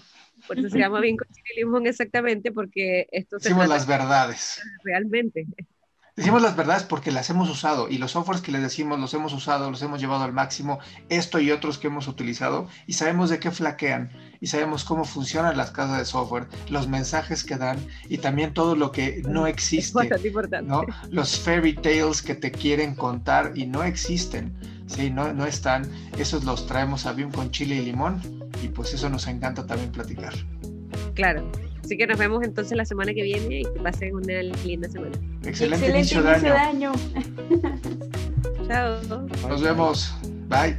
por 0.46 0.58
eso 0.58 0.68
se 0.68 0.78
llama 0.78 1.00
Bien 1.00 1.16
con 1.16 1.28
Chile 1.28 1.48
y 1.54 1.58
Limón 1.60 1.86
exactamente, 1.86 2.52
porque 2.52 3.08
esto 3.12 3.38
se 3.38 3.50
trata 3.50 3.66
las 3.66 3.86
verdades. 3.86 4.60
realmente. 4.84 5.46
Decimos 6.18 6.42
las 6.42 6.56
verdades 6.56 6.82
porque 6.82 7.12
las 7.12 7.30
hemos 7.30 7.48
usado 7.48 7.88
y 7.88 7.98
los 7.98 8.10
softwares 8.10 8.42
que 8.42 8.50
les 8.50 8.60
decimos 8.60 8.98
los 8.98 9.14
hemos 9.14 9.32
usado, 9.32 9.70
los 9.70 9.80
hemos 9.82 10.00
llevado 10.00 10.24
al 10.24 10.32
máximo, 10.32 10.80
esto 11.08 11.38
y 11.38 11.52
otros 11.52 11.78
que 11.78 11.86
hemos 11.86 12.08
utilizado 12.08 12.66
y 12.88 12.94
sabemos 12.94 13.30
de 13.30 13.38
qué 13.38 13.52
flaquean 13.52 14.10
y 14.40 14.48
sabemos 14.48 14.82
cómo 14.82 15.04
funcionan 15.04 15.56
las 15.56 15.70
casas 15.70 15.96
de 15.98 16.04
software, 16.04 16.48
los 16.70 16.88
mensajes 16.88 17.44
que 17.44 17.54
dan 17.54 17.78
y 18.08 18.18
también 18.18 18.52
todo 18.52 18.74
lo 18.74 18.90
que 18.90 19.22
no 19.28 19.46
Es 19.46 19.54
existe, 19.54 19.96
bastante 19.96 20.26
importante. 20.26 20.68
¿no? 20.68 20.82
Los 21.08 21.38
fairy 21.38 21.74
tales 21.74 22.20
que 22.20 22.34
te 22.34 22.50
quieren 22.50 22.96
contar 22.96 23.52
y 23.54 23.66
no 23.66 23.84
existen, 23.84 24.58
¿sí? 24.88 25.10
No, 25.10 25.32
no 25.32 25.46
están, 25.46 25.88
esos 26.18 26.42
los 26.42 26.66
traemos 26.66 27.06
a 27.06 27.12
BIM 27.12 27.30
con 27.30 27.52
chile 27.52 27.76
y 27.76 27.84
limón 27.84 28.20
y 28.60 28.66
pues 28.66 28.92
eso 28.92 29.08
nos 29.08 29.28
encanta 29.28 29.64
también 29.68 29.92
platicar. 29.92 30.34
Claro. 31.14 31.48
Así 31.88 31.96
que 31.96 32.06
nos 32.06 32.18
vemos 32.18 32.44
entonces 32.44 32.76
la 32.76 32.84
semana 32.84 33.14
que 33.14 33.22
viene 33.22 33.60
y 33.60 33.62
que 33.62 33.80
pasen 33.82 34.14
una 34.14 34.42
linda 34.42 34.90
semana. 34.90 35.16
Excelente, 35.42 35.88
inicio 35.88 36.22
de 36.22 36.32
año. 36.32 36.52
año. 36.54 36.92
Chao. 38.68 39.26
Nos 39.48 39.62
vemos. 39.62 40.14
Bye. 40.50 40.76